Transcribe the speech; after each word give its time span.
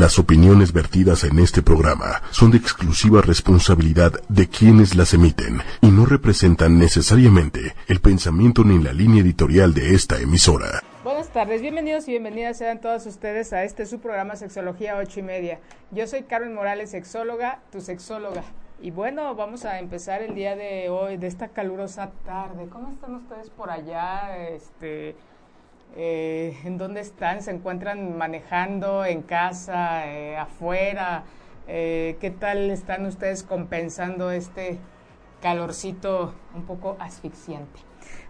Las 0.00 0.18
opiniones 0.18 0.72
vertidas 0.72 1.24
en 1.24 1.38
este 1.38 1.60
programa 1.60 2.22
son 2.30 2.50
de 2.52 2.56
exclusiva 2.56 3.20
responsabilidad 3.20 4.14
de 4.30 4.48
quienes 4.48 4.96
las 4.96 5.12
emiten 5.12 5.60
y 5.82 5.90
no 5.90 6.06
representan 6.06 6.78
necesariamente 6.78 7.74
el 7.86 8.00
pensamiento 8.00 8.64
ni 8.64 8.82
la 8.82 8.94
línea 8.94 9.20
editorial 9.20 9.74
de 9.74 9.94
esta 9.94 10.18
emisora. 10.18 10.82
Buenas 11.04 11.28
tardes, 11.28 11.60
bienvenidos 11.60 12.08
y 12.08 12.12
bienvenidas 12.12 12.56
sean 12.56 12.80
todos 12.80 13.04
ustedes 13.04 13.52
a 13.52 13.62
este 13.62 13.84
su 13.84 14.00
programa 14.00 14.36
Sexología 14.36 14.96
8 14.96 15.20
y 15.20 15.22
media. 15.22 15.60
Yo 15.90 16.06
soy 16.06 16.22
Carmen 16.22 16.54
Morales, 16.54 16.92
sexóloga, 16.92 17.60
tu 17.70 17.82
sexóloga. 17.82 18.42
Y 18.80 18.92
bueno, 18.92 19.34
vamos 19.34 19.66
a 19.66 19.80
empezar 19.80 20.22
el 20.22 20.34
día 20.34 20.56
de 20.56 20.88
hoy, 20.88 21.18
de 21.18 21.26
esta 21.26 21.48
calurosa 21.48 22.10
tarde. 22.24 22.70
¿Cómo 22.70 22.88
están 22.88 23.16
ustedes 23.16 23.50
por 23.50 23.70
allá? 23.70 24.38
Este, 24.48 25.14
eh, 25.96 26.56
¿En 26.64 26.78
dónde 26.78 27.00
están? 27.00 27.42
¿Se 27.42 27.50
encuentran 27.50 28.16
manejando 28.16 29.04
en 29.04 29.22
casa, 29.22 30.06
eh, 30.06 30.36
afuera? 30.36 31.24
Eh, 31.68 32.16
¿Qué 32.20 32.30
tal 32.30 32.70
están 32.70 33.06
ustedes 33.06 33.42
compensando 33.42 34.30
este 34.30 34.78
calorcito 35.42 36.34
un 36.54 36.64
poco 36.64 36.96
asfixiante? 37.00 37.80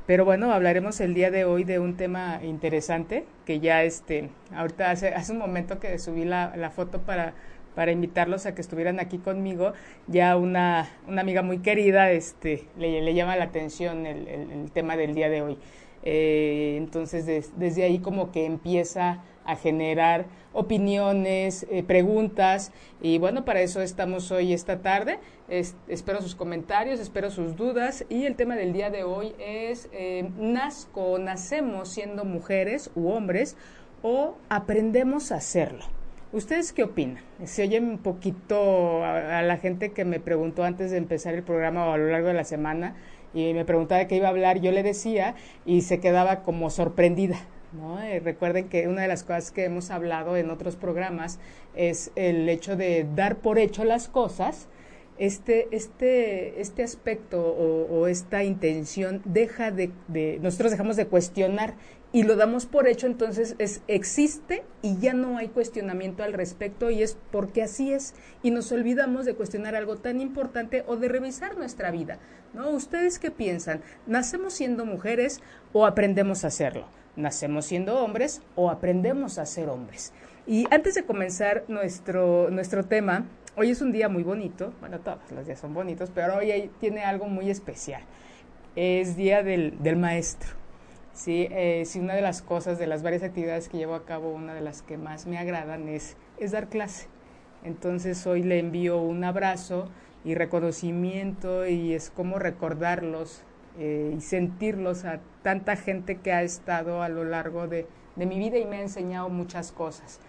Pero 0.07 0.25
bueno, 0.25 0.53
hablaremos 0.53 1.01
el 1.01 1.15
día 1.15 1.31
de 1.31 1.45
hoy 1.45 1.65
de 1.65 1.79
un 1.79 1.97
tema 1.97 2.41
interesante 2.43 3.27
que 3.45 3.61
ya 3.61 3.83
este, 3.83 4.31
ahorita 4.55 4.91
hace, 4.91 5.15
hace 5.15 5.33
un 5.33 5.39
momento 5.39 5.79
que 5.79 5.99
subí 5.99 6.25
la, 6.25 6.55
la 6.57 6.71
foto 6.71 7.03
para 7.03 7.35
para 7.75 7.93
invitarlos 7.93 8.47
a 8.47 8.55
que 8.55 8.61
estuvieran 8.61 9.01
aquí 9.01 9.19
conmigo. 9.19 9.73
Ya 10.07 10.37
una, 10.37 10.89
una 11.07 11.21
amiga 11.21 11.43
muy 11.43 11.59
querida 11.59 12.11
este, 12.11 12.67
le, 12.77 13.15
llama 13.15 13.37
la 13.37 13.45
atención 13.45 14.07
el, 14.07 14.71
tema 14.73 14.97
del 14.97 15.15
día 15.15 15.29
de 15.29 15.43
hoy. 15.43 15.59
Eh, 16.03 16.75
entonces, 16.77 17.53
desde 17.57 17.85
ahí 17.85 17.99
como 17.99 18.33
que 18.33 18.47
empieza 18.47 19.23
a 19.45 19.57
generar 19.57 20.27
opiniones, 20.53 21.67
eh, 21.71 21.83
preguntas 21.83 22.73
y 23.01 23.19
bueno, 23.19 23.45
para 23.45 23.61
eso 23.61 23.81
estamos 23.83 24.31
hoy 24.31 24.53
esta 24.53 24.81
tarde. 24.81 25.19
espero 25.49 26.23
sus 26.23 26.35
comentarios, 26.35 27.01
espero 27.01 27.31
sus 27.31 27.57
dudas 27.57 28.05
y 28.09 28.25
el 28.25 28.37
tema 28.37 28.57
del 28.57 28.73
día 28.73 28.91
de 28.91 29.05
hoy 29.05 29.35
es 29.39 29.89
eh, 29.93 30.29
nazco, 30.39 31.19
nacemos 31.19 31.89
siendo 31.89 32.25
mujeres 32.25 32.91
u 32.95 33.09
hombres 33.09 33.57
o 34.03 34.37
aprendemos 34.49 35.33
a 35.33 35.37
hacerlo. 35.37 35.85
¿Ustedes 36.33 36.73
qué 36.73 36.85
opinan? 36.85 37.25
Se 37.45 37.65
oye 37.65 37.81
un 37.81 37.99
poquito 37.99 39.05
a, 39.05 39.43
la 39.43 39.57
gente 39.57 39.91
que 39.91 40.05
me 40.05 40.21
preguntó 40.21 40.63
antes 40.63 40.93
de 40.93 40.97
empezar 40.97 41.35
el 41.35 41.43
programa 41.43 41.87
o 41.87 41.93
a 41.93 41.99
lo 41.99 42.07
largo 42.07 42.29
de 42.29 42.35
la 42.35 42.45
semana 42.45 42.95
y 43.35 43.55
me 43.55 43.65
preguntaba 43.65 44.01
de 44.01 44.07
qué 44.07 44.17
iba 44.17 44.27
a 44.29 44.31
hablar, 44.31 44.61
yo 44.61 44.73
le 44.73 44.83
decía 44.83 45.35
y 45.65 45.83
se 45.83 46.01
quedaba 46.01 46.43
como 46.43 46.71
sorprendida. 46.71 47.39
¿no? 47.73 48.03
Eh, 48.03 48.21
recuerden 48.21 48.69
que 48.69 48.89
una 48.89 49.03
de 49.03 49.09
las 49.09 49.23
cosas 49.23 49.51
que 49.51 49.65
hemos 49.65 49.91
hablado 49.91 50.37
en 50.37 50.51
otros 50.51 50.77
programas 50.77 51.39
es 51.75 52.11
el 52.17 52.49
hecho 52.49 52.77
de 52.77 53.07
dar 53.15 53.37
por 53.37 53.59
hecho 53.59 53.85
las 53.85 54.09
cosas. 54.09 54.69
Este, 55.21 55.69
este, 55.71 56.63
este 56.63 56.83
aspecto 56.83 57.43
o, 57.43 58.07
esta 58.07 58.43
intención 58.43 59.21
deja 59.27 59.71
de, 59.71 59.93
de, 60.09 60.39
nosotros 60.41 60.71
dejamos 60.71 60.97
de 60.97 61.09
cuestionar 61.09 61.75
y 62.11 62.23
lo 62.23 62.37
damos 62.37 62.65
por 62.65 62.89
hecho, 62.89 63.07
entonces 63.07 63.55
es, 63.59 63.83
existe 63.87 64.65
y 64.81 64.97
ya 64.97 65.13
no 65.13 65.37
hay 65.37 65.49
cuestionamiento 65.49 66.23
al 66.23 66.33
respecto 66.33 66.91
y 66.91 67.03
es 67.03 67.19
porque 67.31 67.63
así 67.63 67.93
es 67.93 68.15
y 68.43 68.51
nos 68.51 68.73
olvidamos 68.73 69.27
de 69.27 69.35
cuestionar 69.35 69.77
algo 69.77 69.97
tan 69.97 70.23
importante 70.23 70.85
o 70.87 70.97
de 70.97 71.09
revisar 71.09 71.59
nuestra 71.59 71.91
vida, 71.91 72.19
¿no? 72.55 72.71
¿Ustedes 72.71 73.19
qué 73.19 73.31
piensan? 73.31 73.83
¿Nacemos 74.07 74.55
siendo 74.55 74.87
mujeres 74.87 75.43
o 75.75 75.85
aprendemos 75.85 76.45
a 76.45 76.49
hacerlo? 76.49 76.87
¿Nacemos 77.15 77.67
siendo 77.67 78.03
hombres 78.03 78.41
o 78.57 78.71
aprendemos 78.71 79.37
a 79.37 79.45
ser 79.45 79.69
hombres? 79.69 80.15
Y 80.47 80.67
antes 80.71 80.95
de 80.95 81.05
comenzar 81.05 81.65
nuestro, 81.69 82.51
nuestro 82.51 82.85
tema, 82.85 83.27
hoy 83.57 83.71
es 83.71 83.81
un 83.83 83.93
día 83.93 84.09
muy 84.09 84.23
bonito, 84.23 84.73
bueno, 84.81 85.01
todos 85.01 85.19
los 85.33 85.47
días 85.47 85.59
son 85.59 85.75
bonitos, 85.75 86.11
pero 86.15 86.37
hoy 86.37 86.71
tiene 86.81 87.03
algo 87.03 87.27
muy 87.27 87.51
especial. 87.51 88.03
Es 88.77 89.17
Día 89.17 89.43
del, 89.43 89.83
del 89.83 89.97
Maestro. 89.97 90.51
Sí, 91.13 91.49
eh, 91.51 91.83
sí, 91.87 91.99
una 91.99 92.15
de 92.15 92.23
las 92.23 92.41
cosas, 92.41 92.79
de 92.79 92.87
las 92.87 93.03
varias 93.03 93.23
actividades 93.23 93.69
que 93.69 93.77
llevo 93.79 93.95
a 93.95 94.05
cabo, 94.05 94.33
una 94.33 94.55
de 94.55 94.61
las 94.61 94.83
que 94.83 94.97
más 94.97 95.27
me 95.27 95.39
agradan 95.39 95.89
es, 95.89 96.17
es 96.39 96.53
dar 96.53 96.69
clase. 96.69 97.09
Entonces 97.65 98.27
hoy 98.27 98.43
le 98.43 98.59
envío 98.59 98.99
un 99.03 99.25
abrazo 99.25 99.89
y 100.25 100.35
reconocimiento 100.35 101.67
y 101.67 101.95
es 101.95 102.11
como 102.11 102.39
recordarlos 102.39 103.43
eh, 103.79 104.15
y 104.17 104.21
sentirlos 104.21 105.05
a 105.05 105.21
tanta 105.43 105.77
gente 105.77 106.17
que 106.17 106.33
ha 106.33 106.43
estado 106.43 107.03
a 107.03 107.09
lo 107.09 107.25
largo 107.25 107.67
de, 107.67 107.87
de 108.17 108.27
mi 108.27 108.39
vida 108.39 108.59
y 108.59 108.65
me 108.65 108.77
ha 108.77 108.83
enseñado 108.83 109.29
muchas 109.29 109.73
cosas. 109.73 110.21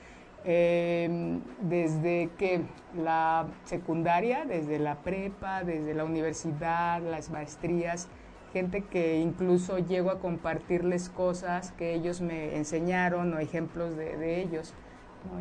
Eh, 0.44 1.40
desde 1.62 2.29
que 2.38 2.62
la 2.96 3.47
secundaria, 3.63 4.44
desde 4.46 4.79
la 4.79 4.96
prepa, 4.96 5.63
desde 5.63 5.94
la 5.94 6.03
universidad, 6.03 7.02
las 7.02 7.29
maestrías, 7.29 8.07
gente 8.52 8.81
que 8.81 9.19
incluso 9.19 9.78
llego 9.78 10.09
a 10.09 10.19
compartirles 10.19 11.09
cosas 11.09 11.72
que 11.74 11.94
ellos 11.94 12.22
me 12.22 12.57
enseñaron 12.57 13.34
o 13.34 13.40
ejemplos 13.40 13.96
de, 13.96 14.41
ellos. 14.41 14.74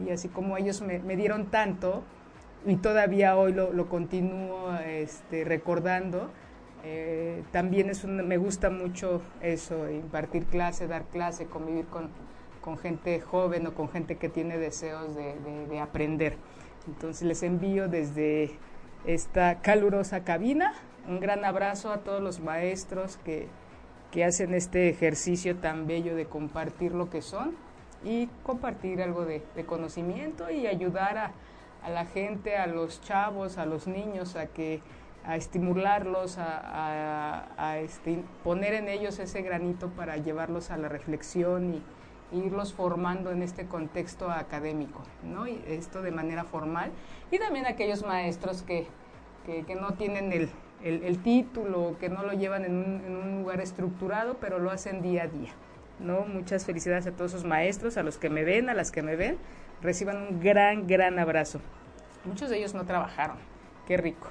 Y 0.06 0.10
así 0.10 0.28
como 0.28 0.58
ellos 0.58 0.82
me, 0.82 1.16
dieron 1.16 1.46
tanto 1.46 2.02
y 2.66 2.76
todavía 2.76 3.36
hoy 3.36 3.54
lo, 3.54 3.72
lo 3.72 3.88
continúo 3.88 4.74
este, 4.86 5.44
recordando, 5.44 6.30
eh, 6.84 7.42
también 7.52 7.90
es 7.90 8.04
me 8.04 8.38
gusta 8.38 8.70
mucho 8.70 9.20
eso, 9.42 9.90
impartir 9.90 10.44
clase, 10.46 10.86
dar 10.86 11.04
clase, 11.04 11.46
convivir 11.46 11.86
con, 11.86 12.08
con 12.60 12.78
gente 12.78 13.20
joven 13.20 13.66
o 13.66 13.74
con 13.74 13.88
gente 13.88 14.16
que 14.16 14.28
tiene 14.28 14.58
deseos 14.58 15.14
de, 15.14 15.34
de 15.68 15.80
aprender. 15.80 16.36
Entonces 16.86 17.22
les 17.22 17.42
envío 17.42 17.88
desde 17.88 18.58
esta 19.06 19.60
calurosa 19.60 20.24
cabina 20.24 20.74
un 21.08 21.20
gran 21.20 21.44
abrazo 21.44 21.92
a 21.92 21.98
todos 21.98 22.22
los 22.22 22.40
maestros 22.40 23.18
que, 23.24 23.48
que 24.10 24.24
hacen 24.24 24.54
este 24.54 24.88
ejercicio 24.88 25.56
tan 25.56 25.86
bello 25.86 26.14
de 26.14 26.26
compartir 26.26 26.92
lo 26.92 27.10
que 27.10 27.22
son 27.22 27.56
y 28.04 28.28
compartir 28.42 29.02
algo 29.02 29.24
de, 29.24 29.42
conocimiento 29.66 30.50
y 30.50 30.66
ayudar 30.66 31.18
a, 31.82 31.90
la 31.90 32.06
gente, 32.06 32.56
a 32.56 32.66
los 32.66 33.00
chavos, 33.00 33.58
a 33.58 33.66
los 33.66 33.86
niños, 33.86 34.36
a 34.36 34.46
que 34.46 34.80
a 35.24 35.36
estimularlos, 35.36 36.38
a, 36.38 37.46
a, 37.58 37.78
este, 37.78 38.22
poner 38.42 38.72
en 38.74 38.88
ellos 38.88 39.18
ese 39.18 39.42
granito 39.42 39.88
para 39.90 40.16
llevarlos 40.16 40.70
a 40.70 40.78
la 40.78 40.88
reflexión 40.88 41.74
y, 41.74 41.82
irlos 42.32 42.72
formando 42.72 43.30
en 43.30 43.42
este 43.42 43.66
contexto 43.66 44.30
académico, 44.30 45.02
¿no? 45.22 45.46
Y 45.46 45.62
esto 45.66 46.02
de 46.02 46.10
manera 46.10 46.44
formal. 46.44 46.90
Y 47.30 47.38
también 47.38 47.66
aquellos 47.66 48.04
maestros 48.04 48.62
que, 48.62 48.86
que, 49.46 49.64
que 49.64 49.74
no 49.74 49.94
tienen 49.94 50.32
el, 50.32 50.50
el, 50.82 51.22
título, 51.22 51.96
que 51.98 52.08
no 52.08 52.22
lo 52.22 52.32
llevan 52.32 52.64
en 52.64 52.74
un, 52.74 53.40
lugar 53.42 53.60
estructurado, 53.60 54.36
pero 54.40 54.58
lo 54.58 54.70
hacen 54.70 55.02
día 55.02 55.24
a 55.24 55.28
día. 55.28 55.50
¿no? 55.98 56.22
Muchas 56.22 56.64
felicidades 56.64 57.06
a 57.06 57.12
todos 57.12 57.32
esos 57.32 57.44
maestros, 57.44 57.96
a 57.96 58.02
los 58.02 58.18
que 58.18 58.30
me 58.30 58.44
ven, 58.44 58.70
a 58.70 58.74
las 58.74 58.90
que 58.90 59.02
me 59.02 59.16
ven. 59.16 59.36
Reciban 59.82 60.16
un 60.16 60.40
gran, 60.40 60.86
gran 60.86 61.18
abrazo. 61.18 61.60
Muchos 62.24 62.50
de 62.50 62.58
ellos 62.58 62.74
no 62.74 62.84
trabajaron. 62.84 63.36
Qué 63.86 63.96
rico. 63.96 64.28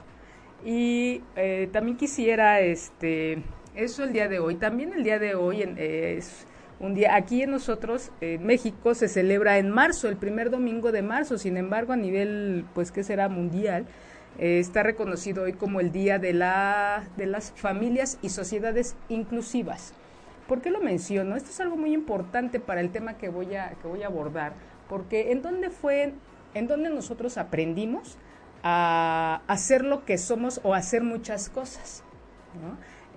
Y 0.63 1.23
eh, 1.35 1.69
también 1.71 1.97
quisiera, 1.97 2.59
este, 2.61 3.43
eso 3.75 4.03
el 4.03 4.13
día 4.13 4.27
de 4.27 4.39
hoy. 4.39 4.55
También 4.55 4.93
el 4.93 5.03
día 5.03 5.19
de 5.19 5.35
hoy 5.35 5.61
es 5.77 6.45
un 6.79 6.93
día, 6.93 7.15
aquí 7.15 7.43
en 7.43 7.51
nosotros, 7.51 8.11
en 8.21 8.45
México, 8.45 8.95
se 8.95 9.09
celebra 9.09 9.57
en 9.57 9.69
marzo, 9.69 10.07
el 10.07 10.15
primer 10.15 10.49
domingo 10.49 10.91
de 10.91 11.01
marzo. 11.01 11.37
Sin 11.37 11.57
embargo, 11.57 11.91
a 11.93 11.97
nivel, 11.97 12.65
pues, 12.73 12.91
¿qué 12.91 13.03
será? 13.03 13.27
Mundial 13.27 13.85
eh, 14.37 14.59
está 14.59 14.83
reconocido 14.83 15.43
hoy 15.43 15.53
como 15.53 15.81
el 15.81 15.91
Día 15.91 16.19
de, 16.19 16.31
la, 16.31 17.03
de 17.17 17.25
las 17.25 17.51
Familias 17.51 18.17
y 18.21 18.29
Sociedades 18.29 18.95
Inclusivas. 19.09 19.93
¿Por 20.47 20.61
qué 20.61 20.71
lo 20.71 20.79
menciono? 20.79 21.35
Esto 21.35 21.49
es 21.49 21.59
algo 21.59 21.75
muy 21.75 21.93
importante 21.93 22.61
para 22.61 22.79
el 22.79 22.91
tema 22.91 23.17
que 23.17 23.27
voy 23.27 23.55
a, 23.55 23.71
que 23.81 23.87
voy 23.87 24.03
a 24.03 24.07
abordar, 24.07 24.53
porque 24.87 25.31
¿en 25.31 25.41
dónde 25.41 25.69
fue, 25.69 26.13
en 26.53 26.67
dónde 26.67 26.89
nosotros 26.89 27.37
aprendimos 27.37 28.17
a 28.63 29.41
hacer 29.47 29.83
lo 29.83 30.05
que 30.05 30.17
somos 30.17 30.61
o 30.63 30.73
hacer 30.73 31.03
muchas 31.03 31.49
cosas? 31.49 32.03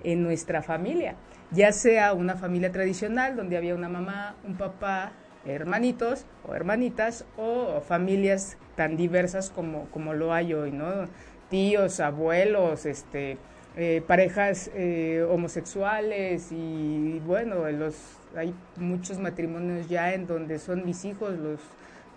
En 0.05 0.23
nuestra 0.23 0.63
familia, 0.63 1.15
ya 1.53 1.73
sea 1.73 2.13
una 2.15 2.37
familia 2.37 2.73
tradicional 2.73 3.37
donde 3.37 3.57
había 3.57 3.75
una 3.75 3.89
mamá, 3.89 4.37
un 4.45 4.57
papá, 4.57 5.13
hermanitos 5.45 6.25
o 6.47 6.55
hermanitas 6.55 7.25
o 7.37 7.81
familias 7.81 8.57
tan 8.77 8.97
diversas 8.97 9.51
como, 9.51 9.87
como 9.91 10.15
lo 10.15 10.33
hay 10.33 10.55
hoy, 10.55 10.73
¿no? 10.73 11.07
Tíos, 11.51 12.01
abuelos, 12.01 12.87
este, 12.87 13.37
eh, 13.77 14.03
parejas 14.07 14.71
eh, 14.75 15.27
homosexuales 15.29 16.53
y 16.53 17.21
bueno, 17.27 17.71
los, 17.71 17.97
hay 18.37 18.55
muchos 18.77 19.19
matrimonios 19.19 19.89
ya 19.89 20.15
en 20.15 20.27
donde 20.27 20.59
son 20.59 20.87
mis 20.87 21.05
hijos 21.05 21.39
los, 21.39 21.61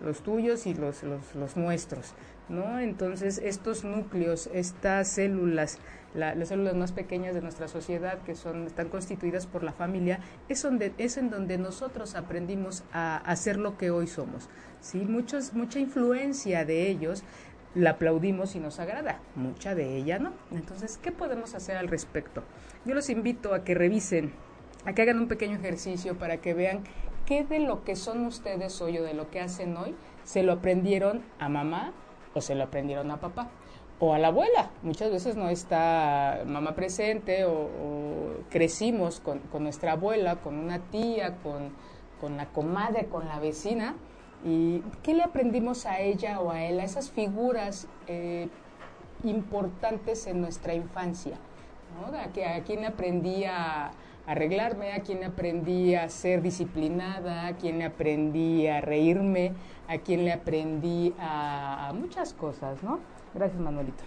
los 0.01 0.21
tuyos 0.21 0.65
y 0.67 0.73
los, 0.73 1.03
los, 1.03 1.35
los 1.35 1.57
nuestros, 1.57 2.13
¿no? 2.47 2.79
Entonces, 2.79 3.41
estos 3.43 3.83
núcleos, 3.83 4.49
estas 4.53 5.09
células, 5.09 5.79
las 6.15 6.47
células 6.47 6.75
más 6.75 6.91
pequeñas 6.91 7.35
de 7.35 7.41
nuestra 7.41 7.67
sociedad, 7.67 8.19
que 8.19 8.35
son, 8.35 8.67
están 8.67 8.89
constituidas 8.89 9.47
por 9.47 9.63
la 9.63 9.73
familia, 9.73 10.19
es, 10.50 10.62
donde, 10.63 10.94
es 10.97 11.17
en 11.17 11.29
donde 11.29 11.57
nosotros 11.57 12.15
aprendimos 12.15 12.83
a 12.94 13.17
hacer 13.17 13.57
lo 13.57 13.77
que 13.77 13.91
hoy 13.91 14.07
somos. 14.07 14.50
¿sí? 14.79 15.00
Muchos, 15.00 15.53
mucha 15.53 15.79
influencia 15.79 16.65
de 16.65 16.89
ellos 16.89 17.23
la 17.75 17.91
aplaudimos 17.91 18.56
y 18.56 18.59
nos 18.59 18.79
agrada, 18.79 19.19
mucha 19.35 19.75
de 19.75 19.97
ella 19.97 20.17
no. 20.17 20.31
Entonces, 20.51 20.97
¿qué 20.97 21.12
podemos 21.12 21.53
hacer 21.53 21.75
al 21.75 21.89
respecto? 21.89 22.44
Yo 22.85 22.95
los 22.95 23.09
invito 23.09 23.53
a 23.53 23.65
que 23.65 23.75
revisen, 23.75 24.31
a 24.85 24.94
que 24.94 25.01
hagan 25.01 25.19
un 25.19 25.27
pequeño 25.27 25.57
ejercicio 25.57 26.17
para 26.17 26.38
que 26.38 26.53
vean 26.53 26.83
qué 27.25 27.44
de 27.44 27.59
lo 27.59 27.83
que 27.83 27.97
son 27.97 28.25
ustedes 28.25 28.79
hoy 28.81 29.00
o 29.00 29.03
de 29.03 29.13
lo 29.13 29.29
que 29.29 29.41
hacen 29.41 29.75
hoy 29.75 29.95
se 30.23 30.44
lo 30.44 30.53
aprendieron 30.53 31.23
a 31.39 31.50
mamá 31.50 31.91
o 32.33 32.41
se 32.41 32.56
lo 32.56 32.63
aprendieron 32.63 33.12
a 33.12 33.19
papá 33.19 33.50
o 34.00 34.13
a 34.13 34.19
la 34.19 34.27
abuela. 34.27 34.69
Muchas 34.83 35.12
veces 35.12 35.36
no 35.36 35.50
está 35.50 36.42
mamá 36.45 36.75
presente 36.75 37.45
o, 37.45 37.69
crecimos 38.50 39.19
con, 39.19 39.42
nuestra 39.63 39.94
abuela, 39.94 40.38
con 40.38 40.57
una 40.57 40.80
tía, 40.80 41.38
con, 41.42 41.71
con 42.19 42.38
la 42.38 42.47
comadre, 42.47 43.07
con 43.07 43.27
la 43.27 43.39
vecina. 43.39 43.95
¿Y 44.44 44.81
qué 45.01 45.13
le 45.13 45.24
aprendimos 45.24 45.86
a 45.86 46.00
ella 46.00 46.39
o 46.39 46.51
a 46.51 46.63
él, 46.63 46.80
a 46.80 46.83
esas 46.83 47.09
figuras 47.09 47.88
eh, 48.07 48.50
importantes 49.24 50.27
en 50.27 50.41
nuestra 50.41 50.74
infancia? 50.74 51.38
¿A, 52.13 52.56
¿A 52.56 52.63
quién 52.63 52.86
aprendí 52.86 53.45
a 53.45 53.91
arreglarme? 54.27 54.91
¿A 54.91 55.00
quién 55.00 55.24
aprendí 55.24 55.95
a 55.95 56.09
ser 56.09 56.41
disciplinada? 56.41 57.48
¿A 57.48 57.53
quién 57.53 57.81
aprendí 57.81 58.68
a 58.68 58.81
reírme? 58.81 59.53
¿A 59.88 59.98
quién 60.00 60.25
le 60.25 60.33
aprendí 60.33 61.15
a 61.19 61.91
muchas 61.95 62.33
cosas, 62.33 62.83
no? 62.83 63.00
Gracias, 63.35 63.59
Manuelito. 63.59 64.03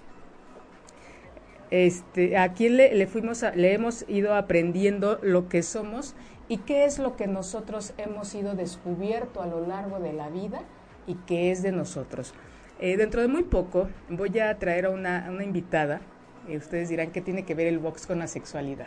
Este, 1.71 2.39
a 2.39 2.55
quién 2.55 2.79
le, 2.79 3.07
fuimos 3.07 3.45
le 3.55 3.75
hemos 3.75 4.07
ido 4.09 4.35
aprendiendo 4.35 5.19
lo 5.21 5.51
que 5.51 5.63
somos 5.63 6.15
y 6.49 6.59
qué 6.59 6.87
es 6.87 6.99
lo 6.99 7.15
que 7.15 7.27
nosotros 7.27 7.93
hemos 7.99 8.35
ido 8.35 8.55
descubierto 8.55 9.43
a 9.43 9.47
lo 9.47 9.67
largo 9.67 10.01
de 10.01 10.15
la 10.15 10.31
vida 10.31 10.63
y 11.07 11.15
qué 11.27 11.51
es 11.51 11.63
de 11.63 11.73
nosotros. 11.73 12.33
Eh, 12.81 12.97
dentro 12.97 13.21
de 13.21 13.29
muy 13.29 13.43
poco 13.43 13.91
voy 14.09 14.39
a 14.39 14.59
traer 14.59 14.87
a 14.87 14.91
una, 14.91 15.31
invitada. 15.45 16.01
y 16.49 16.57
ustedes 16.57 16.89
dirán 16.89 17.11
que 17.11 17.21
tiene 17.21 17.45
que 17.45 17.55
ver 17.55 17.67
el 17.67 17.79
box 17.79 18.07
con 18.07 18.21
la 18.21 18.29
sexualidad. 18.29 18.87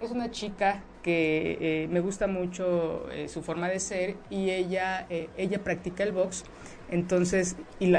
Es 0.00 0.10
una 0.10 0.30
chica 0.30 0.82
que 1.02 1.58
eh, 1.60 1.88
me 1.88 2.00
gusta 2.00 2.26
mucho 2.28 3.10
eh, 3.12 3.28
su 3.28 3.42
forma 3.42 3.68
de 3.68 3.78
ser 3.78 4.16
y 4.30 4.50
ella, 4.50 5.06
ella 5.36 5.62
practica 5.62 6.02
el 6.02 6.12
box 6.12 6.44
entonces, 6.92 7.56
y 7.80 7.90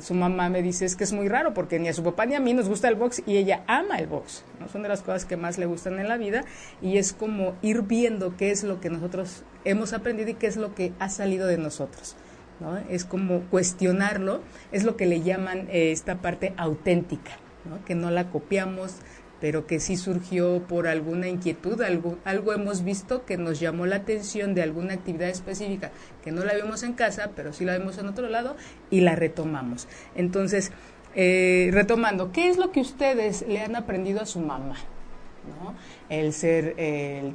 su 0.00 0.14
mamá 0.14 0.48
me 0.48 0.60
dice, 0.60 0.84
es 0.84 0.96
que 0.96 1.04
es 1.04 1.12
muy 1.12 1.28
raro 1.28 1.54
porque 1.54 1.78
ni 1.78 1.86
a 1.86 1.92
su 1.92 2.02
papá 2.02 2.26
ni 2.26 2.34
a 2.34 2.40
mí 2.40 2.54
nos 2.54 2.68
gusta 2.68 2.88
el 2.88 2.96
box 2.96 3.22
y 3.24 3.36
ella 3.36 3.62
ama 3.68 3.98
el 3.98 4.08
box. 4.08 4.44
¿no? 4.58 4.68
Son 4.68 4.82
de 4.82 4.88
las 4.88 5.02
cosas 5.02 5.24
que 5.24 5.36
más 5.36 5.58
le 5.58 5.66
gustan 5.66 6.00
en 6.00 6.08
la 6.08 6.16
vida 6.16 6.44
y 6.82 6.98
es 6.98 7.12
como 7.12 7.54
ir 7.62 7.82
viendo 7.82 8.36
qué 8.36 8.50
es 8.50 8.64
lo 8.64 8.80
que 8.80 8.90
nosotros 8.90 9.44
hemos 9.64 9.92
aprendido 9.92 10.30
y 10.30 10.34
qué 10.34 10.48
es 10.48 10.56
lo 10.56 10.74
que 10.74 10.92
ha 10.98 11.08
salido 11.08 11.46
de 11.46 11.56
nosotros. 11.56 12.16
¿no? 12.58 12.76
Es 12.90 13.04
como 13.04 13.42
cuestionarlo, 13.42 14.40
es 14.72 14.82
lo 14.82 14.96
que 14.96 15.06
le 15.06 15.22
llaman 15.22 15.68
eh, 15.70 15.92
esta 15.92 16.16
parte 16.16 16.52
auténtica, 16.56 17.38
¿no? 17.64 17.84
que 17.84 17.94
no 17.94 18.10
la 18.10 18.28
copiamos, 18.30 18.96
pero 19.40 19.66
que 19.66 19.80
sí 19.80 19.96
surgió 19.96 20.62
por 20.66 20.86
alguna 20.86 21.28
inquietud, 21.28 21.80
algo, 21.82 22.18
algo 22.24 22.52
hemos 22.52 22.84
visto 22.84 23.24
que 23.24 23.36
nos 23.36 23.60
llamó 23.60 23.86
la 23.86 23.96
atención 23.96 24.54
de 24.54 24.62
alguna 24.62 24.94
actividad 24.94 25.28
específica 25.28 25.90
que 26.24 26.32
no 26.32 26.44
la 26.44 26.54
vemos 26.54 26.82
en 26.82 26.94
casa, 26.94 27.30
pero 27.36 27.52
sí 27.52 27.64
la 27.64 27.78
vemos 27.78 27.98
en 27.98 28.08
otro 28.08 28.28
lado 28.28 28.56
y 28.90 29.00
la 29.00 29.16
retomamos. 29.16 29.88
Entonces, 30.14 30.72
eh, 31.14 31.70
retomando, 31.72 32.32
¿qué 32.32 32.48
es 32.48 32.58
lo 32.58 32.72
que 32.72 32.80
ustedes 32.80 33.44
le 33.48 33.60
han 33.60 33.76
aprendido 33.76 34.20
a 34.20 34.26
su 34.26 34.40
mamá? 34.40 34.76
El 36.08 36.32
ser, 36.32 36.74
el, 36.78 37.34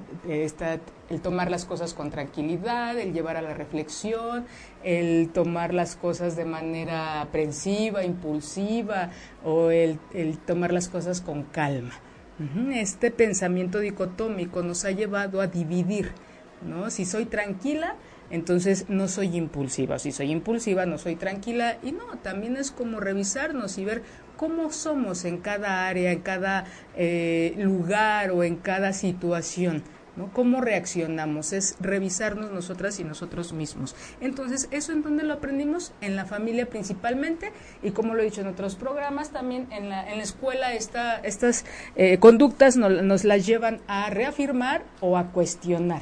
el 1.09 1.21
tomar 1.21 1.51
las 1.51 1.65
cosas 1.65 1.93
con 1.93 2.09
tranquilidad, 2.09 2.97
el 2.97 3.13
llevar 3.13 3.37
a 3.37 3.41
la 3.41 3.53
reflexión, 3.53 4.45
el 4.83 5.29
tomar 5.33 5.73
las 5.73 5.95
cosas 5.95 6.35
de 6.35 6.45
manera 6.45 7.21
aprensiva, 7.21 8.03
impulsiva 8.03 9.11
o 9.43 9.71
el, 9.71 9.99
tomar 10.45 10.71
las 10.73 10.89
cosas 10.89 11.21
con 11.21 11.43
calma. 11.43 11.93
Este 12.73 13.11
pensamiento 13.11 13.79
dicotómico 13.79 14.63
nos 14.63 14.83
ha 14.85 14.91
llevado 14.91 15.41
a 15.41 15.47
dividir, 15.47 16.11
¿no? 16.67 16.89
Si 16.89 17.05
soy 17.05 17.25
tranquila, 17.25 17.95
entonces 18.31 18.85
no 18.87 19.07
soy 19.07 19.35
impulsiva. 19.35 19.99
Si 19.99 20.11
soy 20.11 20.31
impulsiva, 20.31 20.85
no 20.85 20.97
soy 20.97 21.17
tranquila. 21.17 21.77
Y 21.83 21.91
no, 21.91 22.17
también 22.23 22.55
es 22.55 22.71
como 22.71 22.99
revisarnos 22.99 23.77
y 23.77 23.85
ver 23.85 24.01
cómo 24.41 24.71
somos 24.71 25.23
en 25.25 25.37
cada 25.37 25.87
área, 25.87 26.11
en 26.11 26.21
cada 26.21 26.65
eh, 26.97 27.53
lugar 27.59 28.31
o 28.31 28.43
en 28.43 28.55
cada 28.55 28.91
situación. 28.91 29.83
¿no? 30.15 30.33
¿Cómo 30.33 30.61
reaccionamos? 30.61 31.53
Es 31.53 31.75
revisarnos 31.79 32.51
nosotras 32.51 32.99
y 32.99 33.03
nosotros 33.03 33.53
mismos. 33.53 33.95
Entonces, 34.19 34.67
¿eso 34.71 34.93
en 34.93 35.03
dónde 35.03 35.25
lo 35.25 35.35
aprendimos? 35.35 35.93
En 36.01 36.15
la 36.15 36.25
familia 36.25 36.65
principalmente 36.65 37.51
y 37.83 37.91
como 37.91 38.15
lo 38.15 38.23
he 38.23 38.25
dicho 38.25 38.41
en 38.41 38.47
otros 38.47 38.75
programas, 38.75 39.29
también 39.29 39.67
en 39.71 39.89
la, 39.89 40.11
en 40.11 40.17
la 40.17 40.23
escuela 40.23 40.73
esta, 40.73 41.17
estas 41.17 41.63
eh, 41.95 42.17
conductas 42.17 42.77
nos 42.77 43.23
las 43.23 43.45
llevan 43.45 43.79
a 43.85 44.09
reafirmar 44.09 44.81
o 45.01 45.19
a 45.19 45.27
cuestionar. 45.27 46.01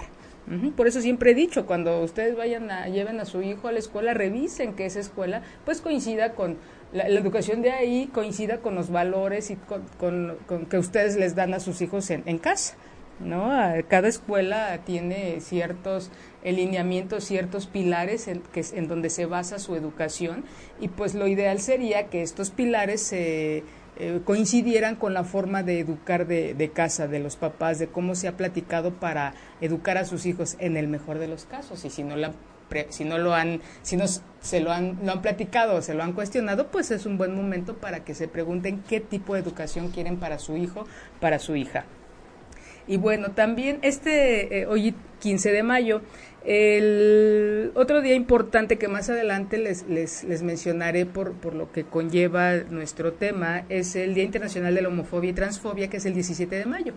Por 0.75 0.87
eso 0.87 0.99
siempre 0.99 1.31
he 1.31 1.35
dicho, 1.35 1.67
cuando 1.67 2.01
ustedes 2.01 2.35
vayan 2.35 2.71
a, 2.71 2.87
lleven 2.87 3.19
a 3.19 3.25
su 3.25 3.43
hijo 3.43 3.67
a 3.67 3.71
la 3.71 3.77
escuela, 3.77 4.15
revisen 4.15 4.73
que 4.73 4.87
esa 4.87 4.99
escuela 4.99 5.43
pues 5.63 5.79
coincida 5.79 6.33
con 6.33 6.57
la, 6.91 7.07
educación 7.07 7.61
de 7.61 7.71
ahí, 7.71 8.09
coincida 8.13 8.59
con 8.59 8.75
los 8.75 8.89
valores 8.89 9.51
y 9.51 9.55
con, 9.97 10.37
que 10.69 10.77
ustedes 10.77 11.15
les 11.15 11.35
dan 11.35 11.53
a 11.53 11.59
sus 11.59 11.81
hijos 11.81 12.09
en, 12.09 12.23
en 12.25 12.37
casa. 12.37 12.75
¿no? 13.19 13.51
Cada 13.87 14.07
escuela 14.07 14.79
tiene 14.85 15.41
ciertos 15.41 16.09
lineamientos, 16.43 17.25
ciertos 17.25 17.67
pilares 17.67 18.27
en, 18.27 18.41
que, 18.41 18.63
en 18.73 18.87
donde 18.87 19.09
se 19.09 19.25
basa 19.25 19.59
su 19.59 19.75
educación 19.75 20.45
y 20.79 20.87
pues 20.87 21.15
lo 21.15 21.27
ideal 21.27 21.59
sería 21.59 22.07
que 22.07 22.21
estos 22.21 22.49
pilares 22.49 23.01
se 23.01 23.63
eh, 24.01 24.21
coincidieran 24.23 24.95
con 24.95 25.13
la 25.13 25.25
forma 25.25 25.61
de 25.61 25.81
educar 25.81 26.25
de, 26.25 26.71
casa 26.73 27.09
de 27.09 27.19
los 27.19 27.35
papás, 27.35 27.79
de 27.79 27.87
cómo 27.87 28.15
se 28.15 28.29
ha 28.29 28.37
platicado 28.37 28.93
para 28.93 29.33
educar 29.59 29.97
a 29.97 30.05
sus 30.05 30.25
hijos 30.25 30.55
en 30.59 30.77
el 30.77 30.87
mejor 30.87 31.19
de 31.19 31.27
los 31.27 31.43
casos. 31.43 31.83
Y 31.83 31.89
si 31.89 32.03
no, 32.03 32.15
la, 32.15 32.31
si 32.89 33.05
no 33.05 33.17
lo 33.17 33.33
han, 33.33 33.61
si 33.81 33.97
no 33.97 34.05
se 34.07 34.59
lo 34.59 34.71
han, 34.71 34.99
lo 35.03 35.11
han 35.11 35.21
platicado 35.21 35.75
o 35.75 35.81
se 35.81 35.93
lo 35.93 36.03
han 36.03 36.13
cuestionado, 36.13 36.67
pues 36.67 36.91
es 36.91 37.05
un 37.05 37.17
buen 37.17 37.35
momento 37.35 37.77
para 37.77 38.03
que 38.03 38.15
se 38.15 38.27
pregunten 38.27 38.83
qué 38.87 38.99
tipo 38.99 39.33
de 39.33 39.41
educación 39.41 39.89
quieren 39.89 40.17
para 40.17 40.39
su 40.39 40.57
hijo, 40.57 40.85
para 41.19 41.39
su 41.39 41.55
hija. 41.55 41.85
Y 42.89 42.97
bueno, 42.97 43.29
también 43.29 43.77
este, 43.83 44.61
eh, 44.61 44.65
hoy 44.65 44.95
15 45.19 45.51
de 45.51 45.61
mayo, 45.61 46.01
el 46.43 47.71
otro 47.75 48.01
día 48.01 48.15
importante 48.15 48.79
que 48.79 48.87
más 48.87 49.11
adelante 49.11 49.59
les, 49.59 49.87
les, 49.87 50.23
les 50.23 50.41
mencionaré 50.41 51.05
por, 51.05 51.33
por, 51.33 51.53
lo 51.53 51.71
que 51.71 51.83
conlleva 51.83 52.55
nuestro 52.71 53.13
tema 53.13 53.63
es 53.69 53.95
el 53.95 54.15
Día 54.15 54.23
Internacional 54.23 54.73
de 54.73 54.81
la 54.81 54.87
Homofobia 54.87 55.29
y 55.29 55.33
Transfobia, 55.33 55.87
que 55.87 55.97
es 55.97 56.05
el 56.07 56.15
17 56.15 56.55
de 56.55 56.65
mayo. 56.65 56.93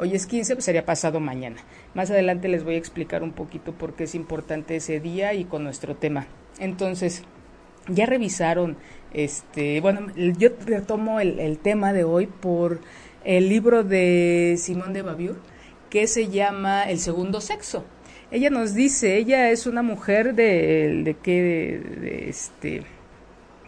Hoy 0.00 0.16
es 0.16 0.26
15, 0.26 0.56
pues 0.56 0.64
sería 0.64 0.84
pasado 0.84 1.20
mañana. 1.20 1.58
Más 1.94 2.10
adelante 2.10 2.48
les 2.48 2.64
voy 2.64 2.74
a 2.74 2.78
explicar 2.78 3.22
un 3.22 3.30
poquito 3.30 3.70
por 3.70 3.94
qué 3.94 4.02
es 4.04 4.16
importante 4.16 4.74
ese 4.74 4.98
día 4.98 5.32
y 5.34 5.44
con 5.44 5.62
nuestro 5.62 5.94
tema. 5.94 6.26
Entonces, 6.58 7.22
ya 7.86 8.06
revisaron, 8.06 8.76
este, 9.12 9.80
bueno, 9.80 10.08
yo 10.16 10.48
retomo 10.66 11.20
el, 11.20 11.38
el 11.38 11.58
tema 11.58 11.92
de 11.92 12.02
hoy 12.02 12.26
por 12.26 12.80
el 13.26 13.48
libro 13.48 13.84
de 13.84 14.56
Simón 14.58 14.92
de 14.94 15.02
Babiur, 15.02 15.36
que 15.90 16.06
se 16.06 16.28
llama 16.28 16.84
El 16.84 16.98
segundo 16.98 17.40
sexo 17.40 17.84
ella 18.30 18.50
nos 18.50 18.74
dice, 18.74 19.16
ella 19.16 19.50
es 19.50 19.66
una 19.66 19.82
mujer 19.82 20.34
de, 20.34 21.16
que, 21.22 22.26
este, 22.28 22.82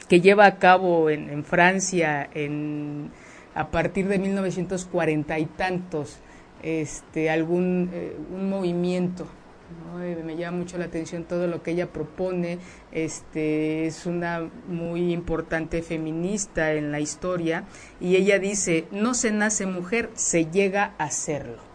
que 0.08 0.20
lleva 0.20 0.46
a 0.46 0.58
cabo 0.58 1.10
en, 1.10 1.44
Francia 1.44 2.28
en, 2.34 3.10
a 3.54 3.70
partir 3.70 4.08
de 4.08 4.18
1940 4.18 5.38
y 5.38 5.46
tantos 5.46 6.18
este, 6.62 7.30
algún 7.30 7.90
eh, 7.92 8.16
un 8.34 8.50
movimiento. 8.50 9.28
Eh, 10.00 10.22
me 10.24 10.36
llama 10.36 10.58
mucho 10.58 10.78
la 10.78 10.86
atención 10.86 11.24
todo 11.24 11.46
lo 11.46 11.62
que 11.62 11.72
ella 11.72 11.92
propone. 11.92 12.58
Este, 12.92 13.86
es 13.86 14.06
una 14.06 14.48
muy 14.68 15.12
importante 15.12 15.82
feminista 15.82 16.72
en 16.72 16.92
la 16.92 17.00
historia. 17.00 17.64
Y 18.00 18.16
ella 18.16 18.38
dice, 18.38 18.86
no 18.90 19.14
se 19.14 19.30
nace 19.30 19.66
mujer, 19.66 20.10
se 20.14 20.46
llega 20.46 20.94
a 20.98 21.10
serlo 21.10 21.68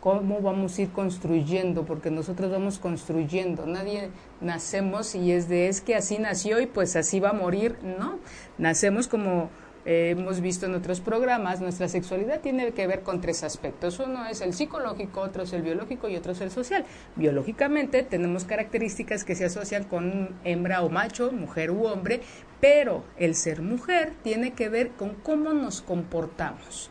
cómo 0.00 0.40
vamos 0.40 0.78
a 0.78 0.82
ir 0.82 0.90
construyendo, 0.90 1.84
porque 1.84 2.10
nosotros 2.10 2.50
vamos 2.50 2.78
construyendo, 2.78 3.66
nadie 3.66 4.10
nacemos 4.40 5.14
y 5.14 5.32
es 5.32 5.48
de 5.48 5.68
es 5.68 5.80
que 5.80 5.94
así 5.94 6.18
nació 6.18 6.60
y 6.60 6.66
pues 6.66 6.96
así 6.96 7.20
va 7.20 7.30
a 7.30 7.32
morir, 7.32 7.78
no, 7.82 8.18
nacemos 8.58 9.08
como 9.08 9.48
eh, 9.84 10.14
hemos 10.16 10.40
visto 10.40 10.66
en 10.66 10.74
otros 10.74 11.00
programas, 11.00 11.60
nuestra 11.60 11.88
sexualidad 11.88 12.40
tiene 12.40 12.72
que 12.72 12.86
ver 12.86 13.02
con 13.02 13.20
tres 13.20 13.44
aspectos. 13.44 13.98
Uno 13.98 14.26
es 14.26 14.40
el 14.40 14.54
psicológico, 14.54 15.20
otro 15.20 15.42
es 15.42 15.52
el 15.52 15.62
biológico 15.62 16.08
y 16.08 16.16
otro 16.16 16.32
es 16.32 16.40
el 16.40 16.50
social. 16.50 16.84
Biológicamente 17.16 18.02
tenemos 18.02 18.44
características 18.44 19.24
que 19.24 19.34
se 19.34 19.44
asocian 19.44 19.84
con 19.84 20.30
hembra 20.44 20.82
o 20.82 20.88
macho, 20.88 21.32
mujer 21.32 21.70
u 21.70 21.84
hombre, 21.86 22.20
pero 22.60 23.04
el 23.18 23.34
ser 23.34 23.62
mujer 23.62 24.12
tiene 24.22 24.52
que 24.52 24.68
ver 24.68 24.90
con 24.90 25.10
cómo 25.10 25.52
nos 25.52 25.82
comportamos. 25.82 26.90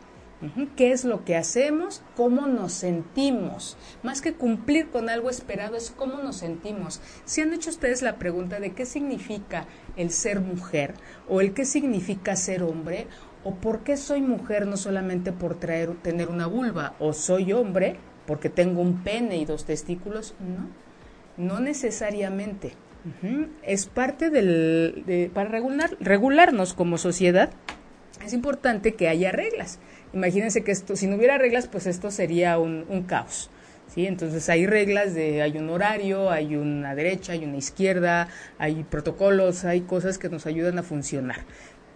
¿Qué 0.75 0.91
es 0.91 1.05
lo 1.05 1.23
que 1.23 1.35
hacemos? 1.35 2.01
¿Cómo 2.15 2.47
nos 2.47 2.73
sentimos? 2.73 3.77
Más 4.03 4.21
que 4.21 4.33
cumplir 4.33 4.89
con 4.89 5.09
algo 5.09 5.29
esperado 5.29 5.75
es 5.75 5.91
cómo 5.91 6.17
nos 6.17 6.37
sentimos. 6.37 7.01
Si 7.25 7.41
han 7.41 7.53
hecho 7.53 7.69
ustedes 7.69 8.01
la 8.01 8.17
pregunta 8.17 8.59
de 8.59 8.73
qué 8.73 8.85
significa 8.85 9.65
el 9.95 10.09
ser 10.09 10.41
mujer 10.41 10.95
o 11.29 11.39
el 11.39 11.53
qué 11.53 11.65
significa 11.65 12.35
ser 12.35 12.63
hombre 12.63 13.07
o 13.43 13.55
por 13.55 13.83
qué 13.83 13.97
soy 13.97 14.21
mujer 14.21 14.67
no 14.67 14.77
solamente 14.77 15.31
por 15.31 15.59
traer, 15.59 15.95
tener 16.01 16.29
una 16.29 16.47
vulva 16.47 16.95
o 16.99 17.13
soy 17.13 17.53
hombre 17.53 17.97
porque 18.25 18.49
tengo 18.49 18.81
un 18.81 19.03
pene 19.03 19.37
y 19.37 19.45
dos 19.45 19.65
testículos, 19.65 20.33
no, 20.39 20.69
no 21.37 21.59
necesariamente. 21.59 22.73
Es 23.63 23.85
parte 23.85 24.29
del, 24.29 25.29
para 25.33 25.49
regular, 25.49 25.97
regularnos 25.99 26.73
como 26.73 26.97
sociedad, 26.97 27.49
es 28.25 28.31
importante 28.31 28.93
que 28.93 29.09
haya 29.09 29.31
reglas. 29.31 29.79
Imagínense 30.13 30.63
que 30.63 30.71
esto, 30.71 30.95
si 30.95 31.07
no 31.07 31.15
hubiera 31.15 31.37
reglas, 31.37 31.67
pues 31.67 31.87
esto 31.87 32.11
sería 32.11 32.59
un, 32.59 33.03
caos. 33.07 33.49
¿sí? 33.87 34.05
Entonces 34.05 34.47
hay 34.47 34.67
reglas 34.67 35.15
de, 35.15 35.41
hay 35.41 35.57
un 35.57 35.69
horario, 35.69 36.29
hay 36.29 36.55
una 36.55 36.93
derecha, 36.93 37.33
hay 37.33 37.43
una 37.43 37.57
izquierda, 37.57 38.27
hay 38.59 38.83
protocolos, 38.83 39.65
hay 39.65 39.81
cosas 39.81 40.19
que 40.19 40.29
nos 40.29 40.45
ayudan 40.45 40.77
a 40.77 40.83
funcionar. 40.83 41.45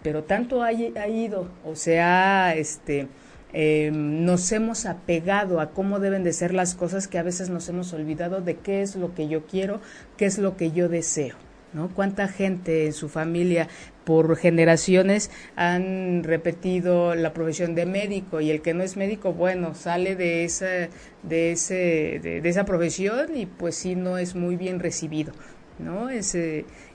Pero 0.02 0.24
tanto 0.24 0.62
ha, 0.62 0.68
ha 0.68 1.08
ido, 1.08 1.48
o 1.64 1.76
sea, 1.76 2.54
este, 2.56 3.08
em, 3.52 4.24
nos 4.24 4.50
hemos 4.52 4.84
apegado 4.86 5.60
a 5.60 5.70
cómo 5.70 6.00
deben 6.00 6.24
de 6.24 6.32
ser 6.32 6.54
las 6.54 6.74
cosas 6.74 7.08
que 7.08 7.18
a 7.18 7.22
veces 7.22 7.50
nos 7.50 7.68
hemos 7.68 7.92
olvidado 7.92 8.40
de 8.40 8.56
qué 8.56 8.82
es 8.82 8.96
lo 8.96 9.14
que 9.14 9.28
yo 9.28 9.46
quiero, 9.46 9.80
qué 10.16 10.26
es 10.26 10.38
lo 10.38 10.56
que 10.56 10.72
yo 10.72 10.88
deseo. 10.88 11.36
¿No? 11.72 11.88
¿Cuánta 11.94 12.28
gente 12.28 12.86
en 12.86 12.92
su 12.92 13.08
familia 13.08 13.68
por 14.04 14.36
generaciones 14.36 15.30
han 15.54 16.24
repetido 16.24 17.14
la 17.14 17.34
profesión 17.34 17.74
de 17.74 17.84
médico 17.84 18.40
y 18.40 18.50
el 18.50 18.62
que 18.62 18.72
no 18.72 18.82
es 18.82 18.96
médico, 18.96 19.34
bueno, 19.34 19.74
sale 19.74 20.16
de 20.16 20.44
esa, 20.44 20.88
de 21.22 21.52
ese, 21.52 22.18
de, 22.22 22.48
esa 22.48 22.64
profesión 22.64 23.36
y 23.36 23.44
pues 23.44 23.74
sí 23.74 23.96
no 23.96 24.16
es 24.16 24.34
muy 24.34 24.56
bien 24.56 24.80
recibido, 24.80 25.32
¿no? 25.78 26.08
Es, 26.08 26.34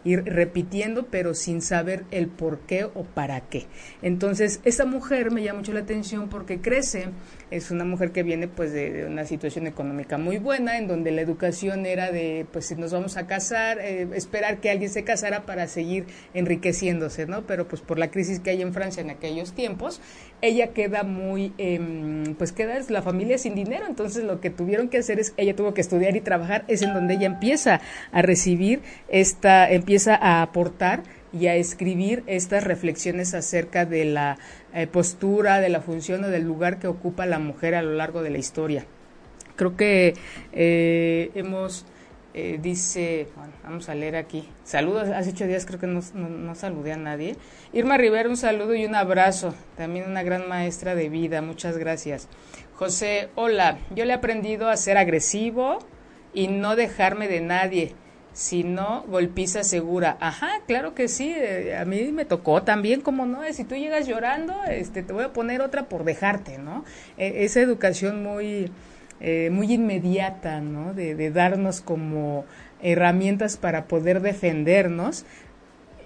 ir 0.04 0.24
repitiendo, 0.26 1.08
pero 1.08 1.34
sin 1.34 1.62
saber 1.62 2.04
el 2.12 2.28
por 2.28 2.60
qué 2.60 2.86
o 2.86 3.04
para 3.04 3.42
qué. 3.42 3.68
Entonces, 4.02 4.60
esta 4.66 4.86
mujer 4.86 5.32
me 5.32 5.44
llama 5.44 5.60
mucho 5.60 5.74
la 5.74 5.82
atención 5.82 6.30
porque 6.30 6.62
crece, 6.62 7.10
es 7.54 7.70
una 7.70 7.86
mujer 7.86 8.12
que 8.12 8.24
viene 8.24 8.48
pues 8.48 8.74
de, 8.74 9.06
una 9.06 9.26
situación 9.26 9.68
económica 9.68 10.18
muy 10.18 10.40
buena, 10.40 10.78
en 10.78 10.88
donde 10.88 11.12
la 11.12 11.22
educación 11.22 11.86
era 11.86 12.12
de, 12.12 12.48
pues 12.52 12.66
si 12.66 12.76
nos 12.76 12.92
vamos 12.92 13.16
a 13.16 13.28
casar, 13.28 13.80
eh, 13.80 14.08
esperar 14.16 14.58
que 14.58 14.72
alguien 14.72 14.90
se 14.90 15.04
casara 15.04 15.46
para 15.46 15.68
seguir 15.68 16.06
enriqueciéndose, 16.34 17.28
¿no? 17.28 17.44
Pero 17.44 17.68
pues 17.68 17.82
por 17.82 18.00
la 18.00 18.10
crisis 18.10 18.40
que 18.40 18.50
hay 18.50 18.62
en 18.64 18.74
Francia 18.74 19.02
en 19.02 19.12
aquellos 19.12 19.54
tiempos, 19.54 20.02
ella 20.42 20.74
queda 20.74 21.04
muy, 21.04 21.54
em, 21.60 22.36
pues 22.36 22.52
queda 22.52 22.80
la 22.90 23.02
familia 23.04 23.38
sin 23.38 23.54
dinero, 23.54 23.86
entonces 23.88 24.24
lo 24.24 24.42
que 24.42 24.50
tuvieron 24.50 24.90
que 24.90 24.98
hacer 24.98 25.20
es, 25.20 25.34
ella 25.38 25.56
tuvo 25.56 25.76
que 25.76 25.82
estudiar 25.82 26.16
y 26.16 26.22
trabajar, 26.22 26.66
es 26.68 26.82
en 26.82 26.94
donde 26.94 27.14
ella 27.14 27.28
empieza 27.28 27.82
a 28.12 28.22
recibir 28.24 28.82
esta, 29.10 29.70
empieza 29.70 30.16
a 30.16 30.42
aportar 30.42 31.04
y 31.34 31.48
a 31.48 31.56
escribir 31.56 32.24
estas 32.28 32.64
reflexiones 32.64 33.34
acerca 33.34 33.86
de 33.86 34.06
la 34.06 34.38
eh, 34.74 34.88
postura, 34.88 35.60
de 35.60 35.70
la 35.70 35.82
función 35.82 36.24
o 36.24 36.30
del 36.30 36.44
lugar 36.44 36.80
que 36.80 36.88
ocupa 36.88 37.26
la 37.26 37.40
mujer 37.40 37.76
a 37.76 37.82
lo 37.82 37.94
largo 37.94 38.22
de 38.22 38.30
la 38.30 38.38
historia. 38.38 38.86
Creo 39.56 39.76
que 39.76 40.14
eh, 40.52 41.32
hemos, 41.36 41.86
eh, 42.34 42.60
dice, 42.62 43.28
vamos 43.64 43.90
a 43.90 43.96
leer 43.96 44.16
aquí, 44.16 44.48
saludos, 44.64 45.10
hace 45.10 45.32
ocho 45.32 45.48
días 45.48 45.66
creo 45.66 45.80
que 45.80 45.88
no, 45.88 46.02
no, 46.14 46.56
saludé 46.56 46.94
a 46.94 46.98
nadie. 46.98 47.36
Irma 47.72 47.98
Rivera, 47.98 48.30
un 48.30 48.38
saludo 48.38 48.76
y 48.76 48.86
un 48.86 48.96
abrazo, 48.96 49.56
también 49.76 50.10
una 50.10 50.24
gran 50.24 50.48
maestra 50.48 50.96
de 50.96 51.10
vida, 51.10 51.42
muchas 51.42 51.78
gracias. 51.78 52.28
José, 52.76 53.30
hola, 53.36 53.78
yo 53.96 54.06
le 54.06 54.14
he 54.14 54.16
aprendido 54.16 54.70
a 54.70 54.78
ser 54.78 54.98
agresivo 54.98 55.80
y 56.34 56.48
no 56.48 56.76
dejarme 56.76 57.28
de 57.28 57.42
nadie 57.42 57.96
si 58.34 58.64
no, 58.64 59.04
golpiza 59.08 59.64
segura. 59.64 60.18
Ajá, 60.20 60.50
claro 60.68 60.96
que 60.96 61.08
sí, 61.08 61.34
eh, 61.36 61.78
a 61.78 61.86
mí 61.86 62.12
me 62.12 62.26
tocó 62.26 62.64
también, 62.64 63.02
como 63.02 63.26
no, 63.26 63.42
si 63.54 63.64
tú 63.64 63.76
llegas 63.76 64.08
llorando, 64.08 64.56
este, 64.68 65.04
te 65.04 65.14
voy 65.14 65.24
a 65.24 65.34
poner 65.34 65.62
otra 65.62 65.84
por 65.84 66.04
dejarte, 66.04 66.58
¿no? 66.58 66.84
E, 67.18 67.46
esa 67.46 67.62
educación 67.62 68.24
muy, 68.24 68.72
eh, 69.20 69.50
muy 69.52 69.72
inmediata, 69.72 70.62
¿no? 70.62 70.94
De, 70.94 71.16
de 71.16 71.32
darnos 71.32 71.82
como 71.82 72.46
herramientas 72.82 73.56
para 73.56 73.86
poder 73.86 74.22
defendernos, 74.22 75.26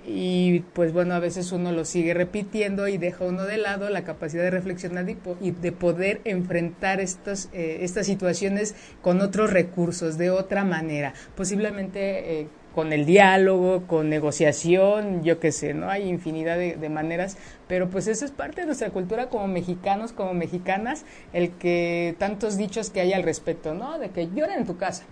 y 0.09 0.61
pues 0.73 0.93
bueno, 0.93 1.15
a 1.15 1.19
veces 1.19 1.51
uno 1.51 1.73
lo 1.73 1.83
sigue 1.83 2.13
repitiendo 2.13 2.87
y 2.87 2.97
deja 2.97 3.25
uno 3.25 3.43
de 3.43 3.57
lado 3.57 3.89
la 3.89 4.05
capacidad 4.05 4.43
de 4.43 4.51
reflexionar 4.51 5.05
y, 5.09 5.51
de 5.51 5.71
poder 5.73 6.21
enfrentar 6.23 7.01
estas, 7.01 7.49
eh, 7.51 7.79
estas 7.81 8.05
situaciones 8.05 8.73
con 9.01 9.19
otros 9.19 9.51
recursos, 9.51 10.17
de 10.17 10.31
otra 10.31 10.63
manera, 10.63 11.13
posiblemente 11.35 12.39
eh, 12.39 12.47
con 12.73 12.93
el 12.93 13.05
diálogo, 13.05 13.85
con 13.85 14.07
negociación, 14.07 15.23
yo 15.23 15.41
qué 15.41 15.51
sé, 15.51 15.73
¿no? 15.73 15.89
Hay 15.89 16.07
infinidad 16.07 16.57
de, 16.57 16.89
maneras, 16.89 17.37
pero 17.67 17.89
pues 17.89 18.07
eso 18.07 18.23
es 18.23 18.31
parte 18.31 18.61
de 18.61 18.67
nuestra 18.67 18.91
cultura 18.91 19.27
como 19.27 19.47
mexicanos, 19.47 20.13
como 20.13 20.33
mexicanas, 20.33 21.03
el 21.33 21.51
que 21.51 22.15
tantos 22.17 22.55
dichos 22.55 22.91
que 22.91 23.01
hay 23.01 23.11
al 23.11 23.23
respecto, 23.23 23.73
¿no? 23.73 23.99
De 23.99 24.11
que 24.11 24.27
lloren 24.27 24.59
en 24.59 24.65
tu 24.65 24.77
casa, 24.77 25.03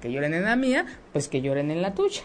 que 0.00 0.10
lloren 0.10 0.32
en 0.32 0.44
la 0.44 0.56
mía, 0.56 0.86
pues 1.12 1.28
que 1.28 1.42
lloren 1.42 1.70
en 1.70 1.82
la 1.82 1.92
tuya. 1.92 2.22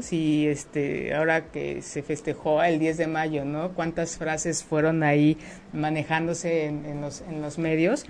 Si 0.00 0.46
este, 0.46 1.14
ahora 1.14 1.46
que 1.46 1.82
se 1.82 2.02
festejó 2.02 2.62
el 2.62 2.78
10 2.78 2.98
de 2.98 3.06
mayo, 3.06 3.44
¿no? 3.44 3.72
Cuántas 3.72 4.18
frases 4.18 4.62
fueron 4.62 5.02
ahí 5.02 5.38
manejándose 5.72 6.66
en, 6.66 7.00
los, 7.00 7.22
en 7.22 7.40
los 7.40 7.58
medios, 7.58 8.04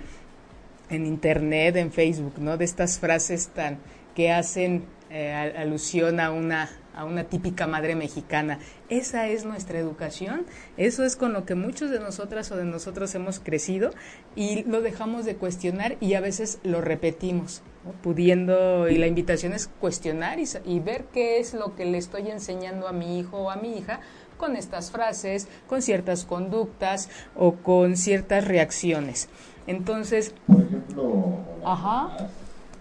en 0.89 1.05
internet, 1.05 1.77
en 1.77 1.91
Facebook, 1.91 2.33
¿no? 2.37 2.57
De 2.57 2.65
estas 2.65 2.99
frases 2.99 3.47
tan 3.49 3.77
que 4.13 4.31
hacen 4.31 4.83
eh, 5.09 5.31
alusión 5.31 6.19
a 6.19 6.31
una 6.31 6.69
a 6.99 7.05
una 7.05 7.23
típica 7.23 7.65
madre 7.65 7.95
mexicana. 7.95 8.59
Esa 8.89 9.27
es 9.29 9.45
nuestra 9.45 9.79
educación, 9.79 10.45
eso 10.75 11.05
es 11.05 11.15
con 11.15 11.31
lo 11.31 11.45
que 11.45 11.55
muchos 11.55 11.91
de 11.91 11.99
nosotras 11.99 12.51
o 12.51 12.57
de 12.57 12.65
nosotros 12.65 13.15
hemos 13.15 13.39
crecido 13.39 13.91
y 14.35 14.63
lo 14.63 14.81
dejamos 14.81 15.23
de 15.23 15.35
cuestionar 15.35 15.95
y 16.01 16.15
a 16.15 16.19
veces 16.19 16.59
lo 16.63 16.81
repetimos, 16.81 17.61
pudiendo, 18.01 18.89
y 18.89 18.97
la 18.97 19.07
invitación 19.07 19.53
es 19.53 19.67
cuestionar 19.67 20.39
y, 20.39 20.45
y 20.65 20.79
ver 20.79 21.05
qué 21.13 21.39
es 21.39 21.53
lo 21.53 21.75
que 21.75 21.85
le 21.85 21.97
estoy 21.97 22.29
enseñando 22.29 22.87
a 22.87 22.91
mi 22.91 23.19
hijo 23.19 23.37
o 23.37 23.51
a 23.51 23.55
mi 23.55 23.77
hija 23.77 24.01
con 24.37 24.55
estas 24.55 24.91
frases, 24.91 25.47
con 25.67 25.81
ciertas 25.81 26.25
conductas 26.25 27.09
o 27.35 27.53
con 27.55 27.95
ciertas 27.97 28.45
reacciones. 28.45 29.29
Entonces, 29.67 30.33
por 30.47 30.61
ejemplo, 30.61 31.37
ajá. 31.63 32.29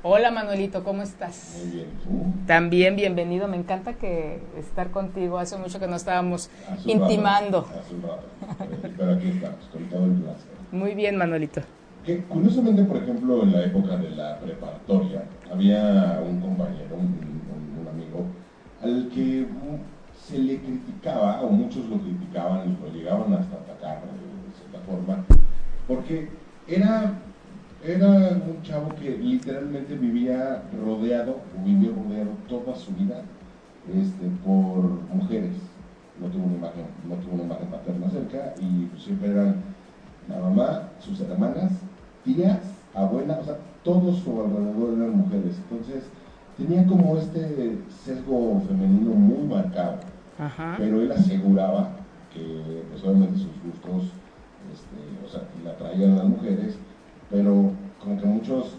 Hola 0.05 0.31
Manuelito, 0.31 0.85
¿cómo 0.85 1.03
estás? 1.03 1.57
Muy 1.59 1.73
bien, 1.73 1.89
También 2.47 2.95
bienvenido, 2.95 3.49
me 3.49 3.57
encanta 3.57 3.95
que 3.95 4.41
estar 4.57 4.93
contigo. 4.93 5.39
Hace 5.39 5.59
mucho 5.59 5.81
que 5.81 5.89
no 5.89 5.97
estábamos 5.97 6.51
intimando. 6.87 7.67
pero 8.97 9.13
aquí 9.13 9.29
estamos, 9.29 9.65
con 9.73 9.89
todo 9.89 10.05
el 10.05 10.13
placer. 10.13 10.47
Muy 10.71 10.95
bien, 10.95 11.17
Manuelito. 11.17 11.63
Curiosamente, 12.17 12.85
por 12.85 12.97
ejemplo, 12.97 13.43
en 13.43 13.53
la 13.53 13.65
época 13.65 13.97
de 13.99 14.11
la 14.11 14.39
preparatoria, 14.41 15.25
había 15.53 16.23
un 16.27 16.41
compañero, 16.41 16.97
un, 16.97 17.87
amigo, 17.87 18.27
al 18.83 19.09
que 19.09 19.47
se 20.15 20.39
le 20.39 20.59
criticaba, 20.59 21.43
o 21.43 21.51
muchos 21.51 21.89
lo 21.89 21.99
criticaban 21.99 22.79
lo 22.83 22.93
llegaban 22.93 23.33
hasta 23.35 23.57
atacar 23.57 24.03
de 24.03 24.57
cierta 24.57 24.79
forma, 24.87 25.25
porque 25.87 26.29
era 26.67 27.19
era 27.85 28.09
un 28.09 28.61
chavo 28.63 28.89
que 28.97 29.17
literalmente 29.17 29.95
vivía 29.97 30.63
rodeado, 30.85 31.41
vivió 31.65 31.95
rodeado 31.95 32.31
toda 32.49 32.75
su 32.75 32.93
vida 32.93 33.23
este, 33.87 34.27
por 34.45 34.83
mujeres. 35.15 35.55
No 36.21 36.27
tuvo 36.29 36.47
una 36.47 36.57
imagen, 36.57 36.87
no 37.09 37.15
tuvo 37.17 37.35
una 37.35 37.45
imagen 37.45 37.69
paterna 37.69 38.11
cerca 38.11 38.55
y 38.61 38.87
pues, 38.87 39.05
siempre 39.05 39.31
eran 39.31 39.63
la 40.29 40.39
mamá, 40.41 40.89
sus 40.99 41.21
hermanas, 41.21 41.73
tías, 42.35 42.61
abuelas, 42.95 43.41
o 43.41 43.45
sea, 43.45 43.59
todo 43.83 44.13
su 44.13 44.41
alrededor 44.41 44.95
eran 44.99 45.19
mujeres. 45.19 45.57
Entonces 45.71 46.05
tenía 46.57 46.87
como 46.87 47.17
este 47.17 47.79
sesgo 48.05 48.63
femenino 48.67 49.11
muy 49.11 49.47
marcado. 49.47 49.97
Pero 50.77 51.03
él 51.03 51.11
aseguraba 51.11 51.91
que 52.33 52.83
pues, 52.91 53.03
obviamente 53.03 53.39
sus 53.39 53.63
gustos 53.65 54.13
este, 54.73 55.27
o 55.27 55.29
sea, 55.29 55.43
la 55.65 55.71
atraían 55.71 56.13
a 56.13 56.17
las 56.17 56.29
mujeres 56.29 56.79
pero 57.31 57.73
como 58.01 58.19
que 58.19 58.27
muchos, 58.27 58.75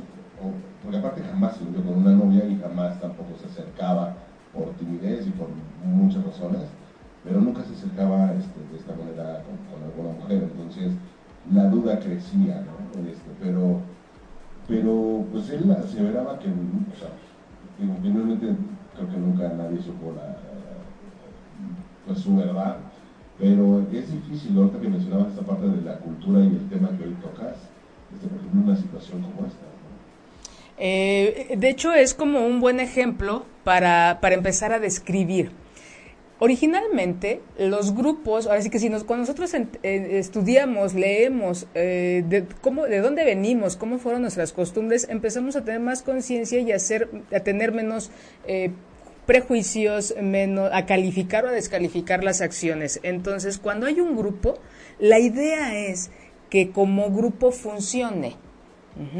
porque 0.83 0.97
aparte 0.97 1.21
jamás 1.21 1.55
se 1.57 1.65
vio 1.65 1.83
con 1.83 1.99
una 1.99 2.11
novia 2.11 2.45
y 2.45 2.57
jamás 2.57 2.99
tampoco 2.99 3.37
se 3.39 3.47
acercaba 3.47 4.15
por 4.53 4.69
timidez 4.73 5.27
y 5.27 5.31
por 5.31 5.47
muchas 5.83 6.25
razones, 6.25 6.63
pero 7.23 7.41
nunca 7.41 7.63
se 7.63 7.73
acercaba 7.73 8.33
este, 8.33 8.59
de 8.71 8.77
esta 8.77 8.95
manera 8.95 9.43
con, 9.43 9.83
alguna 9.83 10.19
mujer, 10.19 10.49
entonces 10.51 10.93
la 11.53 11.65
duda 11.65 11.99
crecía, 11.99 12.63
¿no? 12.63 13.07
Este, 13.07 13.29
pero, 13.41 13.81
pero 14.67 15.25
pues 15.31 15.49
él 15.49 15.71
aseveraba 15.71 16.39
que, 16.39 16.47
o 16.47 16.99
sea, 16.99 17.09
finalmente 18.01 18.47
creo 18.95 19.09
que 19.09 19.17
nunca 19.17 19.49
nadie 19.49 19.81
supo 19.81 20.13
la, 20.15 20.37
pues, 22.05 22.19
su 22.19 22.35
verdad, 22.35 22.77
pero 23.39 23.85
es 23.91 24.11
difícil, 24.11 24.57
ahorita 24.57 24.79
que 24.79 24.89
mencionabas 24.89 25.29
esta 25.29 25.43
parte 25.43 25.67
de 25.67 25.81
la 25.81 25.97
cultura 25.97 26.41
y 26.41 26.47
el 26.47 26.69
tema 26.69 26.89
que 26.97 27.05
hoy 27.05 27.15
tocas, 27.21 27.55
este, 28.13 28.27
una 28.53 28.75
situación 28.75 29.21
como 29.21 29.47
esta. 29.47 29.65
Eh, 30.81 31.55
de 31.57 31.69
hecho, 31.69 31.93
es 31.93 32.13
como 32.13 32.45
un 32.45 32.61
buen 32.61 32.79
ejemplo 32.79 33.45
para, 33.63 34.19
para 34.21 34.35
empezar 34.35 34.71
a 34.71 34.79
describir. 34.79 35.51
Originalmente, 36.41 37.41
los 37.57 37.93
grupos, 37.93 38.47
ahora 38.47 38.61
sí 38.61 38.69
que 38.69 38.79
si 38.79 38.87
nos, 38.87 39.03
cuando 39.03 39.23
nosotros 39.23 39.53
estudiamos, 39.83 40.93
leemos 40.93 41.67
eh, 41.75 42.23
de, 42.27 42.45
cómo, 42.61 42.85
de 42.85 43.01
dónde 43.01 43.25
venimos, 43.25 43.75
cómo 43.75 43.99
fueron 43.99 44.21
nuestras 44.21 44.53
costumbres, 44.53 45.07
empezamos 45.09 45.57
a 45.57 45.65
tener 45.65 45.81
más 45.81 46.01
conciencia 46.01 46.59
y 46.61 46.71
a, 46.71 46.77
a 46.77 47.39
tener 47.41 47.73
menos 47.73 48.09
eh, 48.47 48.71
prejuicios, 49.25 50.15
menos, 50.21 50.69
a 50.73 50.85
calificar 50.85 51.43
o 51.43 51.49
a 51.49 51.51
descalificar 51.51 52.23
las 52.23 52.39
acciones. 52.39 53.01
Entonces, 53.03 53.57
cuando 53.57 53.85
hay 53.85 53.99
un 53.99 54.15
grupo, 54.15 54.59
la 54.97 55.19
idea 55.19 55.77
es 55.77 56.09
que 56.49 56.71
como 56.71 57.11
grupo 57.11 57.51
funcione 57.51 58.37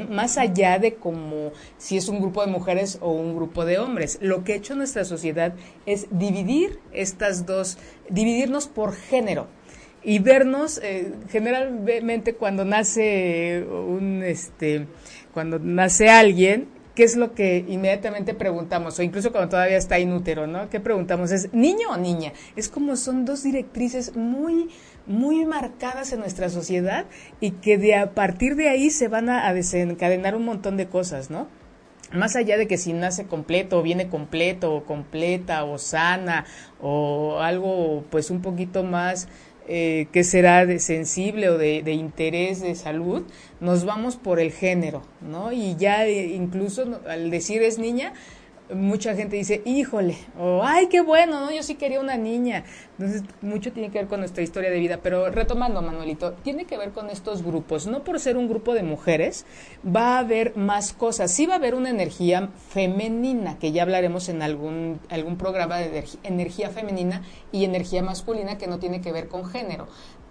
más 0.09 0.37
allá 0.37 0.79
de 0.79 0.95
como 0.95 1.51
si 1.77 1.97
es 1.97 2.09
un 2.09 2.19
grupo 2.19 2.45
de 2.45 2.51
mujeres 2.51 2.97
o 3.01 3.11
un 3.11 3.35
grupo 3.35 3.65
de 3.65 3.79
hombres. 3.79 4.17
Lo 4.21 4.43
que 4.43 4.53
ha 4.53 4.55
hecho 4.57 4.75
nuestra 4.75 5.05
sociedad 5.05 5.53
es 5.85 6.07
dividir 6.11 6.79
estas 6.91 7.45
dos, 7.45 7.77
dividirnos 8.09 8.67
por 8.67 8.93
género 8.93 9.47
y 10.03 10.19
vernos 10.19 10.79
eh, 10.83 11.13
generalmente 11.29 12.35
cuando 12.35 12.63
nace 12.63 13.65
un 13.67 14.23
este 14.23 14.87
cuando 15.33 15.59
nace 15.59 16.09
alguien 16.09 16.69
qué 16.95 17.03
es 17.03 17.15
lo 17.15 17.33
que 17.33 17.65
inmediatamente 17.67 18.33
preguntamos 18.33 18.97
o 18.99 19.03
incluso 19.03 19.31
cuando 19.31 19.49
todavía 19.49 19.77
está 19.77 19.99
inútero 19.99 20.47
no 20.47 20.69
qué 20.69 20.79
preguntamos 20.79 21.31
es 21.31 21.53
niño 21.53 21.89
o 21.91 21.97
niña 21.97 22.31
es 22.55 22.69
como 22.69 22.95
son 22.95 23.25
dos 23.25 23.43
directrices 23.43 24.15
muy 24.15 24.69
muy 25.09 25.43
marcadas 25.43 26.13
en 26.13 26.19
nuestra 26.19 26.49
sociedad 26.49 27.05
y 27.41 27.51
que 27.51 27.79
de 27.79 27.95
a 27.95 28.13
partir 28.13 28.55
de 28.55 28.69
ahí 28.69 28.91
se 28.91 29.07
van 29.07 29.27
a, 29.27 29.51
desencadenar 29.53 30.35
un 30.35 30.45
montón 30.45 30.77
de 30.77 30.87
cosas, 30.87 31.31
¿no? 31.31 31.47
Más 32.13 32.35
allá 32.35 32.57
de 32.57 32.67
que 32.67 32.77
si 32.77 32.93
nace 32.93 33.25
completo 33.25 33.79
o 33.79 33.81
viene 33.81 34.07
completo 34.07 34.73
o 34.73 34.85
completa 34.85 35.63
o 35.63 35.77
sana 35.79 36.45
o 36.79 37.39
algo 37.39 38.03
pues 38.11 38.29
un 38.29 38.41
poquito 38.41 38.83
más 38.83 39.27
eh, 39.67 40.07
que 40.11 40.23
será 40.23 40.65
de 40.65 40.79
sensible 40.79 41.49
o 41.49 41.57
de, 41.57 41.91
interés 41.91 42.61
de 42.61 42.75
salud, 42.75 43.23
nos 43.59 43.85
vamos 43.85 44.15
por 44.15 44.39
el 44.39 44.51
género, 44.51 45.03
¿no? 45.21 45.51
Y 45.51 45.75
ya 45.75 46.05
eh, 46.05 46.27
incluso 46.35 47.01
al 47.07 47.31
decir 47.31 47.63
es 47.63 47.79
niña, 47.79 48.13
mucha 48.73 49.15
gente 49.15 49.35
dice, 49.35 49.61
híjole, 49.65 50.17
o 50.37 50.61
ay, 50.63 50.87
qué 50.87 51.01
bueno, 51.01 51.39
¿no? 51.39 51.51
Yo 51.51 51.63
sí 51.63 51.75
quería 51.75 51.99
una 51.99 52.17
niña. 52.17 52.65
Entonces, 52.97 53.23
mucho 53.41 53.71
tiene 53.71 53.89
que 53.89 53.99
ver 53.99 54.07
con 54.07 54.19
nuestra 54.19 54.43
historia 54.43 54.69
de 54.69 54.79
vida. 54.79 54.99
Pero 55.01 55.29
retomando, 55.29 55.81
Manuelito, 55.81 56.33
tiene 56.33 56.65
que 56.65 56.77
ver 56.77 56.91
con 56.91 57.09
estos 57.09 57.43
grupos. 57.43 57.87
No 57.87 58.03
por 58.03 58.19
ser 58.19 58.37
un 58.37 58.47
grupo 58.47 58.73
de 58.73 58.83
mujeres, 58.83 59.45
va 59.85 60.15
a 60.15 60.19
haber 60.19 60.55
más 60.55 60.93
cosas. 60.93 61.31
Sí 61.31 61.45
va 61.45 61.53
a 61.53 61.57
haber 61.57 61.75
una 61.75 61.89
energía 61.89 62.49
femenina, 62.69 63.57
que 63.59 63.71
ya 63.71 63.83
hablaremos 63.83 64.29
en 64.29 64.41
algún, 64.41 64.99
algún 65.09 65.37
programa 65.37 65.77
de 65.77 66.05
energía 66.23 66.69
femenina 66.69 67.23
y 67.51 67.63
energía 67.63 68.03
masculina 68.03 68.57
que 68.57 68.67
no 68.67 68.79
tiene 68.79 69.01
que 69.01 69.11
ver 69.11 69.27
con 69.27 69.45
género 69.45 69.87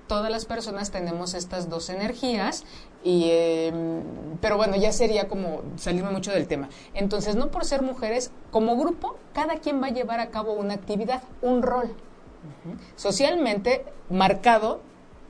todas 0.09 0.31
las 0.31 0.47
personas 0.47 0.91
tenemos 0.91 1.35
estas 1.35 1.69
dos 1.69 1.91
energías, 1.91 2.65
y, 3.05 3.31
em, 3.31 4.03
pero 4.41 4.57
bueno, 4.57 4.77
ya 4.77 4.93
sería 4.93 5.29
como 5.29 5.63
salirme 5.77 6.11
mucho 6.11 6.33
del 6.33 6.47
tema. 6.47 6.69
Entonces, 6.95 7.37
no 7.37 7.51
por 7.51 7.65
ser 7.65 7.83
mujeres, 7.83 8.33
como 8.51 8.77
grupo, 8.77 9.17
cada 9.33 9.57
quien 9.57 9.83
va 9.83 9.87
a 9.87 9.91
llevar 9.91 10.21
a 10.21 10.31
cabo 10.31 10.53
una 10.53 10.75
actividad, 10.75 11.23
un 11.43 11.63
rol. 11.63 11.95
Socialmente 12.97 13.85
marcado 14.11 14.81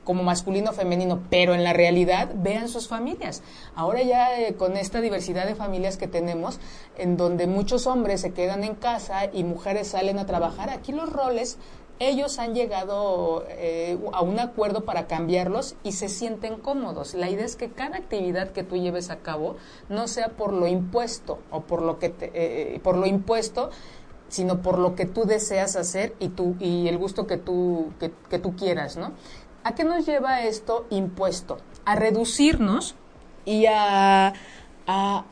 como 0.09 0.23
masculino 0.23 0.71
o 0.71 0.73
femenino, 0.73 1.21
pero 1.29 1.53
en 1.53 1.63
la 1.63 1.71
realidad 1.71 2.29
vean 2.33 2.67
sus 2.67 2.87
familias. 2.87 3.43
Ahora 3.75 4.01
ya 4.01 4.39
eh, 4.39 4.55
con 4.55 4.75
esta 4.75 5.01
diversidad 5.01 5.45
de 5.45 5.53
familias 5.53 5.97
que 5.97 6.07
tenemos, 6.07 6.59
en 6.97 7.15
donde 7.15 7.45
muchos 7.45 7.85
hombres 7.85 8.21
se 8.21 8.33
quedan 8.33 8.63
en 8.63 8.73
casa 8.73 9.25
y 9.31 9.43
mujeres 9.43 9.89
salen 9.89 10.17
a 10.17 10.25
trabajar, 10.25 10.71
aquí 10.71 10.93
los 10.93 11.13
roles 11.13 11.59
ellos 11.99 12.39
han 12.39 12.55
llegado 12.55 13.45
eh, 13.49 13.99
a 14.13 14.21
un 14.21 14.39
acuerdo 14.39 14.85
para 14.85 15.07
cambiarlos 15.07 15.75
y 15.83 15.91
se 15.91 16.07
sienten 16.07 16.57
cómodos. 16.57 17.13
La 17.13 17.29
idea 17.29 17.45
es 17.45 17.57
que 17.57 17.69
cada 17.69 17.97
actividad 17.97 18.51
que 18.51 18.63
tú 18.63 18.77
lleves 18.77 19.09
a 19.09 19.17
cabo 19.17 19.57
no 19.89 20.07
sea 20.07 20.29
por 20.29 20.53
lo 20.53 20.67
impuesto 20.67 21.39
o 21.51 21.61
por 21.61 21.81
lo 21.81 21.99
que 21.99 22.09
te, 22.09 22.31
eh, 22.33 22.79
por 22.79 22.95
lo 22.97 23.05
impuesto, 23.05 23.69
sino 24.29 24.61
por 24.61 24.79
lo 24.79 24.95
que 24.95 25.05
tú 25.05 25.25
deseas 25.25 25.75
hacer 25.75 26.15
y 26.19 26.29
tú 26.29 26.55
y 26.59 26.87
el 26.87 26.97
gusto 26.97 27.27
que 27.27 27.37
tú 27.37 27.91
que, 27.99 28.39
tú 28.39 28.55
quieras, 28.55 28.95
¿no? 28.95 29.11
¿A 29.63 29.75
qué 29.75 29.83
nos 29.83 30.05
lleva 30.05 30.43
esto 30.43 30.85
impuesto? 30.89 31.57
A 31.83 31.95
reducirnos 31.95 32.95
y 33.43 33.65
a, 33.65 34.33
a, 34.87 35.25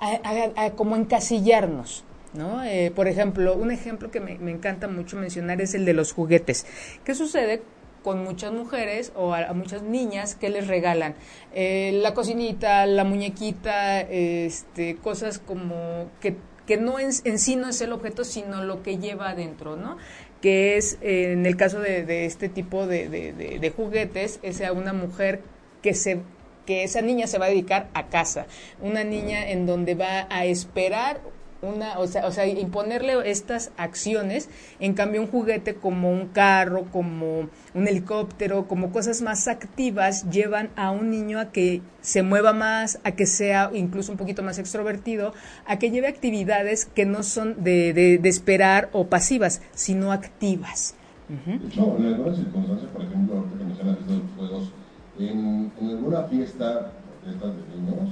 a 0.56 0.72
como 0.72 0.98
encasillarnos. 0.98 2.04
¿No? 2.34 2.64
Eh, 2.64 2.92
por 2.96 3.08
ejemplo, 3.08 3.56
un 3.56 3.72
ejemplo 3.72 4.12
que 4.12 4.20
me, 4.20 4.34
encanta 4.52 4.88
mucho 4.88 5.18
mencionar 5.18 5.62
es 5.62 5.74
el 5.74 5.86
de 5.86 5.94
los 5.94 6.12
juguetes. 6.14 6.66
¿Qué 7.04 7.16
sucede 7.16 7.62
con 8.04 8.24
muchas 8.24 8.54
mujeres 8.54 9.12
o 9.16 9.34
a, 9.34 9.54
muchas 9.54 9.82
niñas 9.82 10.36
que 10.36 10.50
les 10.50 10.68
regalan 10.68 11.16
eh, 11.54 12.00
la 12.02 12.14
cocinita, 12.14 12.86
la 12.86 13.04
muñequita, 13.04 14.02
este, 14.02 14.96
cosas 14.98 15.40
como 15.40 16.10
que, 16.22 16.36
que 16.66 16.78
no 16.78 17.00
en, 17.00 17.12
sí 17.12 17.56
no 17.56 17.70
es 17.70 17.82
el 17.82 17.92
objeto, 17.92 18.24
sino 18.24 18.64
lo 18.64 18.84
que 18.84 18.98
lleva 18.98 19.30
adentro, 19.30 19.76
¿no? 19.76 19.98
Que 20.42 20.78
es, 20.78 21.00
eh, 21.02 21.34
en 21.34 21.46
el 21.46 21.58
caso 21.58 21.80
de, 21.80 22.26
este 22.26 22.48
tipo 22.48 22.88
de, 22.88 23.10
de, 23.10 23.70
juguetes, 23.72 24.40
es 24.44 24.62
a 24.62 24.72
una 24.72 24.94
mujer 24.94 25.42
que 25.82 25.94
se 25.94 26.22
que 26.68 26.84
esa 26.84 27.02
niña 27.02 27.28
se 27.28 27.40
va 27.40 27.46
a 27.46 27.50
dedicar 27.50 27.88
a 27.94 28.08
casa, 28.08 28.46
una 28.82 29.06
niña 29.06 29.50
en 29.50 29.66
donde 29.66 29.96
va 29.96 30.28
a 30.30 30.46
esperar 30.46 31.22
una, 31.62 32.00
o 32.00 32.08
sea, 32.08 32.28
o 32.28 32.32
sea, 32.32 32.46
imponerle 32.46 33.30
estas 33.30 33.72
acciones, 33.78 34.50
en 34.80 34.94
cambio 34.94 35.22
un 35.22 35.28
juguete 35.28 35.76
como 35.76 36.12
un 36.12 36.28
carro, 36.28 36.86
como 36.92 37.50
un 37.74 37.88
helicóptero, 37.88 38.68
como 38.68 38.92
cosas 38.92 39.22
más 39.22 39.48
activas, 39.48 40.30
llevan 40.30 40.70
a 40.76 40.92
un 40.92 41.10
niño 41.10 41.40
a 41.40 41.52
que 41.52 41.82
se 42.02 42.22
mueva 42.22 42.54
más, 42.54 43.00
a 43.04 43.12
que 43.12 43.26
sea 43.26 43.72
incluso 43.74 44.12
un 44.12 44.18
poquito 44.18 44.44
más 44.44 44.60
extrovertido, 44.60 45.34
a 45.66 45.80
que 45.80 45.90
lleve 45.90 46.08
actividades 46.08 46.86
que 46.86 47.06
no 47.06 47.24
son 47.24 47.64
de, 47.64 47.94
de, 47.94 48.30
esperar 48.30 48.90
o 48.94 49.08
pasivas, 49.08 49.62
sino 49.74 50.12
activas. 50.12 50.96
De 51.28 51.56
hecho, 51.56 51.98
en 51.98 52.06
algunas 52.06 52.38
circunstancias, 52.38 52.90
por 52.92 53.02
ejemplo, 53.04 53.38
ahorita 53.38 53.58
que 53.58 53.64
mencionas 53.64 53.98
juegos, 54.38 54.72
en, 55.20 55.72
en 55.82 55.90
alguna 55.90 56.24
fiesta 56.24 56.94
de 57.26 57.32
estas 57.34 57.52
de 57.56 57.76
niños, 57.76 58.10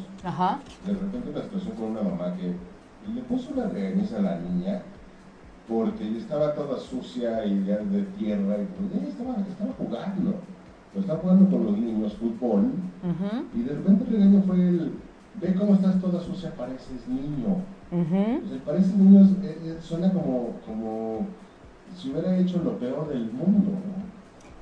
de 0.85 0.93
repente 0.93 1.31
la 1.33 1.43
situación 1.43 1.75
con 1.75 1.85
una 1.91 2.01
mamá 2.01 2.35
que 2.35 2.55
le 3.13 3.21
puso 3.21 3.53
una 3.53 3.67
regañiza 3.67 4.17
a 4.17 4.21
la 4.21 4.39
niña 4.39 4.81
porque 5.67 6.17
estaba 6.17 6.53
toda 6.53 6.79
sucia 6.79 7.45
y 7.45 7.65
ya 7.65 7.77
de 7.77 8.03
tierra 8.17 8.57
y 8.57 8.65
pues, 8.65 9.01
ella 9.01 9.09
estaba, 9.09 9.35
estaba 9.47 9.73
jugando. 9.77 10.35
Pues 10.93 11.03
estaba 11.03 11.19
jugando 11.19 11.49
con 11.49 11.65
los 11.65 11.77
niños 11.77 12.13
fútbol 12.13 12.71
y 13.53 13.63
de 13.63 13.73
repente 13.73 14.05
el 14.05 14.11
regaño 14.11 14.41
fue 14.43 14.55
el, 14.55 14.93
ve 15.41 15.53
cómo 15.55 15.75
estás 15.75 15.99
toda 15.99 16.21
sucia, 16.21 16.55
pareces 16.55 17.07
niño. 17.07 17.61
Uh 17.91 18.65
pareces 18.65 18.95
niño 18.95 19.21
eh, 19.43 19.57
eh, 19.63 19.77
suena 19.81 20.11
como, 20.11 20.53
como 20.65 21.27
si 21.95 22.11
hubiera 22.11 22.37
hecho 22.37 22.61
lo 22.63 22.77
peor 22.77 23.09
del 23.09 23.31
mundo. 23.31 23.71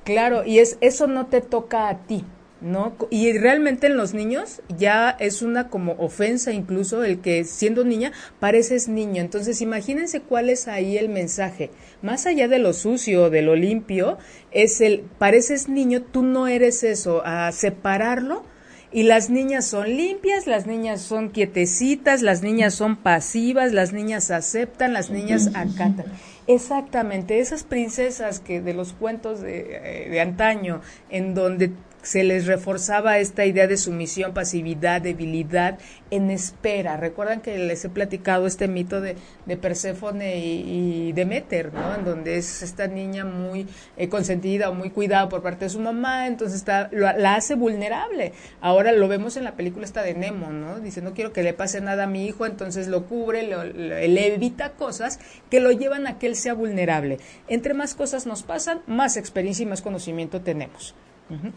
Claro, 0.04 0.44
y 0.44 0.58
es 0.58 0.76
eso 0.80 1.06
no 1.06 1.26
te 1.26 1.40
toca 1.40 1.88
a 1.88 1.98
ti. 1.98 2.24
¿No? 2.60 2.96
Y 3.10 3.36
realmente 3.36 3.88
en 3.88 3.96
los 3.96 4.14
niños 4.14 4.62
ya 4.76 5.10
es 5.10 5.42
una 5.42 5.68
como 5.68 5.92
ofensa 5.92 6.52
incluso 6.52 7.04
el 7.04 7.20
que 7.20 7.44
siendo 7.44 7.84
niña 7.84 8.12
pareces 8.40 8.88
niño. 8.88 9.20
Entonces 9.20 9.60
imagínense 9.60 10.20
cuál 10.20 10.50
es 10.50 10.68
ahí 10.68 10.96
el 10.96 11.08
mensaje. 11.08 11.70
Más 12.02 12.26
allá 12.26 12.48
de 12.48 12.58
lo 12.58 12.72
sucio, 12.72 13.30
de 13.30 13.42
lo 13.42 13.56
limpio, 13.56 14.18
es 14.50 14.80
el 14.80 15.00
pareces 15.18 15.68
niño, 15.68 16.02
tú 16.02 16.22
no 16.22 16.46
eres 16.46 16.82
eso, 16.84 17.22
a 17.24 17.50
separarlo. 17.52 18.44
Y 18.92 19.02
las 19.02 19.28
niñas 19.28 19.66
son 19.66 19.88
limpias, 19.88 20.46
las 20.46 20.68
niñas 20.68 21.00
son 21.00 21.30
quietecitas, 21.30 22.22
las 22.22 22.42
niñas 22.42 22.74
son 22.74 22.94
pasivas, 22.94 23.72
las 23.72 23.92
niñas 23.92 24.30
aceptan, 24.30 24.92
las 24.92 25.10
niñas 25.10 25.48
acatan. 25.48 26.06
Exactamente, 26.46 27.40
esas 27.40 27.64
princesas 27.64 28.38
que 28.38 28.60
de 28.60 28.72
los 28.72 28.92
cuentos 28.92 29.40
de, 29.40 30.04
eh, 30.06 30.10
de 30.10 30.20
antaño, 30.20 30.80
en 31.10 31.34
donde 31.34 31.72
se 32.04 32.22
les 32.22 32.46
reforzaba 32.46 33.18
esta 33.18 33.46
idea 33.46 33.66
de 33.66 33.76
sumisión, 33.78 34.34
pasividad, 34.34 35.00
debilidad 35.00 35.78
en 36.10 36.30
espera. 36.30 36.96
Recuerdan 36.96 37.40
que 37.40 37.58
les 37.58 37.84
he 37.84 37.88
platicado 37.88 38.46
este 38.46 38.68
mito 38.68 39.00
de, 39.00 39.16
de 39.46 39.56
Perséfone 39.56 40.36
y, 40.38 41.12
Demeter, 41.12 41.72
¿no? 41.72 41.94
En 41.94 42.04
donde 42.04 42.36
es 42.36 42.62
esta 42.62 42.86
niña 42.86 43.24
muy 43.24 43.66
eh, 43.96 44.08
consentida 44.08 44.68
o 44.68 44.74
muy 44.74 44.90
cuidada 44.90 45.28
por 45.28 45.42
parte 45.42 45.64
de 45.64 45.70
su 45.70 45.80
mamá, 45.80 46.26
entonces 46.26 46.58
está, 46.58 46.90
la 46.92 47.34
hace 47.34 47.54
vulnerable. 47.54 48.32
Ahora 48.60 48.92
lo 48.92 49.08
vemos 49.08 49.36
en 49.36 49.44
la 49.44 49.56
película 49.56 49.86
esta 49.86 50.02
de 50.02 50.14
Nemo, 50.14 50.50
¿no? 50.50 50.80
Dice, 50.80 51.00
no 51.00 51.14
quiero 51.14 51.32
que 51.32 51.42
le 51.42 51.54
pase 51.54 51.80
nada 51.80 52.04
a 52.04 52.06
mi 52.06 52.26
hijo, 52.26 52.44
entonces 52.44 52.88
lo 52.88 53.06
cubre, 53.06 53.42
le 53.42 54.34
evita 54.34 54.72
cosas 54.72 55.18
que 55.50 55.60
lo 55.60 55.72
llevan 55.72 56.06
a 56.06 56.18
que 56.18 56.26
él 56.26 56.36
sea 56.36 56.54
vulnerable. 56.54 57.18
Entre 57.48 57.72
más 57.72 57.94
cosas 57.94 58.26
nos 58.26 58.42
pasan, 58.42 58.82
más 58.86 59.16
experiencia 59.16 59.62
y 59.62 59.66
más 59.66 59.80
conocimiento 59.80 60.42
tenemos. 60.42 60.94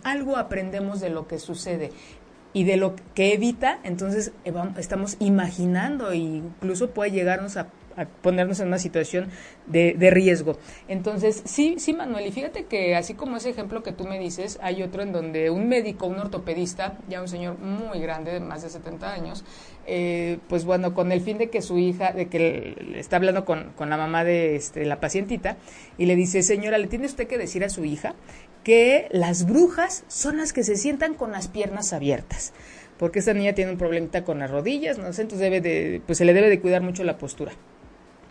Algo 0.04 0.38
aprendemos 0.38 1.00
de 1.02 1.10
lo 1.10 1.28
que 1.28 1.40
sucede 1.40 1.92
y 2.54 2.64
de 2.64 2.78
lo 2.78 2.96
que 3.14 3.34
evita, 3.34 3.80
entonces 3.84 4.32
eh, 4.46 4.54
estamos 4.78 5.18
imaginando 5.20 6.12
e 6.12 6.18
incluso 6.18 6.90
puede 6.90 7.12
llegarnos 7.12 7.58
a, 7.58 7.68
ponernos 8.22 8.60
en 8.60 8.68
una 8.68 8.78
situación 8.78 9.30
de, 9.66 9.96
riesgo. 10.12 10.58
Entonces, 10.88 11.42
sí, 11.46 11.76
sí, 11.80 11.94
Manuel, 11.94 12.28
y 12.28 12.32
fíjate 12.32 12.66
que 12.66 12.96
así 12.96 13.16
como 13.16 13.38
ese 13.38 13.50
ejemplo 13.50 13.82
que 13.82 13.92
tú 13.92 14.06
me 14.06 14.20
dices, 14.20 14.60
hay 14.62 14.84
otro 14.84 15.02
en 15.02 15.12
donde 15.12 15.50
un 15.50 15.68
médico, 15.68 16.06
un 16.06 16.20
ortopedista, 16.20 16.98
ya 17.10 17.22
un 17.22 17.28
señor 17.28 17.58
muy 17.58 18.00
grande, 18.00 18.34
de 18.34 18.40
más 18.40 18.62
de 18.62 18.70
70 18.70 19.12
años, 19.12 19.44
eh, 19.88 20.38
pues 20.48 20.64
bueno, 20.64 20.94
con 20.94 21.12
el 21.12 21.22
fin 21.22 21.40
de 21.40 21.50
que 21.50 21.62
su 21.64 21.80
hija, 21.80 22.12
de 22.12 22.28
que 22.28 22.96
está 22.96 23.16
hablando 23.16 23.46
con, 23.46 23.72
con 23.76 23.90
la 23.90 23.98
mamá 23.98 24.24
de 24.24 24.56
este, 24.56 24.86
la 24.86 25.00
pacientita, 25.00 25.58
y 25.98 26.06
le 26.06 26.16
dice, 26.16 26.44
señora, 26.44 26.78
¿le 26.78 26.88
tiene 26.88 27.08
usted 27.08 27.28
que 27.28 27.40
decir 27.40 27.64
a 27.64 27.70
su 27.70 27.84
hija 27.84 28.14
que 28.68 29.08
las 29.12 29.46
brujas 29.46 30.04
son 30.10 30.36
las 30.36 30.52
que 30.52 30.62
se 30.62 30.76
sientan 30.76 31.14
con 31.14 31.32
las 31.32 31.48
piernas 31.48 31.94
abiertas, 31.94 32.52
porque 33.00 33.20
esta 33.20 33.34
niña 33.34 33.54
tiene 33.54 33.72
un 33.72 33.78
problemita 33.78 34.26
con 34.26 34.40
las 34.40 34.52
rodillas, 34.52 34.98
no 34.98 35.14
sé, 35.14 35.22
entonces 35.22 35.40
debe 35.40 35.62
de, 35.62 36.02
pues 36.06 36.18
se 36.18 36.26
le 36.26 36.34
debe 36.34 36.50
de 36.50 36.60
cuidar 36.60 36.82
mucho 36.82 37.06
la 37.06 37.18
postura. 37.18 37.54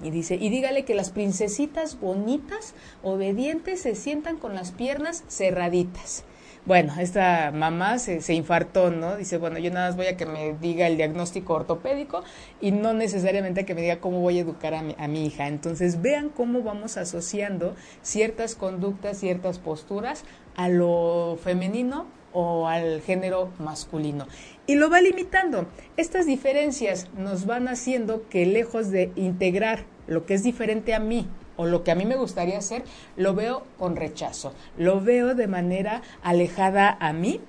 Y 0.04 0.10
dice, 0.10 0.34
y 0.34 0.50
dígale 0.50 0.84
que 0.84 0.94
las 0.94 1.08
princesitas 1.08 1.98
bonitas, 1.98 2.74
obedientes, 3.02 3.80
se 3.80 3.94
sientan 3.94 4.36
con 4.36 4.54
las 4.54 4.72
piernas 4.72 5.24
cerraditas. 5.26 6.24
Bueno, 6.66 6.94
esta 6.98 7.52
mamá 7.52 8.00
se, 8.00 8.34
infartó, 8.34 8.90
¿no? 8.90 9.16
Dice, 9.16 9.38
bueno, 9.38 9.56
yo 9.60 9.70
nada 9.70 9.86
más 9.86 9.96
voy 9.96 10.06
a 10.06 10.16
que 10.16 10.26
me 10.26 10.54
diga 10.54 10.88
el 10.88 10.96
diagnóstico 10.96 11.54
ortopédico 11.54 12.24
y 12.60 12.72
no 12.72 12.92
necesariamente 12.92 13.60
a 13.60 13.64
que 13.64 13.76
me 13.76 13.82
diga 13.82 14.00
cómo 14.00 14.18
voy 14.20 14.38
a 14.38 14.40
educar 14.40 14.74
a 14.74 14.82
mi, 14.82 14.96
a 14.98 15.06
mi 15.06 15.26
hija. 15.26 15.46
Entonces, 15.46 16.02
vean 16.02 16.28
cómo 16.28 16.62
vamos 16.62 16.96
asociando 16.96 17.76
ciertas 18.02 18.56
conductas, 18.56 19.18
ciertas 19.18 19.60
posturas 19.60 20.24
a 20.56 20.68
lo 20.68 21.38
femenino 21.40 22.06
o 22.32 22.66
al 22.66 23.00
género 23.00 23.52
masculino. 23.60 24.26
Y 24.66 24.74
lo 24.74 24.90
va 24.90 25.00
limitando. 25.00 25.66
Estas 25.96 26.26
diferencias 26.26 27.08
nos 27.16 27.46
van 27.46 27.68
haciendo 27.68 28.28
que 28.28 28.44
lejos 28.44 28.90
de 28.90 29.12
integrar 29.14 29.84
lo 30.08 30.26
que 30.26 30.34
es 30.34 30.42
diferente 30.42 30.94
a 30.94 30.98
mí 30.98 31.28
o 31.56 31.66
lo 31.66 31.84
que 31.84 31.90
a 31.90 31.94
mí 31.94 32.04
me 32.04 32.16
gustaría 32.16 32.58
hacer, 32.58 32.84
lo 33.16 33.34
veo 33.34 33.62
con 33.78 33.96
rechazo, 33.96 34.52
lo 34.76 35.00
veo 35.00 35.34
de 35.34 35.46
manera 35.46 36.02
alejada 36.22 36.96
a 37.00 37.12
mí. 37.12 37.40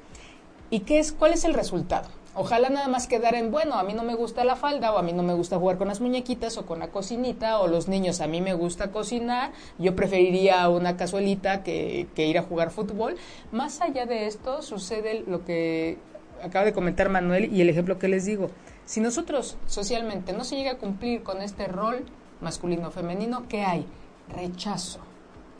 ¿Y 0.69 0.81
qué 0.81 0.99
es, 0.99 1.11
cuál 1.11 1.33
es 1.33 1.45
el 1.45 1.53
resultado? 1.53 2.09
Ojalá 2.39 2.69
nada 2.69 2.87
más 2.87 3.07
quedar 3.07 3.33
en, 3.33 3.49
bueno, 3.49 3.75
a 3.75 3.83
mí 3.83 3.95
no 3.95 4.03
me 4.03 4.13
gusta 4.13 4.43
la 4.43 4.55
falda 4.55 4.91
o 4.93 4.99
a 4.99 5.01
mí 5.01 5.11
no 5.11 5.23
me 5.23 5.33
gusta 5.33 5.57
jugar 5.57 5.79
con 5.79 5.87
las 5.87 6.01
muñequitas 6.01 6.57
o 6.57 6.67
con 6.67 6.77
la 6.77 6.89
cocinita 6.89 7.59
o 7.59 7.67
los 7.67 7.87
niños, 7.87 8.21
a 8.21 8.27
mí 8.27 8.41
me 8.41 8.53
gusta 8.53 8.91
cocinar, 8.91 9.53
yo 9.79 9.95
preferiría 9.95 10.69
una 10.69 10.97
cazuelita 10.97 11.63
que, 11.63 12.07
que 12.13 12.27
ir 12.27 12.37
a 12.37 12.43
jugar 12.43 12.69
fútbol. 12.69 13.15
Más 13.51 13.81
allá 13.81 14.05
de 14.05 14.27
esto 14.27 14.61
sucede 14.61 15.23
lo 15.25 15.45
que 15.45 15.97
acaba 16.43 16.65
de 16.65 16.73
comentar 16.73 17.09
Manuel 17.09 17.51
y 17.51 17.61
el 17.61 17.69
ejemplo 17.69 17.97
que 17.97 18.07
les 18.07 18.25
digo. 18.25 18.51
Si 18.85 19.01
nosotros 19.01 19.57
socialmente 19.65 20.31
no 20.31 20.43
se 20.43 20.57
llega 20.57 20.73
a 20.73 20.77
cumplir 20.77 21.23
con 21.23 21.41
este 21.41 21.67
rol 21.67 22.05
masculino-femenino, 22.41 23.47
¿qué 23.47 23.63
hay? 23.63 23.85
Rechazo. 24.29 24.99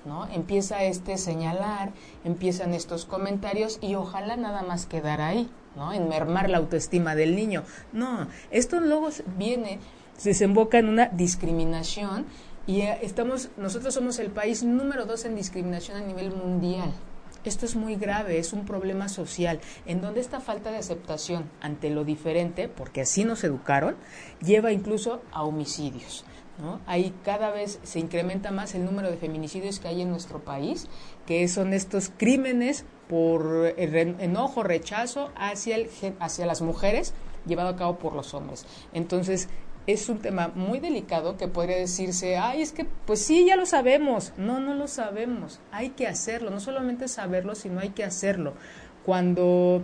¿no? 0.06 0.28
Empieza 0.32 0.84
este 0.84 1.18
señalar, 1.18 1.92
empiezan 2.24 2.74
estos 2.74 3.06
comentarios 3.06 3.78
y 3.82 3.96
ojalá 3.96 4.38
nada 4.38 4.64
más 4.64 4.86
quedar 4.86 5.22
ahí, 5.22 5.50
¿no? 5.76 5.92
En 5.92 6.08
mermar 6.08 6.50
la 6.50 6.58
autoestima 6.60 7.14
del 7.14 7.36
niño. 7.36 7.64
No, 7.92 8.28
esto 8.50 8.80
luego 8.80 9.10
viene, 9.38 9.80
se 10.18 10.30
desemboca 10.30 10.80
en 10.80 10.88
una 10.88 11.08
discriminación 11.08 12.26
y 12.66 12.82
eh, 12.82 13.00
estamos, 13.02 13.50
nosotros 13.58 13.94
somos 13.94 14.18
el 14.20 14.32
país 14.32 14.64
número 14.64 15.06
dos 15.06 15.26
en 15.26 15.36
discriminación 15.36 15.98
a 15.98 16.06
nivel 16.06 16.34
mundial. 16.34 16.92
Esto 17.44 17.66
es 17.66 17.78
muy 17.78 17.96
grave, 17.96 18.40
es 18.40 18.52
un 18.52 18.66
problema 18.66 19.08
social, 19.08 19.62
en 19.86 20.02
donde 20.02 20.20
esta 20.20 20.42
falta 20.42 20.70
de 20.70 20.80
aceptación 20.80 21.50
ante 21.62 21.90
lo 21.90 22.04
diferente, 22.04 22.68
porque 22.68 23.02
así 23.02 23.24
nos 23.24 23.44
educaron, 23.46 23.96
lleva 24.42 24.74
incluso 24.74 25.22
a 25.32 25.44
homicidios. 25.44 26.26
Ahí 26.88 27.14
cada 27.24 27.52
vez 27.52 27.80
se 27.84 28.00
incrementa 28.00 28.52
más 28.52 28.74
el 28.74 28.84
número 28.84 29.12
de 29.12 29.18
feminicidios 29.18 29.80
que 29.80 29.88
hay 29.88 30.02
en 30.02 30.10
nuestro 30.10 30.40
país, 30.40 30.88
que 31.26 31.48
son 31.48 31.74
estos 31.74 32.12
crímenes 32.16 32.86
por 33.08 33.74
enojo, 33.78 34.64
rechazo 34.64 35.32
hacia, 35.36 35.76
el, 35.76 35.90
hacia 36.20 36.46
las 36.46 36.62
mujeres 36.62 37.14
llevado 37.46 37.70
a 37.70 37.76
cabo 37.76 38.00
por 38.00 38.14
los 38.14 38.34
hombres. 38.34 38.66
Entonces, 38.94 39.50
es 39.86 40.10
un 40.10 40.20
tema 40.20 40.52
muy 40.54 40.80
delicado 40.80 41.38
que 41.38 41.48
podría 41.48 41.78
decirse, 41.78 42.38
ay, 42.38 42.62
es 42.62 42.74
que 42.74 42.86
pues 43.06 43.22
sí, 43.22 43.46
ya 43.46 43.56
lo 43.56 43.66
sabemos. 43.66 44.34
No, 44.38 44.60
no 44.60 44.74
lo 44.74 44.88
sabemos. 44.88 45.62
Hay 45.72 45.92
que 45.92 46.08
hacerlo, 46.08 46.50
no 46.50 46.60
solamente 46.60 47.08
saberlo, 47.08 47.56
sino 47.56 47.80
hay 47.80 47.90
que 47.90 48.04
hacerlo. 48.04 48.54
Cuando 49.06 49.84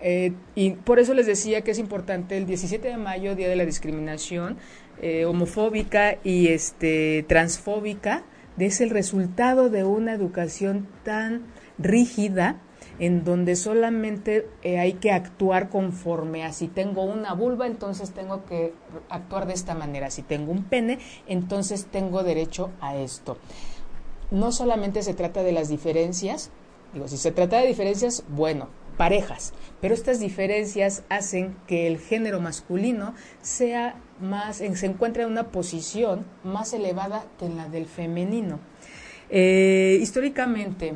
eh, 0.00 0.32
y 0.54 0.72
por 0.72 0.98
eso 0.98 1.14
les 1.14 1.26
decía 1.26 1.62
que 1.62 1.70
es 1.70 1.78
importante 1.78 2.36
el 2.36 2.46
17 2.46 2.88
de 2.88 2.96
mayo, 2.96 3.36
Día 3.36 3.48
de 3.48 3.56
la 3.56 3.64
Discriminación 3.64 4.58
eh, 5.04 5.26
Homofóbica 5.26 6.16
y 6.24 6.48
este, 6.48 7.26
Transfóbica, 7.28 8.24
es 8.58 8.80
el 8.80 8.88
resultado 8.88 9.68
de 9.68 9.84
una 9.84 10.14
educación 10.14 10.88
tan 11.02 11.42
rígida 11.76 12.62
en 12.98 13.22
donde 13.22 13.54
solamente 13.54 14.48
eh, 14.62 14.78
hay 14.78 14.94
que 14.94 15.10
actuar 15.12 15.68
conforme 15.68 16.42
a 16.42 16.54
si 16.54 16.68
tengo 16.68 17.02
una 17.02 17.34
vulva, 17.34 17.66
entonces 17.66 18.12
tengo 18.12 18.46
que 18.46 18.72
actuar 19.10 19.46
de 19.46 19.52
esta 19.52 19.74
manera, 19.74 20.10
si 20.10 20.22
tengo 20.22 20.50
un 20.50 20.64
pene, 20.64 20.98
entonces 21.26 21.84
tengo 21.84 22.22
derecho 22.22 22.70
a 22.80 22.96
esto. 22.96 23.36
No 24.30 24.52
solamente 24.52 25.02
se 25.02 25.12
trata 25.12 25.42
de 25.42 25.52
las 25.52 25.68
diferencias, 25.68 26.50
digo, 26.94 27.08
si 27.08 27.18
se 27.18 27.30
trata 27.30 27.58
de 27.58 27.66
diferencias, 27.66 28.24
bueno, 28.28 28.70
parejas, 28.96 29.52
pero 29.82 29.92
estas 29.92 30.18
diferencias 30.18 31.02
hacen 31.10 31.58
que 31.66 31.86
el 31.88 31.98
género 31.98 32.40
masculino 32.40 33.14
sea 33.42 33.96
más, 34.20 34.56
se 34.56 34.86
encuentre 34.86 35.24
en 35.24 35.30
una 35.30 35.48
posición 35.48 36.24
más 36.42 36.72
elevada 36.72 37.24
que 37.38 37.48
la 37.48 37.68
del 37.68 37.86
femenino. 37.86 38.58
Eh, 39.30 39.98
históricamente, 40.00 40.94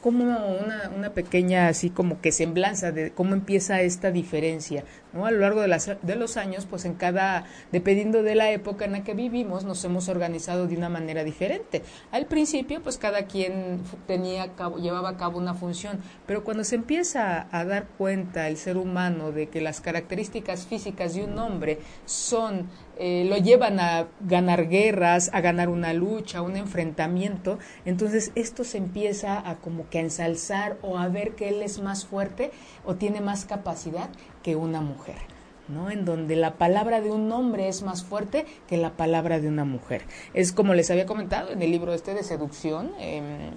como 0.00 0.24
una, 0.24 1.10
pequeña 1.10 1.68
así 1.68 1.90
como 1.90 2.20
que 2.20 2.32
semblanza 2.32 2.92
de 2.92 3.10
cómo 3.10 3.34
empieza 3.34 3.82
esta 3.82 4.10
diferencia 4.10 4.84
¿no? 5.12 5.26
a 5.26 5.30
lo 5.30 5.38
largo 5.38 5.60
de, 5.60 5.68
las, 5.68 5.90
de 6.02 6.16
los 6.16 6.36
años 6.36 6.66
pues 6.66 6.84
en 6.84 6.94
cada 6.94 7.44
dependiendo 7.72 8.22
de 8.22 8.34
la 8.34 8.50
época 8.50 8.84
en 8.84 8.92
la 8.92 9.04
que 9.04 9.14
vivimos 9.14 9.64
nos 9.64 9.84
hemos 9.84 10.08
organizado 10.08 10.66
de 10.66 10.76
una 10.76 10.88
manera 10.88 11.24
diferente 11.24 11.82
al 12.12 12.26
principio 12.26 12.82
pues 12.82 12.98
cada 12.98 13.26
quien 13.26 13.80
tenía 14.06 14.50
llevaba 14.80 15.10
a 15.10 15.16
cabo 15.16 15.38
una 15.38 15.54
función 15.54 16.00
pero 16.26 16.44
cuando 16.44 16.64
se 16.64 16.76
empieza 16.76 17.48
a 17.50 17.64
dar 17.64 17.86
cuenta 17.98 18.48
el 18.48 18.56
ser 18.56 18.76
humano 18.76 19.32
de 19.32 19.48
que 19.48 19.60
las 19.60 19.80
características 19.80 20.66
físicas 20.66 21.14
de 21.14 21.24
un 21.24 21.38
hombre 21.38 21.78
son 22.04 22.68
eh, 23.00 23.24
lo 23.28 23.36
llevan 23.36 23.78
a 23.78 24.08
ganar 24.18 24.68
guerras, 24.68 25.30
a 25.32 25.40
ganar 25.40 25.68
una 25.68 25.92
lucha, 25.92 26.42
un 26.42 26.56
enfrentamiento, 26.56 27.60
entonces 27.84 28.32
esto 28.34 28.64
se 28.64 28.78
empieza 28.78 29.38
a 29.48 29.56
como 29.56 29.88
que 29.88 29.98
a 29.98 30.00
ensalzar 30.00 30.78
o 30.82 30.98
a 30.98 31.06
ver 31.06 31.36
que 31.36 31.48
él 31.48 31.62
es 31.62 31.80
más 31.80 32.04
fuerte 32.04 32.50
o 32.84 32.96
tiene 32.96 33.20
más 33.20 33.44
capacidad 33.44 34.08
una 34.56 34.80
mujer. 34.80 35.16
¿no? 35.68 35.90
En 35.90 36.04
donde 36.04 36.34
la 36.34 36.54
palabra 36.54 37.00
de 37.00 37.10
un 37.10 37.30
hombre 37.30 37.68
es 37.68 37.82
más 37.82 38.02
fuerte 38.02 38.46
que 38.66 38.76
la 38.78 38.90
palabra 38.90 39.38
de 39.38 39.48
una 39.48 39.64
mujer. 39.64 40.02
Es 40.32 40.52
como 40.52 40.74
les 40.74 40.90
había 40.90 41.06
comentado 41.06 41.50
en 41.50 41.60
el 41.60 41.70
libro 41.70 41.92
este 41.92 42.14
de 42.14 42.22
seducción 42.22 42.92
em, 42.98 43.50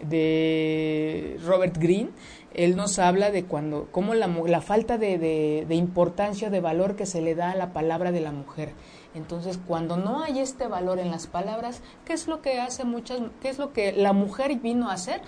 de 0.00 1.38
Robert 1.44 1.78
Greene, 1.78 2.10
él 2.52 2.74
nos 2.74 2.98
habla 2.98 3.30
de 3.30 3.44
cuando, 3.44 3.88
cómo 3.92 4.14
la, 4.14 4.60
falta 4.60 4.98
de, 4.98 5.16
de, 5.18 5.64
de, 5.68 5.74
importancia, 5.76 6.50
de 6.50 6.60
valor 6.60 6.96
que 6.96 7.06
se 7.06 7.22
le 7.22 7.36
da 7.36 7.52
a 7.52 7.56
la 7.56 7.72
palabra 7.72 8.10
de 8.10 8.20
la 8.20 8.32
mujer. 8.32 8.72
Entonces, 9.14 9.58
cuando 9.64 9.96
no 9.96 10.22
hay 10.22 10.40
este 10.40 10.66
valor 10.66 10.98
en 10.98 11.10
las 11.10 11.28
palabras, 11.28 11.80
¿qué 12.04 12.14
es 12.14 12.26
lo 12.26 12.42
que 12.42 12.60
hace 12.60 12.84
muchas, 12.84 13.20
qué 13.40 13.48
es 13.48 13.58
lo 13.58 13.72
que 13.72 13.92
la 13.92 14.12
mujer 14.12 14.56
vino 14.56 14.90
a 14.90 14.94
hacer? 14.94 15.22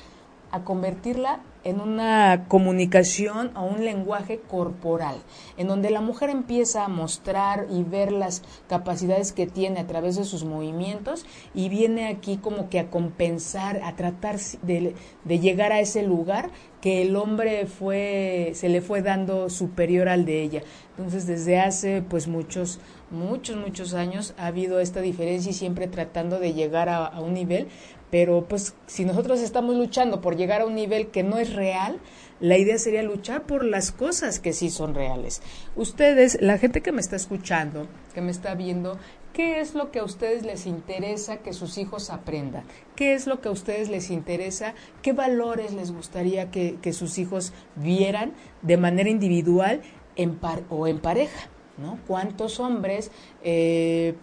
a 0.54 0.62
convertirla 0.62 1.40
en 1.64 1.80
una 1.80 2.44
comunicación 2.48 3.50
o 3.56 3.64
un 3.64 3.84
lenguaje 3.84 4.38
corporal, 4.38 5.16
en 5.56 5.66
donde 5.66 5.90
la 5.90 6.02
mujer 6.02 6.30
empieza 6.30 6.84
a 6.84 6.88
mostrar 6.88 7.66
y 7.70 7.82
ver 7.82 8.12
las 8.12 8.42
capacidades 8.68 9.32
que 9.32 9.46
tiene 9.46 9.80
a 9.80 9.86
través 9.86 10.16
de 10.16 10.24
sus 10.24 10.44
movimientos 10.44 11.24
y 11.54 11.70
viene 11.70 12.08
aquí 12.08 12.36
como 12.36 12.68
que 12.68 12.78
a 12.78 12.90
compensar, 12.90 13.80
a 13.82 13.96
tratar 13.96 14.36
de, 14.62 14.94
llegar 15.26 15.72
a 15.72 15.80
ese 15.80 16.02
lugar 16.02 16.50
que 16.82 17.00
el 17.00 17.16
hombre 17.16 17.64
fue, 17.64 18.52
se 18.54 18.68
le 18.68 18.82
fue 18.82 19.00
dando 19.00 19.48
superior 19.48 20.10
al 20.10 20.26
de 20.26 20.42
ella. 20.42 20.62
Entonces, 20.90 21.26
desde 21.26 21.58
hace 21.58 22.02
pues 22.02 22.28
muchos, 22.28 22.78
muchos, 23.10 23.56
muchos 23.56 23.94
años 23.94 24.34
ha 24.36 24.46
habido 24.46 24.80
esta 24.80 25.00
diferencia 25.00 25.50
y 25.50 25.54
siempre 25.54 25.86
tratando 25.86 26.38
de 26.38 26.52
llegar 26.52 26.90
a 26.90 27.18
un 27.20 27.32
nivel 27.32 27.68
pero 28.14 28.46
pues 28.46 28.76
si 28.86 29.04
nosotros 29.04 29.40
estamos 29.40 29.74
luchando 29.74 30.20
por 30.20 30.36
llegar 30.36 30.60
a 30.60 30.66
un 30.66 30.76
nivel 30.76 31.08
que 31.08 31.24
no 31.24 31.38
es 31.38 31.52
real, 31.52 31.98
la 32.38 32.56
idea 32.56 32.78
sería 32.78 33.02
luchar 33.02 33.42
por 33.42 33.64
las 33.64 33.90
cosas 33.90 34.38
que 34.38 34.52
sí 34.52 34.70
son 34.70 34.94
reales. 34.94 35.42
Ustedes, 35.74 36.40
la 36.40 36.56
gente 36.58 36.80
que 36.80 36.92
me 36.92 37.00
está 37.00 37.16
escuchando, 37.16 37.88
que 38.14 38.20
me 38.20 38.30
está 38.30 38.54
viendo, 38.54 39.00
¿qué 39.32 39.58
es 39.58 39.74
lo 39.74 39.90
que 39.90 39.98
a 39.98 40.04
ustedes 40.04 40.44
les 40.44 40.66
interesa 40.66 41.38
que 41.38 41.52
sus 41.52 41.76
hijos 41.76 42.08
aprendan? 42.08 42.62
¿Qué 42.94 43.14
es 43.14 43.26
lo 43.26 43.40
que 43.40 43.48
a 43.48 43.50
ustedes 43.50 43.88
les 43.88 44.08
interesa? 44.10 44.74
¿Qué 45.02 45.12
valores 45.12 45.72
les 45.72 45.90
gustaría 45.90 46.52
que, 46.52 46.92
sus 46.92 47.18
hijos 47.18 47.52
vieran 47.74 48.32
de 48.62 48.76
manera 48.76 49.10
individual 49.10 49.82
en 50.14 50.38
o 50.70 50.86
en 50.86 51.00
pareja? 51.00 51.48
¿no? 51.78 51.98
¿Cuántos 52.06 52.60
hombres... 52.60 53.10
Eh, 53.42 54.14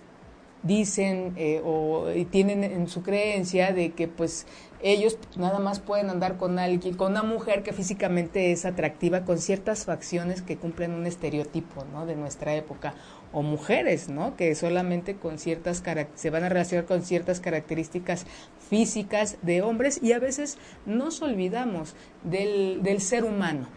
dicen 0.64 1.34
eh, 1.38 1.62
o 1.64 2.06
tienen 2.30 2.64
en 2.64 2.88
su 2.88 3.02
creencia 3.02 3.72
de 3.72 3.92
que 3.92 4.08
pues 4.08 4.46
ellos 4.84 5.18
nada 5.36 5.60
más 5.60 5.80
pueden 5.80 6.10
andar 6.10 6.38
con 6.38 6.58
alguien, 6.58 6.96
con 6.96 7.12
una 7.12 7.24
mujer 7.24 7.64
que 7.64 7.74
físicamente 7.74 8.52
es 8.52 8.66
atractiva, 8.66 9.26
con 9.26 9.38
ciertas 9.38 9.86
facciones 9.86 10.42
que 10.42 10.58
cumplen 10.58 10.94
un 10.94 11.06
estereotipo, 11.06 11.86
¿no? 11.94 12.06
De 12.06 12.16
nuestra 12.16 12.56
época, 12.56 12.96
o 13.32 13.44
mujeres, 13.44 14.10
¿no? 14.10 14.36
Que 14.36 14.56
solamente 14.56 15.16
con 15.16 15.38
ciertas 15.38 15.84
se 16.16 16.30
van 16.30 16.44
a 16.44 16.50
relacionar 16.50 16.86
con 16.86 17.04
ciertas 17.04 17.40
características 17.40 18.26
físicas 18.70 19.38
de 19.42 19.62
hombres 19.62 20.02
y 20.02 20.14
a 20.14 20.20
veces 20.20 20.58
nos 20.86 21.22
olvidamos 21.22 21.96
del, 22.24 22.82
del 22.82 23.02
ser 23.02 23.24
humano, 23.24 23.68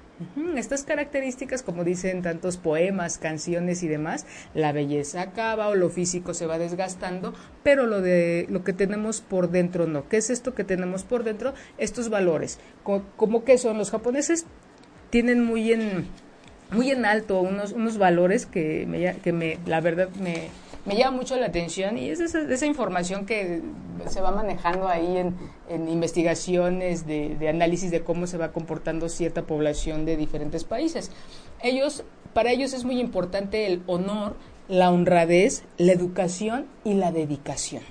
estas 0.56 0.84
características, 0.84 1.62
como 1.62 1.84
dicen 1.84 2.22
tantos 2.22 2.56
poemas, 2.56 3.18
canciones 3.18 3.82
y 3.82 3.88
demás, 3.88 4.26
la 4.54 4.72
belleza 4.72 5.22
acaba 5.22 5.68
o 5.68 5.74
lo 5.74 5.90
físico 5.90 6.34
se 6.34 6.46
va 6.46 6.58
desgastando, 6.58 7.34
pero 7.62 7.86
lo 7.86 8.00
de 8.00 8.46
lo 8.48 8.62
que 8.64 8.72
tenemos 8.72 9.20
por 9.20 9.50
dentro 9.50 9.86
no. 9.86 10.08
¿Qué 10.08 10.18
es 10.18 10.30
esto 10.30 10.54
que 10.54 10.64
tenemos 10.64 11.02
por 11.02 11.24
dentro? 11.24 11.54
Estos 11.78 12.10
valores. 12.10 12.58
Como, 12.82 13.44
que 13.44 13.58
son 13.58 13.78
los 13.78 13.90
japoneses 13.90 14.46
tienen 15.10 15.44
muy 15.44 15.72
en 15.72 16.06
muy 16.70 16.90
en 16.90 17.04
alto 17.04 17.40
unos 17.40 17.72
unos 17.72 17.98
valores 17.98 18.46
que 18.46 18.86
me, 18.86 19.16
que 19.16 19.32
me 19.32 19.58
la 19.66 19.80
verdad 19.80 20.08
me 20.20 20.48
me 20.84 20.96
llama 20.96 21.16
mucho 21.16 21.36
la 21.36 21.46
atención 21.46 21.96
y 21.98 22.10
es 22.10 22.20
esa, 22.20 22.42
esa 22.42 22.66
información 22.66 23.26
que 23.26 23.62
se 24.08 24.20
va 24.20 24.30
manejando 24.30 24.88
ahí 24.88 25.16
en, 25.16 25.88
investigaciones 25.88 27.06
de, 27.06 27.36
de, 27.36 27.48
análisis 27.48 27.90
de 27.90 28.02
cómo 28.02 28.26
se 28.26 28.36
va 28.36 28.52
comportando 28.52 29.08
cierta 29.08 29.42
población 29.42 30.04
de 30.04 30.16
diferentes 30.16 30.64
países. 30.64 31.10
Ellos, 31.62 32.04
para 32.34 32.52
ellos 32.52 32.74
es 32.74 32.84
muy 32.84 33.00
importante 33.00 33.66
el 33.66 33.82
honor, 33.86 34.36
la 34.68 34.90
honradez, 34.90 35.64
la 35.78 35.92
educación 35.92 36.66
y 36.84 36.94
la 36.94 37.12
dedicación. 37.12 37.82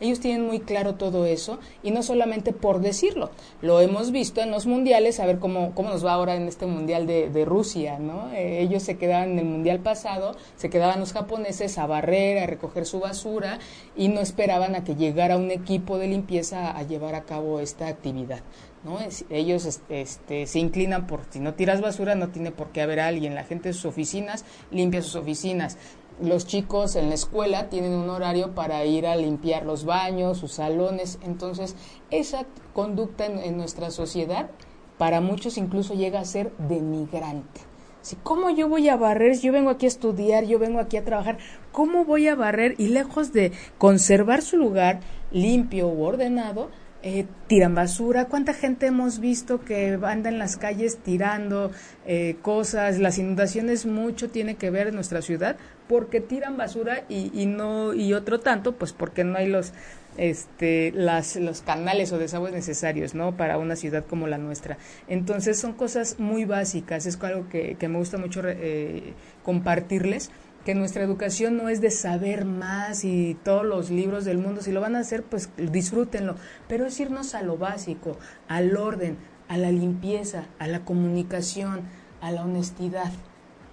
Ellos 0.00 0.20
tienen 0.20 0.46
muy 0.46 0.60
claro 0.60 0.94
todo 0.94 1.26
eso 1.26 1.58
y 1.82 1.90
no 1.90 2.02
solamente 2.02 2.52
por 2.52 2.80
decirlo. 2.80 3.30
Lo 3.62 3.80
hemos 3.80 4.10
visto 4.10 4.40
en 4.40 4.50
los 4.50 4.66
mundiales, 4.66 5.20
a 5.20 5.26
ver 5.26 5.38
cómo, 5.38 5.74
cómo 5.74 5.90
nos 5.90 6.04
va 6.04 6.12
ahora 6.12 6.36
en 6.36 6.48
este 6.48 6.66
mundial 6.66 7.06
de, 7.06 7.30
de 7.30 7.44
Rusia, 7.44 7.98
¿no? 7.98 8.30
Eh, 8.32 8.62
ellos 8.62 8.82
se 8.82 8.96
quedaban 8.96 9.32
en 9.32 9.38
el 9.40 9.44
mundial 9.44 9.80
pasado, 9.80 10.36
se 10.56 10.70
quedaban 10.70 11.00
los 11.00 11.12
japoneses 11.12 11.78
a 11.78 11.86
barrer, 11.86 12.38
a 12.38 12.46
recoger 12.46 12.86
su 12.86 13.00
basura 13.00 13.58
y 13.96 14.08
no 14.08 14.20
esperaban 14.20 14.74
a 14.74 14.84
que 14.84 14.94
llegara 14.94 15.36
un 15.36 15.50
equipo 15.50 15.98
de 15.98 16.08
limpieza 16.08 16.76
a 16.76 16.82
llevar 16.82 17.14
a 17.14 17.24
cabo 17.24 17.60
esta 17.60 17.88
actividad. 17.88 18.40
¿no? 18.84 18.98
ellos 19.30 19.80
este, 19.88 20.46
se 20.46 20.58
inclinan 20.58 21.06
por 21.06 21.22
si 21.30 21.40
no 21.40 21.54
tiras 21.54 21.80
basura 21.80 22.14
no 22.14 22.28
tiene 22.28 22.52
por 22.52 22.70
qué 22.70 22.82
haber 22.82 23.00
alguien, 23.00 23.34
la 23.34 23.44
gente 23.44 23.70
de 23.70 23.72
sus 23.72 23.86
oficinas 23.86 24.44
limpia 24.70 25.02
sus 25.02 25.16
oficinas, 25.16 25.76
los 26.20 26.46
chicos 26.46 26.96
en 26.96 27.08
la 27.08 27.14
escuela 27.14 27.68
tienen 27.68 27.92
un 27.92 28.10
horario 28.10 28.54
para 28.54 28.84
ir 28.84 29.06
a 29.06 29.16
limpiar 29.16 29.64
los 29.64 29.84
baños, 29.84 30.38
sus 30.38 30.52
salones. 30.52 31.18
Entonces, 31.22 31.76
esa 32.10 32.46
conducta 32.72 33.26
en, 33.26 33.56
nuestra 33.56 33.90
sociedad 33.90 34.50
para 34.96 35.20
muchos 35.20 35.58
incluso 35.58 35.94
llega 35.94 36.20
a 36.20 36.24
ser 36.24 36.52
denigrante. 36.58 37.60
Si, 38.02 38.16
¿Cómo 38.16 38.50
yo 38.50 38.68
voy 38.68 38.88
a 38.88 38.96
barrer? 38.96 39.38
Yo 39.38 39.52
vengo 39.52 39.70
aquí 39.70 39.86
a 39.86 39.88
estudiar, 39.88 40.44
yo 40.44 40.58
vengo 40.58 40.80
aquí 40.80 40.96
a 40.96 41.04
trabajar. 41.04 41.38
¿Cómo 41.72 42.04
voy 42.04 42.28
a 42.28 42.34
barrer? 42.34 42.74
Y 42.78 42.88
lejos 42.88 43.32
de 43.32 43.52
conservar 43.76 44.42
su 44.42 44.56
lugar 44.56 45.00
limpio 45.30 45.88
u 45.88 46.04
ordenado, 46.04 46.70
eh, 47.08 47.26
tiran 47.46 47.74
basura. 47.74 48.26
¿Cuánta 48.26 48.52
gente 48.52 48.86
hemos 48.86 49.18
visto 49.18 49.64
que 49.64 49.98
anda 50.02 50.28
en 50.28 50.38
las 50.38 50.58
calles 50.58 50.98
tirando 50.98 51.70
eh, 52.06 52.36
cosas? 52.42 52.98
Las 52.98 53.16
inundaciones 53.16 53.86
mucho 53.86 54.28
tiene 54.28 54.56
que 54.56 54.68
ver 54.68 54.88
en 54.88 54.94
nuestra 54.94 55.22
ciudad 55.22 55.56
porque 55.88 56.20
tiran 56.20 56.58
basura 56.58 57.04
y, 57.08 57.30
y 57.32 57.46
no 57.46 57.94
y 57.94 58.12
otro 58.12 58.40
tanto, 58.40 58.72
pues 58.76 58.92
porque 58.92 59.24
no 59.24 59.38
hay 59.38 59.48
los 59.48 59.72
este 60.18 60.90
las 60.92 61.36
los 61.36 61.62
canales 61.62 62.12
o 62.12 62.18
desagües 62.18 62.52
necesarios 62.52 63.14
no 63.14 63.36
para 63.36 63.56
una 63.56 63.76
ciudad 63.76 64.04
como 64.04 64.26
la 64.26 64.36
nuestra 64.36 64.76
entonces 65.06 65.60
son 65.60 65.74
cosas 65.74 66.18
muy 66.18 66.44
básicas 66.44 67.06
es 67.06 67.22
algo 67.22 67.48
que, 67.48 67.76
que 67.76 67.86
me 67.86 67.98
gusta 67.98 68.18
mucho 68.18 68.42
eh, 68.44 69.14
compartirles 69.44 70.32
que 70.68 70.74
nuestra 70.74 71.02
educación 71.02 71.56
no 71.56 71.70
es 71.70 71.80
de 71.80 71.90
saber 71.90 72.44
más 72.44 73.02
y 73.02 73.38
todos 73.42 73.64
los 73.64 73.88
libros 73.88 74.26
del 74.26 74.36
mundo, 74.36 74.60
si 74.60 74.70
lo 74.70 74.82
van 74.82 74.96
a 74.96 74.98
hacer, 74.98 75.22
pues 75.22 75.48
disfrútenlo, 75.56 76.34
pero 76.68 76.84
es 76.84 77.00
irnos 77.00 77.34
a 77.34 77.40
lo 77.40 77.56
básico, 77.56 78.18
al 78.48 78.76
orden, 78.76 79.16
a 79.48 79.56
la 79.56 79.72
limpieza, 79.72 80.44
a 80.58 80.66
la 80.66 80.84
comunicación, 80.84 81.84
a 82.20 82.32
la 82.32 82.44
honestidad. 82.44 83.10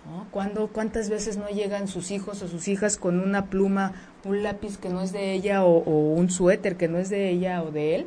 ¿no? 0.10 0.28
Cuando, 0.32 0.70
¿Cuántas 0.70 1.10
veces 1.10 1.36
no 1.36 1.50
llegan 1.50 1.90
sus 1.90 2.12
hijos 2.12 2.42
o 2.42 2.48
sus 2.48 2.70
hijas 2.70 2.96
con 2.96 3.20
una 3.20 3.48
pluma, 3.48 3.92
un 4.24 4.42
lápiz 4.42 4.78
que 4.78 4.88
no 4.88 5.02
es 5.02 5.12
de 5.12 5.34
ella 5.34 5.66
o, 5.66 5.80
o 5.80 6.14
un 6.14 6.30
suéter 6.30 6.78
que 6.78 6.88
no 6.88 6.98
es 6.98 7.10
de 7.10 7.30
ella 7.30 7.62
o 7.62 7.72
de 7.72 7.96
él? 7.96 8.06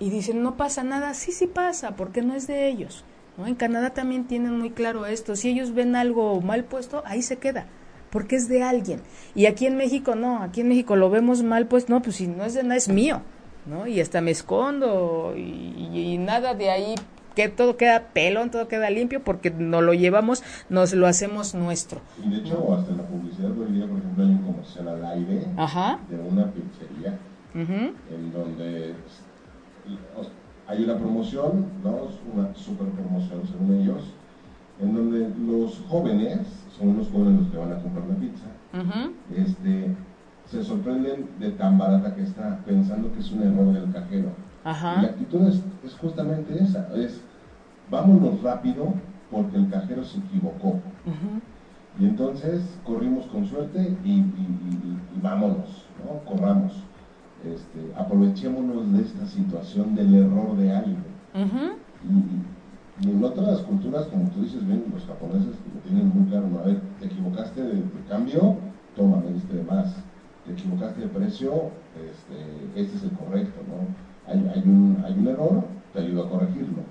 Y 0.00 0.10
dicen, 0.10 0.42
no 0.42 0.56
pasa 0.56 0.82
nada, 0.82 1.14
sí, 1.14 1.30
sí 1.30 1.46
pasa, 1.46 1.94
porque 1.94 2.20
no 2.20 2.34
es 2.34 2.48
de 2.48 2.66
ellos. 2.66 3.04
¿no? 3.38 3.46
En 3.46 3.54
Canadá 3.54 3.90
también 3.90 4.26
tienen 4.26 4.58
muy 4.58 4.70
claro 4.70 5.06
esto, 5.06 5.36
si 5.36 5.50
ellos 5.50 5.72
ven 5.72 5.94
algo 5.94 6.40
mal 6.40 6.64
puesto, 6.64 7.04
ahí 7.06 7.22
se 7.22 7.36
queda 7.36 7.68
porque 8.12 8.36
es 8.36 8.46
de 8.48 8.62
alguien. 8.62 9.00
Y 9.34 9.46
aquí 9.46 9.66
en 9.66 9.76
México 9.76 10.14
no, 10.14 10.42
aquí 10.42 10.60
en 10.60 10.68
México 10.68 10.94
lo 10.94 11.10
vemos 11.10 11.42
mal, 11.42 11.66
pues 11.66 11.88
no, 11.88 12.02
pues 12.02 12.16
si 12.16 12.28
no 12.28 12.44
es 12.44 12.54
de 12.54 12.62
nada, 12.62 12.76
es 12.76 12.88
mío, 12.88 13.22
¿no? 13.66 13.86
Y 13.86 14.00
hasta 14.00 14.20
me 14.20 14.30
escondo 14.30 15.34
y, 15.36 16.18
nada 16.18 16.54
de 16.54 16.70
ahí, 16.70 16.94
que 17.34 17.48
todo 17.48 17.78
queda 17.78 18.08
pelón, 18.12 18.50
todo 18.50 18.68
queda 18.68 18.90
limpio 18.90 19.24
porque 19.24 19.50
nos 19.50 19.82
lo 19.82 19.94
llevamos, 19.94 20.44
nos 20.68 20.92
lo 20.92 21.06
hacemos 21.06 21.54
nuestro. 21.54 22.02
Y 22.22 22.28
de 22.28 22.36
hecho, 22.36 22.74
hasta 22.74 22.92
en 22.92 22.98
la 22.98 23.04
publicidad 23.04 23.50
hoy 23.58 23.72
día, 23.72 23.86
por 23.86 23.98
ejemplo, 23.98 24.24
hay 24.24 24.30
un 24.30 24.42
comercial 24.42 24.88
al 24.88 25.04
aire 25.06 25.46
de 26.10 26.20
una 26.20 26.52
pizzería 26.52 27.18
en 27.54 28.32
donde 28.32 28.94
hay 30.66 30.84
una 30.84 30.98
promoción, 30.98 31.66
¿no? 31.82 32.08
Una 32.34 32.54
super 32.54 32.88
promoción 32.88 33.42
según 33.46 33.80
ellos, 33.80 34.02
en 34.80 34.94
donde 34.94 35.30
los 35.46 35.82
jóvenes 35.88 36.61
son 36.78 36.96
los 36.96 37.08
jóvenes 37.10 37.40
los 37.42 37.50
que 37.50 37.56
van 37.58 37.72
a 37.72 37.82
comprar 37.82 38.06
la 38.06 38.14
pizza, 38.16 38.46
este, 39.34 39.94
se 40.46 40.62
sorprenden 40.62 41.28
de 41.38 41.50
tan 41.52 41.78
barata 41.78 42.14
que 42.14 42.22
está, 42.22 42.58
pensando 42.64 43.12
que 43.12 43.20
es 43.20 43.30
un 43.32 43.42
error 43.42 43.72
del 43.72 43.92
cajero. 43.92 44.30
Y 44.64 45.02
la 45.02 45.08
actitud 45.08 45.48
es, 45.48 45.62
justamente 45.96 46.62
esa, 46.62 46.88
es 46.94 47.20
vámonos 47.90 48.42
rápido 48.42 48.94
porque 49.30 49.56
el 49.56 49.68
cajero 49.68 50.04
se 50.04 50.18
equivocó. 50.18 50.80
Y 52.00 52.04
entonces 52.04 52.62
corrimos 52.84 53.26
con 53.26 53.46
suerte 53.46 53.96
y, 54.04 54.24
vámonos, 55.22 55.86
¿no? 56.04 56.30
corramos. 56.30 56.72
Este, 57.44 57.92
aprovechémonos 57.98 58.92
de 58.92 59.02
esta 59.02 59.26
situación 59.26 59.94
del 59.94 60.14
error 60.14 60.56
de 60.56 60.72
alguien. 60.72 61.04
Y 61.34 62.51
en 63.04 63.24
otras 63.24 63.60
culturas, 63.60 64.06
como 64.06 64.30
tú 64.30 64.42
dices 64.42 64.66
bien, 64.66 64.84
los 64.92 65.04
japoneses 65.04 65.54
lo 65.74 65.80
tienen 65.80 66.08
muy 66.08 66.28
claro, 66.28 66.46
a 66.62 66.66
ver, 66.66 66.80
te 67.00 67.06
equivocaste 67.06 67.62
de, 67.62 67.82
cambio, 68.08 68.56
toma, 68.94 69.18
me 69.18 69.32
diste 69.32 69.54
de 69.54 69.64
más. 69.64 69.94
Te 70.46 70.52
equivocaste 70.52 71.02
de 71.02 71.08
precio, 71.08 71.70
este, 71.94 72.80
este 72.80 72.96
es 72.96 73.02
el 73.04 73.12
correcto, 73.12 73.60
¿no? 73.68 73.86
Hay, 74.26 74.38
hay, 74.54 74.62
un, 74.68 75.02
hay 75.04 75.12
un 75.12 75.28
error, 75.28 75.64
te 75.92 76.00
ayudo 76.00 76.24
a 76.24 76.30
corregirlo, 76.30 76.82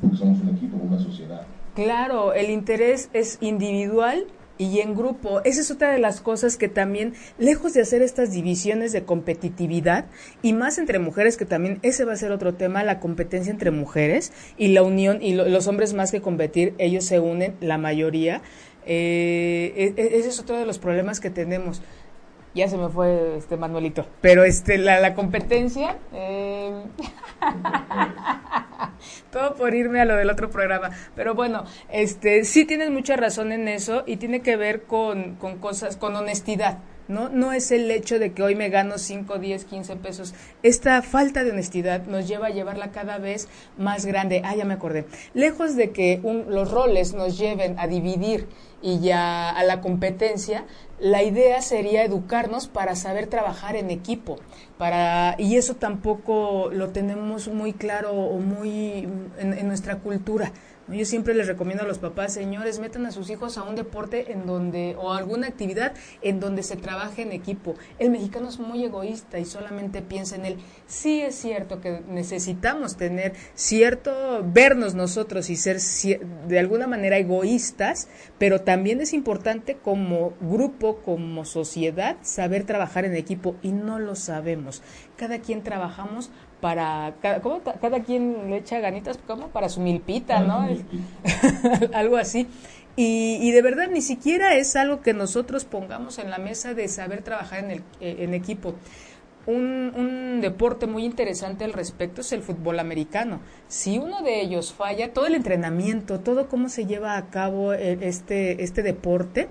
porque 0.00 0.16
somos 0.16 0.40
un 0.40 0.50
equipo, 0.50 0.76
una 0.76 0.98
sociedad. 0.98 1.42
Claro, 1.74 2.32
el 2.32 2.50
interés 2.50 3.10
es 3.12 3.38
individual 3.40 4.26
y 4.58 4.80
en 4.80 4.94
grupo. 4.94 5.40
Esa 5.44 5.60
es 5.60 5.70
otra 5.70 5.92
de 5.92 5.98
las 5.98 6.20
cosas 6.20 6.56
que 6.56 6.68
también, 6.68 7.14
lejos 7.38 7.74
de 7.74 7.82
hacer 7.82 8.02
estas 8.02 8.32
divisiones 8.32 8.92
de 8.92 9.04
competitividad, 9.04 10.06
y 10.42 10.52
más 10.52 10.78
entre 10.78 10.98
mujeres, 10.98 11.36
que 11.36 11.44
también 11.44 11.78
ese 11.82 12.04
va 12.04 12.12
a 12.12 12.16
ser 12.16 12.32
otro 12.32 12.54
tema, 12.54 12.84
la 12.84 13.00
competencia 13.00 13.50
entre 13.50 13.70
mujeres 13.70 14.32
y 14.56 14.68
la 14.68 14.82
unión, 14.82 15.22
y 15.22 15.34
los 15.34 15.66
hombres 15.66 15.94
más 15.94 16.10
que 16.10 16.20
competir, 16.20 16.74
ellos 16.78 17.04
se 17.04 17.20
unen, 17.20 17.56
la 17.60 17.78
mayoría. 17.78 18.42
Eh, 18.86 19.94
e, 19.96 20.00
e, 20.00 20.18
ese 20.18 20.28
es 20.28 20.40
otro 20.40 20.56
de 20.56 20.66
los 20.66 20.78
problemas 20.78 21.20
que 21.20 21.30
tenemos 21.30 21.82
ya 22.56 22.68
se 22.68 22.78
me 22.78 22.88
fue 22.88 23.36
este 23.36 23.56
Manuelito, 23.58 24.06
pero 24.22 24.42
este 24.42 24.78
la, 24.78 24.98
la 24.98 25.14
competencia 25.14 25.98
eh, 26.12 26.72
todo 29.30 29.54
por 29.54 29.74
irme 29.74 30.00
a 30.00 30.04
lo 30.04 30.16
del 30.16 30.30
otro 30.30 30.50
programa, 30.50 30.90
pero 31.14 31.34
bueno, 31.34 31.64
este 31.90 32.44
sí 32.44 32.64
tienes 32.64 32.90
mucha 32.90 33.16
razón 33.16 33.52
en 33.52 33.68
eso 33.68 34.04
y 34.06 34.16
tiene 34.16 34.40
que 34.40 34.56
ver 34.56 34.82
con, 34.82 35.36
con 35.36 35.58
cosas, 35.58 35.96
con 35.96 36.16
honestidad. 36.16 36.78
¿no? 37.08 37.28
No 37.28 37.52
es 37.52 37.70
el 37.70 37.90
hecho 37.90 38.18
de 38.18 38.32
que 38.32 38.42
hoy 38.42 38.54
me 38.54 38.68
gano 38.68 38.98
5, 38.98 39.38
10, 39.38 39.64
15 39.64 39.96
pesos. 39.96 40.34
Esta 40.62 41.02
falta 41.02 41.44
de 41.44 41.52
honestidad 41.52 42.06
nos 42.06 42.26
lleva 42.26 42.48
a 42.48 42.50
llevarla 42.50 42.90
cada 42.90 43.18
vez 43.18 43.48
más 43.78 44.06
grande. 44.06 44.42
Ah, 44.44 44.56
ya 44.56 44.64
me 44.64 44.74
acordé. 44.74 45.06
Lejos 45.34 45.76
de 45.76 45.90
que 45.90 46.20
los 46.48 46.70
roles 46.70 47.14
nos 47.14 47.38
lleven 47.38 47.78
a 47.78 47.86
dividir 47.86 48.48
y 48.82 49.00
ya 49.00 49.50
a 49.50 49.64
la 49.64 49.80
competencia, 49.80 50.66
la 50.98 51.22
idea 51.22 51.60
sería 51.62 52.04
educarnos 52.04 52.68
para 52.68 52.96
saber 52.96 53.26
trabajar 53.26 53.76
en 53.76 53.90
equipo, 53.90 54.38
para 54.78 55.34
y 55.38 55.56
eso 55.56 55.74
tampoco 55.74 56.70
lo 56.72 56.88
tenemos 56.90 57.48
muy 57.48 57.72
claro 57.72 58.12
o 58.12 58.38
muy 58.38 59.08
en 59.38 59.68
nuestra 59.68 59.96
cultura. 59.96 60.52
Yo 60.88 61.04
siempre 61.04 61.34
les 61.34 61.48
recomiendo 61.48 61.82
a 61.82 61.86
los 61.86 61.98
papás, 61.98 62.32
señores, 62.32 62.78
metan 62.78 63.06
a 63.06 63.10
sus 63.10 63.28
hijos 63.28 63.58
a 63.58 63.64
un 63.64 63.74
deporte 63.74 64.30
en 64.30 64.46
donde, 64.46 64.94
o 64.96 65.12
alguna 65.12 65.48
actividad 65.48 65.94
en 66.22 66.38
donde 66.38 66.62
se 66.62 66.76
trabaje 66.76 67.22
en 67.22 67.32
equipo. 67.32 67.74
El 67.98 68.10
mexicano 68.10 68.48
es 68.48 68.60
muy 68.60 68.84
egoísta 68.84 69.40
y 69.40 69.46
solamente 69.46 70.00
piensa 70.00 70.36
en 70.36 70.44
él. 70.44 70.58
Sí 70.86 71.20
es 71.20 71.34
cierto 71.34 71.80
que 71.80 72.02
necesitamos 72.08 72.96
tener 72.96 73.32
cierto, 73.54 74.44
vernos 74.44 74.94
nosotros 74.94 75.50
y 75.50 75.56
ser 75.56 75.80
de 76.46 76.58
alguna 76.60 76.86
manera 76.86 77.18
egoístas, 77.18 78.06
pero 78.38 78.60
también 78.60 79.00
es 79.00 79.12
importante 79.12 79.78
como 79.82 80.34
grupo, 80.40 80.98
como 81.04 81.44
sociedad, 81.44 82.16
saber 82.22 82.62
trabajar 82.62 83.04
en 83.04 83.16
equipo 83.16 83.56
y 83.60 83.72
no 83.72 83.98
lo 83.98 84.14
sabemos. 84.14 84.82
Cada 85.16 85.40
quien 85.40 85.64
trabajamos 85.64 86.30
para 86.60 87.14
cada, 87.20 87.40
¿cómo? 87.40 87.60
cada 87.80 88.02
quien 88.02 88.50
le 88.50 88.58
echa 88.58 88.80
ganitas 88.80 89.18
como 89.26 89.48
para 89.48 89.68
su 89.68 89.80
milpita, 89.80 90.40
¿no? 90.40 90.66
algo 91.92 92.16
así. 92.16 92.46
Y, 92.96 93.38
y, 93.42 93.50
de 93.50 93.60
verdad 93.60 93.88
ni 93.92 94.00
siquiera 94.00 94.54
es 94.54 94.74
algo 94.74 95.02
que 95.02 95.12
nosotros 95.12 95.66
pongamos 95.66 96.18
en 96.18 96.30
la 96.30 96.38
mesa 96.38 96.72
de 96.72 96.88
saber 96.88 97.22
trabajar 97.22 97.62
en, 97.64 97.70
el, 97.70 97.78
eh, 98.00 98.16
en 98.20 98.32
equipo. 98.32 98.74
Un, 99.46 99.92
un, 99.94 100.40
deporte 100.40 100.86
muy 100.86 101.04
interesante 101.04 101.64
al 101.64 101.74
respecto 101.74 102.22
es 102.22 102.32
el 102.32 102.40
fútbol 102.42 102.80
americano. 102.80 103.40
Si 103.68 103.98
uno 103.98 104.22
de 104.22 104.40
ellos 104.40 104.72
falla, 104.72 105.12
todo 105.12 105.26
el 105.26 105.34
entrenamiento, 105.34 106.20
todo 106.20 106.48
cómo 106.48 106.70
se 106.70 106.86
lleva 106.86 107.18
a 107.18 107.28
cabo 107.28 107.74
eh, 107.74 107.98
este, 108.00 108.64
este 108.64 108.82
deporte, 108.82 109.48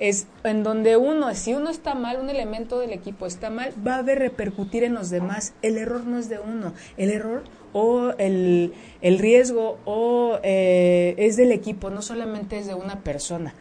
es 0.00 0.26
en 0.42 0.64
donde 0.64 0.96
uno, 0.96 1.32
si 1.34 1.54
uno 1.54 1.70
está 1.70 1.94
mal, 1.94 2.18
un 2.18 2.30
elemento 2.30 2.80
del 2.80 2.92
equipo 2.92 3.26
está 3.26 3.50
mal, 3.50 3.72
va 3.86 3.96
a 3.96 4.02
ver 4.02 4.18
repercutir 4.18 4.82
en 4.82 4.94
los 4.94 5.10
demás. 5.10 5.52
El 5.62 5.76
error 5.76 6.04
no 6.06 6.18
es 6.18 6.28
de 6.28 6.38
uno, 6.40 6.72
el 6.96 7.10
error 7.10 7.44
o 7.72 8.12
el, 8.18 8.72
el 9.02 9.18
riesgo 9.18 9.78
o 9.84 10.38
eh, 10.42 11.14
es 11.18 11.36
del 11.36 11.52
equipo, 11.52 11.90
no 11.90 12.02
solamente 12.02 12.58
es 12.58 12.66
de 12.66 12.74
una 12.74 13.00
persona. 13.00 13.54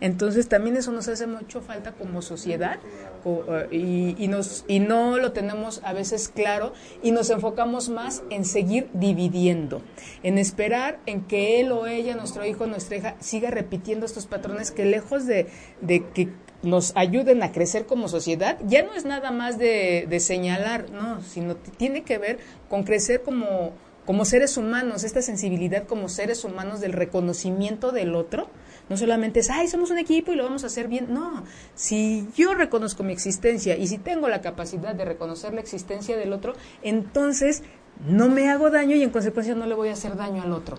Entonces 0.00 0.48
también 0.48 0.76
eso 0.76 0.92
nos 0.92 1.08
hace 1.08 1.26
mucho 1.26 1.60
falta 1.60 1.92
como 1.92 2.22
sociedad 2.22 2.78
eh, 3.24 4.16
y, 4.18 4.28
nos, 4.28 4.64
y 4.68 4.80
no 4.80 5.18
lo 5.18 5.32
tenemos 5.32 5.80
a 5.84 5.92
veces 5.92 6.28
claro 6.28 6.72
y 7.02 7.12
nos 7.12 7.30
enfocamos 7.30 7.88
más 7.88 8.22
en 8.30 8.44
seguir 8.44 8.88
dividiendo, 8.92 9.82
en 10.22 10.38
esperar 10.38 11.00
en 11.06 11.22
que 11.22 11.60
él 11.60 11.72
o 11.72 11.86
ella, 11.86 12.16
nuestro 12.16 12.44
hijo, 12.46 12.66
nuestra 12.66 12.96
hija, 12.96 13.16
siga 13.20 13.50
repitiendo 13.50 14.06
estos 14.06 14.26
patrones 14.26 14.70
que 14.70 14.84
lejos 14.84 15.26
de, 15.26 15.48
de 15.80 16.06
que 16.14 16.30
nos 16.62 16.92
ayuden 16.94 17.42
a 17.42 17.52
crecer 17.52 17.86
como 17.86 18.08
sociedad, 18.08 18.58
ya 18.66 18.82
no 18.82 18.94
es 18.94 19.04
nada 19.04 19.30
más 19.30 19.58
de, 19.58 20.06
de 20.08 20.20
señalar, 20.20 20.90
no, 20.90 21.22
sino 21.22 21.56
tiene 21.56 22.02
que 22.02 22.18
ver 22.18 22.38
con 22.68 22.82
crecer 22.84 23.22
como, 23.22 23.72
como 24.10 24.24
seres 24.24 24.56
humanos, 24.56 25.04
esta 25.04 25.22
sensibilidad 25.22 25.86
como 25.86 26.08
seres 26.08 26.42
humanos 26.42 26.80
del 26.80 26.92
reconocimiento 26.92 27.92
del 27.92 28.16
otro, 28.16 28.48
no 28.88 28.96
solamente 28.96 29.38
es, 29.38 29.50
ay, 29.50 29.68
somos 29.68 29.92
un 29.92 29.98
equipo 29.98 30.32
y 30.32 30.34
lo 30.34 30.42
vamos 30.42 30.64
a 30.64 30.66
hacer 30.66 30.88
bien. 30.88 31.14
No, 31.14 31.44
si 31.76 32.26
yo 32.34 32.54
reconozco 32.54 33.04
mi 33.04 33.12
existencia 33.12 33.76
y 33.76 33.86
si 33.86 33.98
tengo 33.98 34.26
la 34.26 34.40
capacidad 34.40 34.96
de 34.96 35.04
reconocer 35.04 35.54
la 35.54 35.60
existencia 35.60 36.16
del 36.16 36.32
otro, 36.32 36.54
entonces 36.82 37.62
no 38.04 38.28
me 38.28 38.50
hago 38.50 38.68
daño 38.70 38.96
y 38.96 39.04
en 39.04 39.10
consecuencia 39.10 39.54
no 39.54 39.66
le 39.66 39.76
voy 39.76 39.90
a 39.90 39.92
hacer 39.92 40.16
daño 40.16 40.42
al 40.42 40.54
otro. 40.54 40.76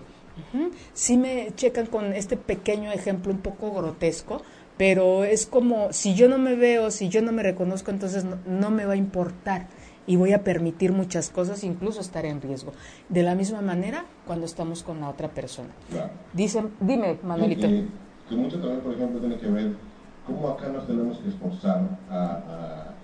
Si 0.92 1.16
me 1.16 1.54
checan 1.54 1.86
con 1.86 2.12
este 2.12 2.36
pequeño 2.36 2.92
ejemplo 2.92 3.32
un 3.32 3.40
poco 3.40 3.72
grotesco, 3.72 4.42
pero 4.76 5.24
es 5.24 5.46
como 5.46 5.90
si 5.94 6.14
yo 6.14 6.28
no 6.28 6.36
me 6.36 6.54
veo, 6.54 6.90
si 6.90 7.08
yo 7.08 7.22
no 7.22 7.32
me 7.32 7.42
reconozco, 7.42 7.90
entonces 7.90 8.26
no 8.44 8.70
me 8.70 8.84
va 8.84 8.92
a 8.92 8.96
importar 8.96 9.68
y 10.06 10.16
voy 10.16 10.32
a 10.32 10.42
permitir 10.42 10.92
muchas 10.92 11.30
cosas, 11.30 11.64
incluso 11.64 12.00
estar 12.00 12.24
en 12.24 12.40
riesgo. 12.40 12.72
De 13.08 13.22
la 13.22 13.34
misma 13.34 13.60
manera 13.60 14.04
cuando 14.26 14.46
estamos 14.46 14.82
con 14.82 15.00
la 15.00 15.08
otra 15.08 15.28
persona. 15.28 15.70
Dicen, 16.32 16.70
dime, 16.80 17.18
Manuelito. 17.22 17.66
Que, 17.66 18.36
mucho 18.36 18.58
también, 18.58 18.80
por 18.80 18.94
ejemplo, 18.94 19.20
tiene 19.20 19.36
que 19.36 19.48
ver 19.48 19.76
cómo 20.26 20.48
acá 20.48 20.68
nos 20.68 20.86
tenemos 20.86 21.18
que 21.18 21.28
esforzar 21.28 21.98
a, 22.10 22.94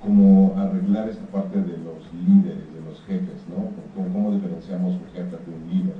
como 0.00 0.54
arreglar 0.56 1.08
esta 1.08 1.26
parte 1.26 1.60
de 1.60 1.76
los 1.78 2.12
líderes, 2.26 2.72
de 2.72 2.80
los 2.80 3.00
jefes, 3.02 3.44
¿no? 3.48 3.70
Cómo, 3.94 4.32
diferenciamos 4.32 4.94
un 4.94 5.06
jefe 5.12 5.36
de 5.36 5.54
un 5.54 5.68
líder. 5.70 5.94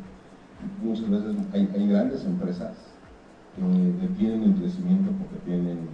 Muchas 0.83 1.11
veces 1.11 1.37
hay, 1.53 1.69
hay 1.75 1.89
grandes 1.89 2.25
empresas 2.25 2.77
que 3.55 3.63
detienen 4.07 4.45
el 4.45 4.55
crecimiento 4.55 5.11
porque 5.13 5.45
tienen 5.45 5.89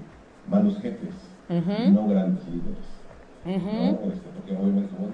malos 0.48 0.78
jefes, 0.78 1.14
no 1.48 2.06
grandes 2.06 2.44
líderes. 2.46 2.93
Este, 3.46 4.28
porque 4.34 4.56
obviamente, 4.56 4.94
como, 4.94 5.10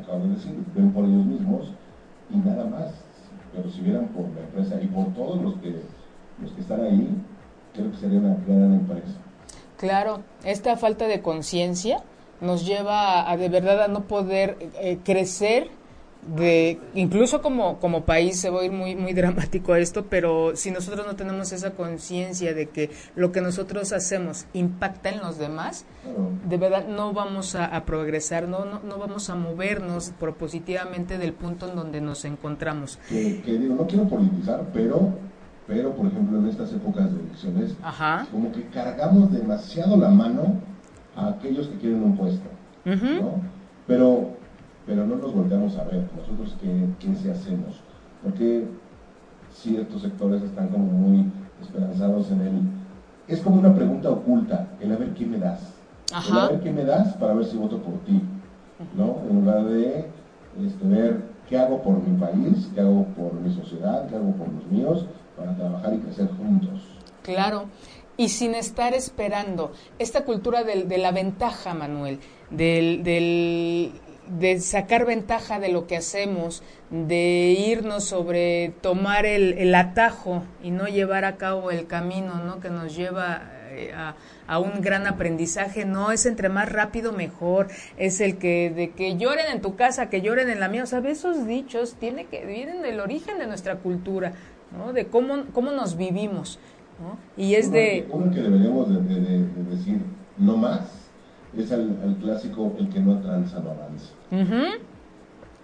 acabo 0.00 0.24
de 0.24 0.34
decir, 0.34 0.54
ven 0.74 0.92
por 0.92 1.04
ellos 1.04 1.26
mismos 1.26 1.72
y 2.30 2.36
nada 2.36 2.64
más. 2.66 2.94
Pero 3.52 3.70
si 3.70 3.80
vieran 3.82 4.08
por 4.08 4.28
la 4.30 4.40
empresa 4.40 4.80
y 4.82 4.86
por 4.86 5.12
todos 5.14 5.40
los 5.40 5.54
que, 5.56 5.82
los 6.40 6.52
que 6.52 6.60
están 6.60 6.80
ahí, 6.82 7.08
creo 7.72 7.90
que 7.90 7.96
sería 7.96 8.18
una 8.18 8.36
gran 8.46 8.74
empresa. 8.74 9.14
Claro, 9.76 10.22
esta 10.44 10.76
falta 10.76 11.06
de 11.06 11.20
conciencia 11.20 12.02
nos 12.40 12.66
lleva 12.66 13.30
a, 13.30 13.36
de 13.36 13.48
verdad 13.48 13.82
a 13.82 13.88
no 13.88 14.04
poder 14.04 14.56
eh, 14.80 14.98
crecer 15.04 15.68
de 16.26 16.80
incluso 16.94 17.42
como, 17.42 17.78
como 17.78 18.04
país 18.04 18.40
se 18.40 18.50
va 18.50 18.60
a 18.60 18.64
ir 18.64 18.72
muy 18.72 18.96
muy 18.96 19.12
dramático 19.14 19.74
esto, 19.74 20.06
pero 20.08 20.56
si 20.56 20.70
nosotros 20.70 21.06
no 21.06 21.16
tenemos 21.16 21.52
esa 21.52 21.72
conciencia 21.72 22.54
de 22.54 22.68
que 22.68 22.90
lo 23.14 23.32
que 23.32 23.40
nosotros 23.40 23.92
hacemos 23.92 24.46
impacta 24.52 25.10
en 25.10 25.20
los 25.20 25.38
demás, 25.38 25.84
de 26.48 26.56
verdad 26.56 26.86
no 26.88 27.12
vamos 27.12 27.54
a, 27.54 27.84
progresar, 27.84 28.48
no, 28.48 28.64
no, 28.64 28.98
vamos 28.98 29.30
a 29.30 29.34
movernos 29.34 30.12
propositivamente 30.18 31.18
del 31.18 31.32
punto 31.32 31.68
en 31.68 31.76
donde 31.76 32.00
nos 32.00 32.24
encontramos. 32.24 32.98
Que, 33.08 33.42
digo, 33.44 33.74
no 33.74 33.86
quiero 33.86 34.08
politizar, 34.08 34.64
pero 34.72 35.12
pero 35.66 35.94
por 35.94 36.06
ejemplo 36.06 36.38
en 36.38 36.46
estas 36.46 36.72
épocas 36.74 37.10
de 37.14 37.20
elecciones, 37.20 37.74
como 38.30 38.52
que 38.52 38.64
cargamos 38.68 39.32
demasiado 39.32 39.96
la 39.96 40.10
mano 40.10 40.60
a 41.16 41.28
aquellos 41.28 41.68
que 41.68 41.76
quieren 41.78 42.02
un 42.02 42.16
puesto, 42.16 42.48
¿no? 42.84 43.40
Pero 43.86 44.36
pero 44.86 45.06
no 45.06 45.16
nos 45.16 45.34
volteamos 45.34 45.76
a 45.76 45.84
ver, 45.84 46.04
nosotros 46.16 46.56
qué, 46.60 46.86
qué 46.98 47.14
se 47.16 47.30
hacemos, 47.30 47.80
porque 48.22 48.66
ciertos 49.52 50.02
sectores 50.02 50.42
están 50.42 50.68
como 50.68 50.84
muy 50.84 51.30
esperanzados 51.62 52.30
en 52.30 52.40
él. 52.40 52.60
Es 53.28 53.40
como 53.40 53.58
una 53.58 53.74
pregunta 53.74 54.10
oculta, 54.10 54.68
el 54.80 54.92
a 54.92 54.96
ver 54.96 55.14
qué 55.14 55.24
me 55.24 55.38
das. 55.38 55.72
El 56.28 56.36
a 56.36 56.48
ver 56.48 56.60
qué 56.60 56.70
me 56.70 56.84
das 56.84 57.14
para 57.14 57.34
ver 57.34 57.46
si 57.46 57.56
voto 57.56 57.78
por 57.78 57.94
ti, 58.04 58.20
¿no? 58.96 59.16
En 59.28 59.40
lugar 59.40 59.64
de 59.64 60.06
este, 60.62 60.86
ver 60.86 61.22
qué 61.48 61.58
hago 61.58 61.82
por 61.82 61.96
mi 62.06 62.18
país, 62.18 62.68
qué 62.74 62.80
hago 62.80 63.04
por 63.16 63.32
mi 63.34 63.52
sociedad, 63.54 64.06
qué 64.08 64.16
hago 64.16 64.32
por 64.32 64.48
los 64.48 64.66
míos, 64.66 65.06
para 65.36 65.56
trabajar 65.56 65.94
y 65.94 65.98
crecer 65.98 66.28
juntos. 66.36 66.82
Claro, 67.22 67.64
y 68.16 68.28
sin 68.28 68.54
estar 68.54 68.94
esperando. 68.94 69.72
Esta 69.98 70.24
cultura 70.24 70.62
del, 70.62 70.88
de 70.88 70.98
la 70.98 71.10
ventaja, 71.10 71.74
Manuel, 71.74 72.20
del, 72.50 73.02
del 73.02 73.92
de 74.28 74.60
sacar 74.60 75.04
ventaja 75.04 75.58
de 75.60 75.68
lo 75.68 75.86
que 75.86 75.96
hacemos, 75.96 76.62
de 76.90 77.54
irnos 77.58 78.04
sobre 78.04 78.72
tomar 78.80 79.26
el, 79.26 79.74
atajo 79.74 80.42
y 80.62 80.70
no 80.70 80.86
llevar 80.86 81.24
a 81.24 81.36
cabo 81.36 81.70
el 81.70 81.86
camino 81.86 82.42
¿no? 82.42 82.60
que 82.60 82.70
nos 82.70 82.96
lleva 82.96 83.42
eh, 83.70 83.92
a, 83.94 84.14
a, 84.46 84.58
un 84.58 84.80
gran 84.80 85.06
aprendizaje, 85.06 85.84
no 85.84 86.12
es 86.12 86.26
entre 86.26 86.48
más 86.48 86.70
rápido 86.70 87.12
mejor, 87.12 87.68
es 87.96 88.20
el 88.20 88.36
que 88.38 88.70
de 88.70 88.90
que 88.90 89.16
lloren 89.16 89.46
en 89.52 89.60
tu 89.60 89.76
casa, 89.76 90.08
que 90.08 90.22
lloren 90.22 90.48
en 90.48 90.60
la 90.60 90.68
mía, 90.68 90.84
o 90.84 90.86
sea, 90.86 91.00
esos 91.00 91.46
dichos 91.46 91.94
tiene 91.94 92.26
que 92.26 92.46
vienen 92.46 92.82
del 92.82 93.00
origen 93.00 93.38
de 93.38 93.46
nuestra 93.46 93.76
cultura, 93.76 94.32
¿no? 94.76 94.92
de 94.92 95.06
cómo, 95.06 95.44
cómo 95.52 95.70
nos 95.70 95.96
vivimos 95.96 96.58
Y 97.36 97.54
es 97.54 97.70
de... 97.70 98.06
uno 98.10 98.32
que 98.32 98.40
deberíamos 98.40 98.88
de, 98.88 99.44
decir 99.70 100.00
no 100.38 100.56
más 100.56 101.03
es 101.62 101.72
al, 101.72 102.16
clásico 102.20 102.74
el 102.78 102.88
que 102.88 103.00
no 103.00 103.20
tranza 103.20 103.60
no 103.60 103.70
avanza. 103.70 104.12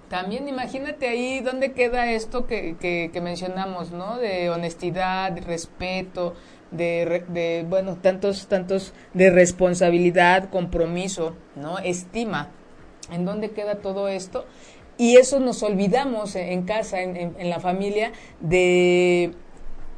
También 0.08 0.48
imagínate 0.48 1.06
ahí 1.06 1.38
dónde 1.38 1.72
queda 1.72 2.10
esto 2.10 2.46
que, 2.46 2.76
que, 2.80 3.20
mencionamos, 3.20 3.92
¿no? 3.92 4.18
De 4.18 4.50
honestidad, 4.50 5.30
de 5.30 5.40
respeto, 5.40 6.34
de, 6.72 7.24
de, 7.28 7.64
bueno, 7.68 7.94
tantos, 7.94 8.48
tantos 8.48 8.92
de 9.14 9.30
responsabilidad, 9.30 10.50
compromiso, 10.50 11.36
¿no? 11.54 11.78
Estima. 11.78 12.48
¿En 13.12 13.24
dónde 13.24 13.52
queda 13.52 13.76
todo 13.76 14.08
esto? 14.08 14.46
Y 14.98 15.16
eso 15.16 15.38
nos 15.38 15.62
olvidamos 15.62 16.34
en 16.34 16.62
casa, 16.62 17.00
en, 17.02 17.16
en, 17.16 17.48
la 17.48 17.60
familia, 17.60 18.10
de 18.40 19.32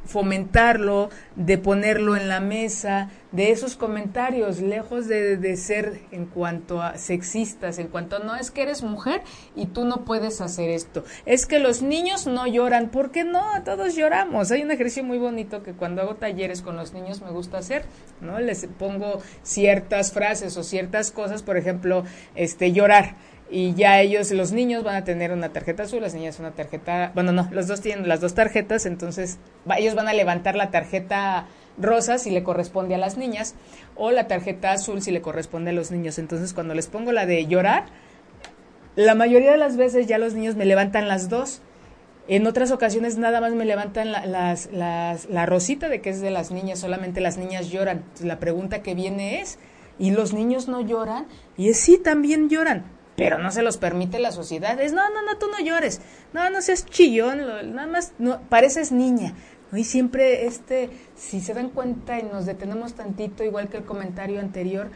fomentarlo, 0.05 1.09
de 1.35 1.57
ponerlo 1.57 2.15
en 2.15 2.27
la 2.27 2.39
mesa, 2.39 3.09
de 3.31 3.49
esos 3.49 3.75
comentarios, 3.75 4.61
lejos 4.61 5.07
de, 5.07 5.57
ser 5.57 6.01
en 6.11 6.25
cuanto 6.25 6.81
a 6.81 6.97
sexistas, 6.97 7.79
en 7.79 7.87
cuanto 7.87 8.19
no 8.19 8.35
es 8.35 8.51
que 8.51 8.61
eres 8.61 8.83
mujer 8.83 9.21
y 9.55 9.65
tú 9.65 9.85
no 9.85 10.05
puedes 10.05 10.39
hacer 10.39 10.69
esto. 10.69 11.03
Es 11.25 11.45
que 11.45 11.59
los 11.59 11.81
niños 11.81 12.27
no 12.27 12.45
lloran, 12.45 12.89
¿por 12.89 13.11
qué 13.11 13.23
no? 13.23 13.43
Todos 13.65 13.95
lloramos. 13.95 14.51
Hay 14.51 14.61
un 14.61 14.71
ejercicio 14.71 15.03
muy 15.03 15.17
bonito 15.17 15.63
que 15.63 15.73
cuando 15.73 16.03
hago 16.03 16.15
talleres 16.15 16.61
con 16.61 16.75
los 16.75 16.93
niños 16.93 17.21
me 17.21 17.31
gusta 17.31 17.57
hacer, 17.57 17.85
¿no? 18.21 18.39
Les 18.39 18.67
pongo 18.77 19.21
ciertas 19.41 20.11
frases 20.11 20.55
o 20.57 20.63
ciertas 20.63 21.11
cosas, 21.11 21.41
por 21.41 21.57
ejemplo, 21.57 22.03
este 22.35 22.71
llorar 22.71 23.15
y 23.49 23.73
ya 23.75 24.01
ellos, 24.01 24.31
los 24.31 24.51
niños 24.51 24.83
van 24.83 24.95
a 24.95 25.03
tener 25.03 25.31
una 25.31 25.49
tarjeta 25.49 25.83
azul, 25.83 26.01
las 26.01 26.13
niñas 26.13 26.39
una 26.39 26.51
tarjeta, 26.51 27.11
bueno, 27.13 27.31
no, 27.31 27.47
los 27.51 27.67
dos 27.67 27.81
tienen 27.81 28.07
las 28.07 28.21
dos 28.21 28.33
tarjetas, 28.33 28.85
entonces 28.85 29.37
ellos 29.77 29.95
van 29.95 30.07
a 30.07 30.13
levantar 30.13 30.55
la 30.55 30.71
tarjeta 30.71 31.45
rosa 31.77 32.17
si 32.17 32.31
le 32.31 32.43
corresponde 32.43 32.95
a 32.95 32.97
las 32.97 33.17
niñas 33.17 33.55
o 33.95 34.11
la 34.11 34.27
tarjeta 34.27 34.71
azul 34.71 35.01
si 35.01 35.11
le 35.11 35.21
corresponde 35.21 35.71
a 35.71 35.73
los 35.73 35.91
niños. 35.91 36.17
Entonces 36.19 36.53
cuando 36.53 36.73
les 36.73 36.87
pongo 36.87 37.11
la 37.11 37.25
de 37.25 37.45
llorar, 37.45 37.85
la 38.95 39.15
mayoría 39.15 39.51
de 39.51 39.57
las 39.57 39.77
veces 39.77 40.07
ya 40.07 40.17
los 40.17 40.33
niños 40.33 40.55
me 40.55 40.65
levantan 40.65 41.07
las 41.07 41.29
dos. 41.29 41.61
En 42.27 42.47
otras 42.47 42.71
ocasiones 42.71 43.17
nada 43.17 43.41
más 43.41 43.53
me 43.53 43.65
levantan 43.65 44.11
la, 44.11 44.25
las, 44.25 44.71
las, 44.71 45.29
la 45.29 45.45
rosita 45.45 45.89
de 45.89 45.99
que 45.99 46.09
es 46.09 46.21
de 46.21 46.31
las 46.31 46.51
niñas, 46.51 46.79
solamente 46.79 47.21
las 47.21 47.37
niñas 47.37 47.69
lloran. 47.69 48.03
La 48.21 48.39
pregunta 48.39 48.81
que 48.81 48.95
viene 48.95 49.41
es, 49.41 49.59
¿y 49.99 50.11
los 50.11 50.31
niños 50.33 50.67
no 50.67 50.79
lloran? 50.79 51.27
Y 51.57 51.69
es 51.69 51.79
sí, 51.79 51.97
también 51.97 52.49
lloran 52.49 52.85
pero 53.15 53.37
no 53.37 53.51
se 53.51 53.61
los 53.61 53.77
permite 53.77 54.19
la 54.19 54.31
sociedad. 54.31 54.79
Es, 54.79 54.93
no, 54.93 55.09
no, 55.09 55.21
no, 55.23 55.37
tú 55.37 55.47
no 55.47 55.63
llores, 55.63 56.01
no, 56.33 56.49
no 56.49 56.61
seas 56.61 56.85
chillón, 56.85 57.39
nada 57.73 57.87
más, 57.87 58.13
no, 58.19 58.41
pareces 58.49 58.91
niña. 58.91 59.33
Y 59.71 59.85
siempre, 59.85 60.45
este, 60.45 60.89
si 61.15 61.41
se 61.41 61.53
dan 61.53 61.69
cuenta 61.69 62.19
y 62.19 62.23
nos 62.23 62.45
detenemos 62.45 62.93
tantito, 62.93 63.43
igual 63.43 63.69
que 63.69 63.77
el 63.77 63.85
comentario 63.85 64.39
anterior, 64.39 64.91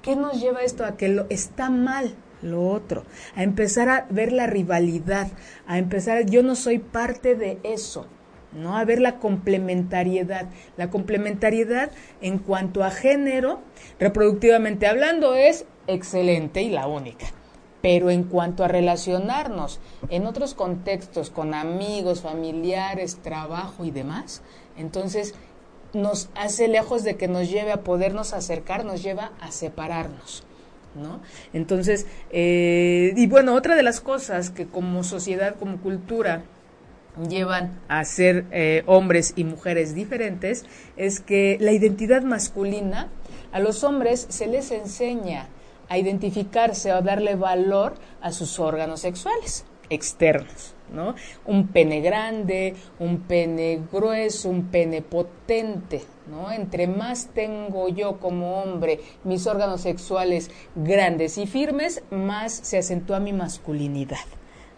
¿qué 0.00 0.16
nos 0.16 0.40
lleva 0.40 0.62
esto 0.62 0.84
a 0.84 0.96
que 0.96 1.08
lo 1.08 1.26
está 1.28 1.68
mal 1.68 2.14
lo 2.40 2.68
otro? 2.68 3.04
A 3.36 3.42
empezar 3.42 3.88
a 3.90 4.06
ver 4.08 4.32
la 4.32 4.46
rivalidad, 4.46 5.28
a 5.66 5.78
empezar, 5.78 6.24
yo 6.24 6.42
no 6.42 6.56
soy 6.56 6.78
parte 6.78 7.34
de 7.34 7.58
eso. 7.62 8.06
¿no? 8.54 8.76
A 8.76 8.84
ver 8.84 9.00
la 9.00 9.18
complementariedad. 9.18 10.48
La 10.76 10.88
complementariedad 10.88 11.90
en 12.20 12.38
cuanto 12.38 12.84
a 12.84 12.90
género, 12.90 13.60
reproductivamente 13.98 14.86
hablando, 14.86 15.34
es 15.34 15.66
excelente 15.86 16.62
y 16.62 16.70
la 16.70 16.86
única. 16.86 17.26
Pero 17.84 18.08
en 18.08 18.22
cuanto 18.24 18.64
a 18.64 18.68
relacionarnos 18.68 19.78
en 20.08 20.24
otros 20.24 20.54
contextos, 20.54 21.28
con 21.28 21.52
amigos, 21.52 22.22
familiares, 22.22 23.18
trabajo 23.22 23.84
y 23.84 23.90
demás, 23.90 24.40
entonces 24.78 25.34
nos 25.92 26.30
hace 26.34 26.66
lejos 26.66 27.04
de 27.04 27.16
que 27.16 27.28
nos 27.28 27.50
lleve 27.50 27.72
a 27.72 27.82
podernos 27.82 28.32
acercar, 28.32 28.86
nos 28.86 29.02
lleva 29.02 29.32
a 29.38 29.50
separarnos. 29.50 30.44
¿No? 30.94 31.20
Entonces, 31.52 32.06
eh, 32.30 33.12
y 33.16 33.26
bueno, 33.26 33.54
otra 33.54 33.76
de 33.76 33.82
las 33.82 34.00
cosas 34.00 34.48
que 34.48 34.64
como 34.64 35.04
sociedad, 35.04 35.56
como 35.56 35.76
cultura, 35.76 36.44
llevan 37.28 37.78
a 37.88 38.02
ser 38.06 38.46
eh, 38.50 38.82
hombres 38.86 39.34
y 39.36 39.44
mujeres 39.44 39.94
diferentes 39.94 40.64
es 40.96 41.20
que 41.20 41.58
la 41.60 41.72
identidad 41.72 42.22
masculina 42.22 43.10
a 43.52 43.60
los 43.60 43.84
hombres 43.84 44.26
se 44.30 44.46
les 44.46 44.70
enseña 44.70 45.48
a 45.88 45.98
identificarse 45.98 46.92
o 46.92 47.02
darle 47.02 47.34
valor 47.34 47.94
a 48.20 48.32
sus 48.32 48.58
órganos 48.58 49.00
sexuales 49.00 49.64
externos, 49.90 50.74
¿no? 50.92 51.14
Un 51.46 51.68
pene 51.68 52.00
grande, 52.00 52.74
un 52.98 53.20
pene 53.20 53.80
grueso, 53.92 54.48
un 54.48 54.66
pene 54.66 55.02
potente, 55.02 56.02
¿no? 56.26 56.50
Entre 56.50 56.86
más 56.86 57.28
tengo 57.34 57.88
yo 57.88 58.18
como 58.18 58.62
hombre 58.62 59.00
mis 59.24 59.46
órganos 59.46 59.82
sexuales 59.82 60.50
grandes 60.74 61.38
y 61.38 61.46
firmes, 61.46 62.02
más 62.10 62.52
se 62.52 62.78
acentúa 62.78 63.20
mi 63.20 63.32
masculinidad, 63.32 64.24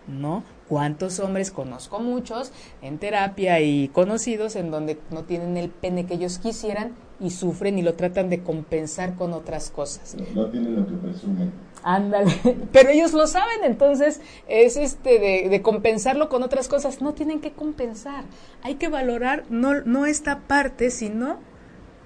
¿no? 0.06 0.44
¿Cuántos 0.68 1.20
hombres 1.20 1.52
conozco 1.52 2.00
muchos 2.00 2.50
en 2.82 2.98
terapia 2.98 3.60
y 3.60 3.88
conocidos 3.88 4.56
en 4.56 4.70
donde 4.70 4.98
no 5.10 5.24
tienen 5.24 5.56
el 5.56 5.70
pene 5.70 6.06
que 6.06 6.14
ellos 6.14 6.38
quisieran 6.38 6.94
y 7.20 7.30
sufren 7.30 7.78
y 7.78 7.82
lo 7.82 7.94
tratan 7.94 8.28
de 8.28 8.42
compensar 8.42 9.14
con 9.14 9.32
otras 9.32 9.70
cosas. 9.70 10.16
No, 10.34 10.46
tienen 10.46 10.76
lo 10.76 10.86
que 10.86 10.94
presumen. 10.94 11.52
Ándale, 11.82 12.32
pero 12.72 12.90
ellos 12.90 13.12
lo 13.12 13.26
saben, 13.26 13.64
entonces 13.64 14.20
es 14.48 14.76
este 14.76 15.18
de, 15.18 15.48
de, 15.48 15.62
compensarlo 15.62 16.28
con 16.28 16.42
otras 16.42 16.68
cosas. 16.68 17.00
No 17.00 17.14
tienen 17.14 17.40
que 17.40 17.52
compensar, 17.52 18.24
hay 18.62 18.74
que 18.74 18.88
valorar 18.88 19.44
no, 19.50 19.80
no 19.82 20.06
esta 20.06 20.40
parte, 20.40 20.90
sino 20.90 21.38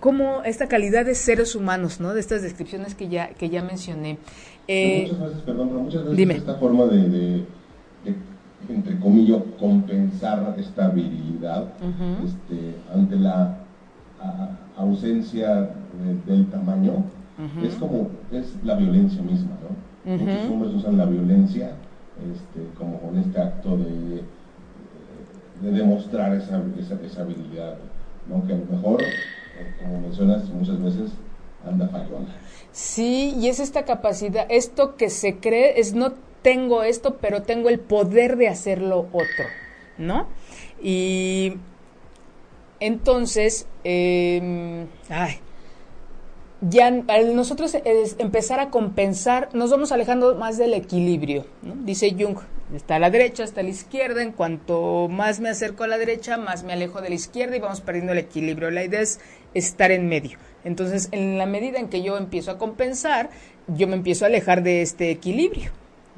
como 0.00 0.42
esta 0.44 0.66
calidad 0.66 1.04
de 1.04 1.14
seres 1.14 1.54
humanos, 1.54 2.00
¿no? 2.00 2.14
De 2.14 2.20
estas 2.20 2.42
descripciones 2.42 2.94
que 2.94 3.08
ya, 3.08 3.30
que 3.30 3.50
ya 3.50 3.62
mencioné. 3.62 4.18
Eh, 4.66 5.08
muchas 5.10 5.20
veces, 5.20 5.42
perdón, 5.42 5.68
pero 5.68 5.80
muchas 5.80 6.04
veces 6.04 6.36
esta 6.36 6.54
forma 6.56 6.86
de, 6.86 7.08
de, 7.08 7.44
entre 8.68 8.98
comillas, 8.98 9.42
compensar 9.58 10.54
esta 10.58 10.88
virilidad 10.88 11.72
este, 12.24 12.76
ante 12.94 13.16
la 13.16 13.58
ausencia 14.80 15.70
del 16.26 16.46
tamaño, 16.50 17.04
es 17.62 17.74
como, 17.76 18.08
es 18.32 18.54
la 18.64 18.74
violencia 18.74 19.22
misma, 19.22 19.56
¿no? 19.62 20.16
Muchos 20.16 20.50
hombres 20.50 20.74
usan 20.74 20.98
la 20.98 21.06
violencia 21.06 21.72
este, 22.20 22.66
como 22.76 23.00
con 23.00 23.18
este 23.18 23.40
acto 23.40 23.78
de, 23.78 24.22
de 25.62 25.78
demostrar 25.78 26.34
esa, 26.34 26.62
esa, 27.04 27.22
habilidad, 27.22 27.78
¿no? 28.28 28.46
Que 28.46 28.52
a 28.52 28.56
lo 28.56 28.66
mejor, 28.66 29.02
como 29.82 30.00
mencionas 30.00 30.48
muchas 30.50 30.82
veces, 30.82 31.12
anda 31.66 31.88
fallona. 31.88 32.28
Sí, 32.72 33.34
y 33.38 33.48
es 33.48 33.60
esta 33.60 33.84
capacidad, 33.84 34.46
esto 34.50 34.96
que 34.96 35.08
se 35.08 35.38
cree, 35.38 35.80
es 35.80 35.94
no 35.94 36.12
tengo 36.42 36.82
esto, 36.82 37.16
pero 37.20 37.42
tengo 37.42 37.68
el 37.68 37.78
poder 37.78 38.36
de 38.36 38.48
hacerlo 38.48 39.08
otro, 39.12 39.44
¿no? 39.98 40.26
Y 40.82 41.54
entonces, 42.80 43.66
eh, 43.84 44.86
ay, 45.08 45.40
ya 46.60 46.88
al 47.08 47.34
nosotros 47.34 47.74
empezar 48.18 48.60
a 48.60 48.70
compensar, 48.70 49.48
nos 49.54 49.70
vamos 49.70 49.92
alejando 49.92 50.34
más 50.34 50.58
del 50.58 50.74
equilibrio. 50.74 51.46
¿no? 51.62 51.74
Dice 51.74 52.14
Jung, 52.18 52.36
está 52.74 52.96
a 52.96 52.98
la 52.98 53.10
derecha, 53.10 53.44
está 53.44 53.60
a 53.60 53.64
la 53.64 53.70
izquierda, 53.70 54.22
en 54.22 54.32
cuanto 54.32 55.08
más 55.08 55.40
me 55.40 55.48
acerco 55.48 55.84
a 55.84 55.88
la 55.88 55.96
derecha, 55.96 56.36
más 56.36 56.62
me 56.62 56.72
alejo 56.72 57.00
de 57.00 57.08
la 57.08 57.14
izquierda 57.14 57.56
y 57.56 57.60
vamos 57.60 57.80
perdiendo 57.80 58.12
el 58.12 58.18
equilibrio. 58.18 58.70
La 58.70 58.84
idea 58.84 59.00
es 59.00 59.20
estar 59.54 59.90
en 59.90 60.08
medio. 60.08 60.38
Entonces, 60.64 61.08
en 61.12 61.38
la 61.38 61.46
medida 61.46 61.78
en 61.78 61.88
que 61.88 62.02
yo 62.02 62.18
empiezo 62.18 62.50
a 62.50 62.58
compensar, 62.58 63.30
yo 63.66 63.88
me 63.88 63.94
empiezo 63.94 64.24
a 64.24 64.28
alejar 64.28 64.62
de 64.62 64.82
este 64.82 65.10
equilibrio. 65.10 65.70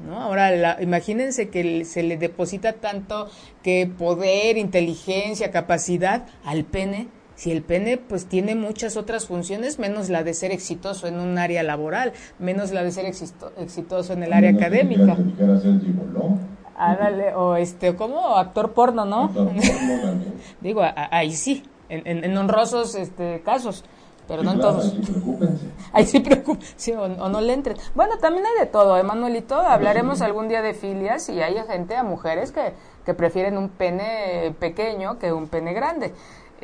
¿No? 0.05 0.21
Ahora, 0.21 0.81
imagínense 0.81 1.49
que 1.49 1.85
se 1.85 2.03
le 2.03 2.17
deposita 2.17 2.73
tanto 2.73 3.29
que 3.63 3.87
poder, 3.87 4.57
inteligencia, 4.57 5.51
capacidad 5.51 6.27
al 6.43 6.65
pene, 6.65 7.07
si 7.35 7.51
el 7.51 7.63
pene 7.63 7.97
pues 7.97 8.27
tiene 8.27 8.55
muchas 8.55 8.95
otras 8.95 9.25
funciones, 9.25 9.79
menos 9.79 10.09
la 10.09 10.23
de 10.23 10.33
ser 10.33 10.51
exitoso 10.51 11.07
en 11.07 11.19
un 11.19 11.37
área 11.37 11.63
laboral, 11.63 12.13
menos 12.39 12.71
la 12.71 12.83
de 12.83 12.91
ser 12.91 13.05
exitoso 13.57 14.13
en 14.13 14.23
el 14.23 14.33
área 14.33 14.51
académica. 14.51 15.17
O 17.35 17.55
este, 17.55 17.95
como 17.95 18.37
actor 18.37 18.73
porno, 18.73 19.05
¿no? 19.05 19.31
Digo, 20.61 20.81
ahí 20.83 21.31
sí, 21.31 21.63
en, 21.89 22.23
en, 22.23 22.37
honrosos 22.37 22.95
este, 22.95 23.41
casos 23.43 23.83
pero 24.27 24.43
no 24.43 24.53
en 24.53 24.59
todos. 24.59 24.93
Ahí 25.91 26.05
sí 26.05 26.19
preocupen, 26.21 27.19
o, 27.19 27.29
no 27.29 27.41
le 27.41 27.53
entren. 27.53 27.77
Bueno, 27.95 28.17
también 28.17 28.45
hay 28.45 28.65
de 28.65 28.65
todo, 28.65 28.97
Emanuelito. 28.97 29.55
Hablaremos 29.55 30.21
algún 30.21 30.47
día 30.47 30.61
de 30.61 30.73
filias 30.73 31.29
y 31.29 31.41
hay 31.41 31.55
gente, 31.67 31.95
a 31.95 32.03
mujeres 32.03 32.51
que, 32.51 32.73
que 33.05 33.13
prefieren 33.13 33.57
un 33.57 33.69
pene 33.69 34.55
pequeño 34.59 35.19
que 35.19 35.33
un 35.33 35.47
pene 35.47 35.73
grande. 35.73 36.13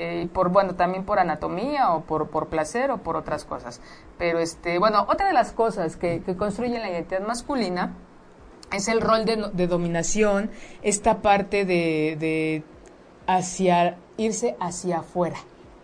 Eh, 0.01 0.29
por 0.31 0.47
bueno 0.47 0.75
también 0.75 1.03
por 1.03 1.19
anatomía 1.19 1.93
o 1.93 2.03
por, 2.03 2.29
por 2.29 2.47
placer 2.47 2.89
o 2.89 2.99
por 2.99 3.17
otras 3.17 3.43
cosas 3.43 3.81
pero 4.17 4.39
este 4.39 4.79
bueno 4.79 5.05
otra 5.09 5.27
de 5.27 5.33
las 5.33 5.51
cosas 5.51 5.97
que, 5.97 6.21
que 6.21 6.37
construyen 6.37 6.81
la 6.81 6.89
identidad 6.89 7.19
masculina 7.19 7.95
es 8.71 8.87
el 8.87 9.01
rol 9.01 9.25
de, 9.25 9.49
de 9.51 9.67
dominación 9.67 10.51
esta 10.83 11.17
parte 11.17 11.65
de, 11.65 12.15
de 12.17 12.63
hacia 13.27 13.97
irse 14.15 14.55
hacia 14.61 14.99
afuera 14.99 15.39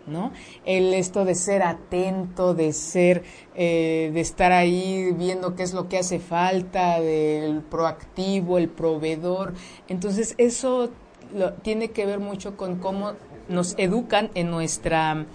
¿no? 0.06 0.32
El 0.64 0.94
esto 0.94 1.24
de 1.24 1.34
ser 1.34 1.62
atento, 1.62 2.54
de 2.54 2.72
ser, 2.72 3.24
eh, 3.54 4.10
de 4.12 4.20
estar 4.20 4.52
ahí 4.52 5.12
viendo 5.12 5.54
qué 5.54 5.62
es 5.62 5.74
lo 5.74 5.88
que 5.88 5.98
hace 5.98 6.18
falta, 6.18 7.00
del 7.00 7.62
proactivo, 7.62 8.58
el 8.58 8.68
proveedor. 8.68 9.54
Entonces 9.88 10.34
eso 10.38 10.90
lo, 11.34 11.54
tiene 11.54 11.90
que 11.90 12.06
ver 12.06 12.20
mucho 12.20 12.56
con 12.56 12.76
cómo 12.76 13.12
nos 13.48 13.74
educan 13.78 14.30
en 14.34 14.50
nuestra, 14.50 15.26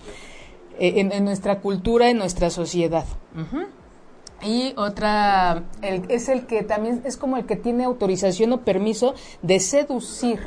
eh, 0.79 0.93
en, 0.97 1.25
nuestra 1.25 1.59
cultura, 1.59 2.09
en 2.09 2.17
nuestra 2.17 2.49
sociedad. 2.49 3.05
Y 4.43 4.73
otra, 4.75 5.65
es 5.81 6.27
el 6.27 6.47
que 6.47 6.63
también 6.63 7.03
es 7.05 7.15
como 7.15 7.37
el 7.37 7.45
que 7.45 7.55
tiene 7.55 7.83
autorización 7.83 8.53
o 8.53 8.61
permiso 8.61 9.13
de 9.43 9.59
seducir 9.59 10.39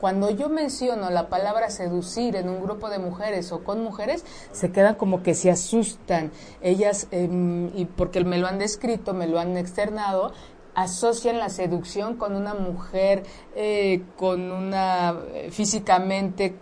cuando 0.00 0.30
yo 0.30 0.48
menciono 0.48 1.10
la 1.10 1.28
palabra 1.28 1.70
seducir 1.70 2.36
en 2.36 2.48
un 2.48 2.62
grupo 2.62 2.88
de 2.88 2.98
mujeres 2.98 3.52
o 3.52 3.64
con 3.64 3.82
mujeres, 3.82 4.24
se 4.52 4.70
quedan 4.72 4.94
como 4.94 5.22
que 5.22 5.34
se 5.34 5.50
asustan. 5.50 6.30
Ellas, 6.60 7.08
em, 7.10 7.70
y 7.76 7.84
porque 7.84 8.24
me 8.24 8.38
lo 8.38 8.46
han 8.46 8.58
descrito, 8.58 9.14
me 9.14 9.26
lo 9.26 9.38
han 9.38 9.56
externado, 9.56 10.32
asocian 10.74 11.38
la 11.38 11.48
seducción 11.48 12.16
con 12.16 12.36
una 12.36 12.54
mujer 12.54 13.24
eh, 13.56 14.04
con 14.16 14.52
una 14.52 15.16
eh, 15.34 15.50
físicamente 15.50 16.56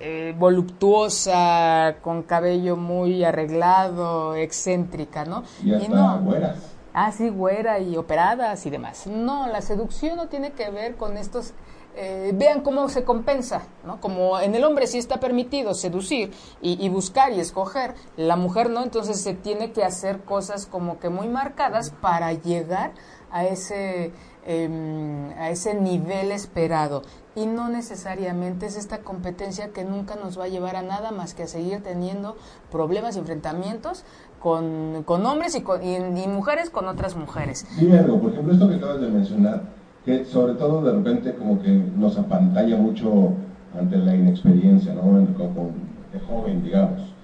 eh, 0.00 0.34
voluptuosa, 0.36 1.96
con 2.02 2.24
cabello 2.24 2.76
muy 2.76 3.24
arreglado, 3.24 4.34
excéntrica, 4.34 5.24
¿no? 5.24 5.44
Y, 5.62 5.88
no, 5.88 6.20
güeras. 6.20 6.58
Ah, 6.92 7.10
sí, 7.10 7.28
güera 7.28 7.80
y 7.80 7.96
operadas 7.96 8.66
y 8.66 8.70
demás. 8.70 9.06
No, 9.06 9.48
la 9.48 9.62
seducción 9.62 10.16
no 10.16 10.28
tiene 10.28 10.52
que 10.52 10.70
ver 10.70 10.96
con 10.96 11.16
estos 11.16 11.54
eh, 11.96 12.32
vean 12.34 12.62
cómo 12.62 12.88
se 12.88 13.04
compensa, 13.04 13.62
¿no? 13.86 14.00
Como 14.00 14.40
en 14.40 14.54
el 14.54 14.64
hombre 14.64 14.86
sí 14.86 14.98
está 14.98 15.20
permitido 15.20 15.74
seducir 15.74 16.32
y, 16.60 16.88
buscar 16.88 17.32
y 17.32 17.40
escoger, 17.40 17.94
la 18.16 18.36
mujer 18.36 18.70
no, 18.70 18.82
entonces 18.82 19.20
se 19.20 19.34
tiene 19.34 19.72
que 19.72 19.84
hacer 19.84 20.22
cosas 20.22 20.66
como 20.66 20.98
que 20.98 21.08
muy 21.08 21.28
marcadas 21.28 21.90
para 21.90 22.32
llegar 22.32 22.92
a 23.30 23.44
ese, 23.44 24.12
em, 24.44 25.30
a 25.38 25.50
ese 25.50 25.74
nivel 25.74 26.32
esperado. 26.32 27.02
Y 27.36 27.46
no 27.46 27.68
necesariamente 27.68 28.66
es 28.66 28.76
esta 28.76 28.98
competencia 28.98 29.68
que 29.72 29.84
nunca 29.84 30.16
nos 30.16 30.38
va 30.38 30.44
a 30.44 30.48
llevar 30.48 30.76
a 30.76 30.82
nada 30.82 31.10
más 31.12 31.34
que 31.34 31.44
a 31.44 31.46
seguir 31.46 31.82
teniendo 31.82 32.36
problemas 32.70 33.16
y 33.16 33.20
enfrentamientos 33.20 34.04
con, 34.40 35.04
con 35.04 35.24
hombres 35.26 35.54
y, 35.54 35.62
con, 35.62 35.82
y, 35.82 36.26
mujeres 36.26 36.70
con 36.70 36.86
otras 36.86 37.16
mujeres. 37.16 37.66
Dime 37.78 37.98
algo, 37.98 38.20
por 38.20 38.32
ejemplo, 38.32 38.52
esto 38.52 38.68
que 38.68 38.74
acabas 38.74 39.00
de 39.00 39.08
mencionar, 39.08 39.62
que 40.04 40.24
sobre 40.24 40.54
todo 40.54 40.82
de 40.82 40.92
repente 40.92 41.34
como 41.34 41.60
que 41.60 41.70
nos 41.96 42.18
apantalla 42.18 42.76
mucho 42.76 43.32
ante 43.78 43.96
la 43.96 44.14
inexperiencia, 44.14 44.94
¿no? 44.94 45.02
Como 45.02 45.70
de 46.12 46.20
joven, 46.20 46.62
digamos. 46.62 47.14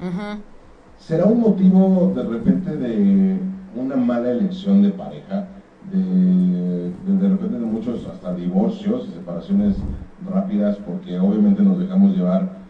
¿Será 0.98 1.26
un 1.26 1.40
motivo 1.40 2.12
de 2.14 2.22
repente 2.24 2.76
de 2.76 3.38
una 3.76 3.96
mala 3.96 4.30
elección 4.30 4.82
de 4.82 4.90
pareja? 4.90 5.46
De, 5.90 6.92
de, 7.18 7.28
repente 7.28 7.58
de 7.58 7.66
muchos 7.66 8.06
hasta 8.06 8.34
divorcios 8.34 9.08
y 9.08 9.12
separaciones 9.14 9.76
rápidas 10.30 10.76
porque 10.86 11.18
obviamente 11.18 11.62
nos 11.62 11.78
dejamos 11.78 12.14
llevar 12.14 12.60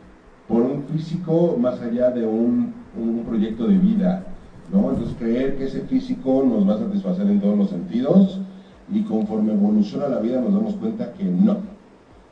por 0.48 0.62
un 0.62 0.84
físico 0.84 1.56
más 1.58 1.80
allá 1.82 2.10
de 2.10 2.24
un, 2.26 2.72
un 2.96 3.24
proyecto 3.26 3.66
de 3.66 3.76
vida, 3.76 4.24
¿no? 4.72 4.90
Entonces 4.90 5.16
creer 5.18 5.56
que 5.58 5.64
ese 5.64 5.82
físico 5.82 6.44
nos 6.48 6.68
va 6.68 6.74
a 6.74 6.78
satisfacer 6.78 7.26
en 7.26 7.40
todos 7.40 7.58
los 7.58 7.70
sentidos 7.70 8.40
y 8.92 9.02
conforme 9.02 9.52
evoluciona 9.52 10.08
la 10.08 10.18
vida 10.18 10.40
nos 10.40 10.52
damos 10.52 10.74
cuenta 10.74 11.12
que 11.12 11.24
no, 11.24 11.58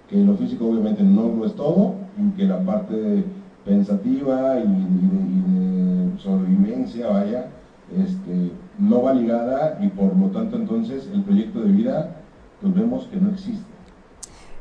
que 0.08 0.16
lo 0.16 0.36
físico 0.36 0.66
obviamente 0.66 1.02
no 1.02 1.28
lo 1.28 1.46
es 1.46 1.54
todo 1.54 1.94
y 2.18 2.36
que 2.36 2.44
la 2.44 2.64
parte 2.64 3.24
pensativa 3.64 4.58
y, 4.58 4.66
de, 4.66 6.18
sobrevivencia, 6.18 7.06
vaya, 7.08 7.46
este, 7.96 8.50
no 8.78 9.02
va 9.02 9.14
ligada 9.14 9.78
y 9.80 9.88
por 9.88 10.16
lo 10.16 10.28
tanto 10.28 10.56
entonces 10.56 11.08
el 11.12 11.22
proyecto 11.22 11.60
de 11.60 11.72
vida 11.72 12.16
pues 12.60 12.74
vemos 12.74 13.06
que 13.06 13.16
no 13.16 13.30
existe. 13.30 13.64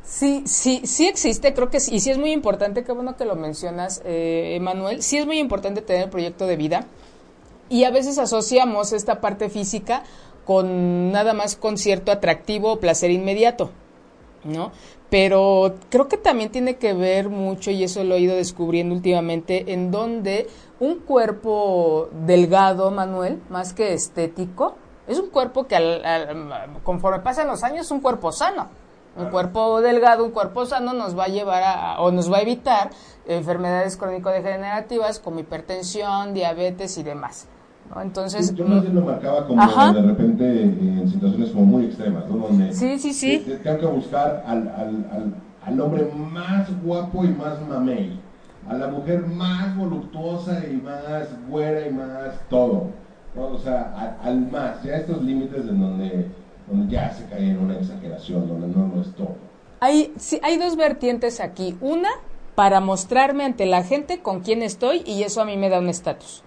Sí, 0.03 0.43
sí, 0.45 0.81
sí 0.85 1.07
existe, 1.07 1.53
creo 1.53 1.69
que 1.69 1.79
sí, 1.79 1.95
y 1.95 1.99
sí 1.99 2.11
es 2.11 2.17
muy 2.17 2.31
importante, 2.31 2.83
qué 2.83 2.93
bueno 2.93 3.17
que 3.17 3.25
lo 3.25 3.35
mencionas, 3.35 4.01
eh, 4.05 4.55
Emanuel, 4.55 5.01
sí 5.01 5.17
es 5.17 5.25
muy 5.25 5.39
importante 5.39 5.81
tener 5.81 6.03
el 6.03 6.09
proyecto 6.09 6.47
de 6.47 6.55
vida 6.55 6.85
y 7.69 7.83
a 7.83 7.91
veces 7.91 8.17
asociamos 8.17 8.93
esta 8.93 9.19
parte 9.19 9.49
física 9.49 10.03
con 10.47 11.11
nada 11.11 11.33
más 11.33 11.57
con 11.57 11.77
cierto 11.77 12.09
atractivo 12.09 12.71
o 12.71 12.79
placer 12.79 13.11
inmediato, 13.11 13.69
¿no? 14.45 14.71
Pero 15.09 15.75
creo 15.89 16.07
que 16.07 16.15
también 16.15 16.51
tiene 16.51 16.77
que 16.77 16.93
ver 16.93 17.27
mucho, 17.27 17.69
y 17.69 17.83
eso 17.83 18.05
lo 18.05 18.15
he 18.15 18.21
ido 18.21 18.37
descubriendo 18.37 18.95
últimamente, 18.95 19.73
en 19.73 19.91
donde 19.91 20.47
un 20.79 20.99
cuerpo 20.99 22.07
delgado, 22.25 22.91
Manuel, 22.91 23.41
más 23.49 23.73
que 23.73 23.93
estético, 23.93 24.75
es 25.05 25.19
un 25.19 25.29
cuerpo 25.29 25.67
que 25.67 25.77
conforme 26.83 27.19
pasan 27.19 27.47
los 27.47 27.63
años 27.63 27.85
es 27.85 27.91
un 27.91 27.99
cuerpo 27.99 28.31
sano. 28.31 28.69
Un 29.17 29.31
cuerpo 29.31 29.81
delgado, 29.81 30.23
un 30.23 30.29
cuerpo 30.29 30.65
sano 30.67 30.93
nos 30.93 31.17
va 31.17 31.23
a 31.23 31.27
llevar 31.27 31.63
a, 31.63 32.01
o 32.01 32.11
nos 32.11 32.31
va 32.31 32.37
a 32.37 32.41
evitar 32.41 32.91
enfermedades 33.25 33.97
crónico-degenerativas 33.97 35.19
como 35.19 35.39
hipertensión, 35.39 36.35
diabetes 36.35 36.99
y 36.99 37.03
demás. 37.03 37.47
Entonces, 37.95 38.53
yo 38.53 38.67
más 38.67 38.81
bien 38.81 38.95
lo 38.95 39.01
marcaba 39.01 39.47
como 39.47 39.93
de 39.93 40.01
repente 40.01 40.61
en 40.61 41.09
situaciones 41.09 41.49
como 41.51 41.65
muy 41.65 41.85
extremas, 41.85 42.27
¿no? 42.29 42.37
Donde 42.37 42.73
sí, 42.73 42.99
sí, 42.99 43.13
sí. 43.13 43.45
tengo 43.63 43.79
que 43.79 43.85
buscar 43.85 44.43
al, 44.45 44.67
al, 44.67 45.35
al, 45.65 45.81
hombre 45.81 46.11
más 46.15 46.69
guapo 46.83 47.23
y 47.23 47.29
más 47.29 47.65
mamey, 47.67 48.19
a 48.67 48.75
la 48.75 48.87
mujer 48.87 49.25
más 49.25 49.75
voluptuosa 49.77 50.63
y 50.67 50.75
más 50.75 51.27
güera 51.49 51.87
y 51.87 51.93
más 51.93 52.39
todo, 52.49 52.91
O 53.35 53.57
sea, 53.57 54.17
al 54.21 54.51
más, 54.51 54.83
ya 54.83 54.97
estos 54.97 55.23
límites 55.23 55.67
en 55.67 55.79
donde, 55.79 56.27
donde 56.69 56.93
ya 56.93 57.11
se 57.11 57.25
cae 57.25 57.51
en 57.51 57.59
una 57.59 57.77
exageración, 57.77 58.47
donde 58.47 58.67
no 58.67 58.93
lo 58.93 59.01
es 59.01 59.13
todo. 59.15 59.35
Hay, 59.79 60.13
sí, 60.17 60.39
hay 60.43 60.57
dos 60.57 60.75
vertientes 60.75 61.39
aquí. 61.39 61.77
Una, 61.81 62.09
para 62.55 62.79
mostrarme 62.79 63.45
ante 63.45 63.65
la 63.65 63.83
gente 63.83 64.19
con 64.21 64.41
quién 64.41 64.61
estoy 64.61 65.03
y 65.05 65.23
eso 65.23 65.41
a 65.41 65.45
mí 65.45 65.57
me 65.57 65.69
da 65.69 65.79
un 65.79 65.89
estatus 65.89 66.43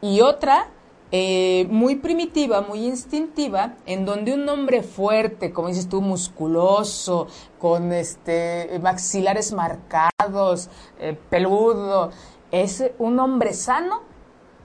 y 0.00 0.20
otra 0.20 0.68
eh, 1.12 1.68
muy 1.70 1.96
primitiva, 1.96 2.62
muy 2.62 2.84
instintiva, 2.84 3.74
en 3.86 4.04
donde 4.04 4.34
un 4.34 4.48
hombre 4.48 4.82
fuerte, 4.82 5.52
como 5.52 5.68
dices 5.68 5.88
tú, 5.88 6.00
musculoso, 6.00 7.28
con 7.60 7.92
este 7.92 8.80
maxilares 8.82 9.52
marcados, 9.52 10.68
eh, 10.98 11.16
peludo, 11.30 12.10
es 12.50 12.84
un 12.98 13.20
hombre 13.20 13.52
sano 13.52 14.02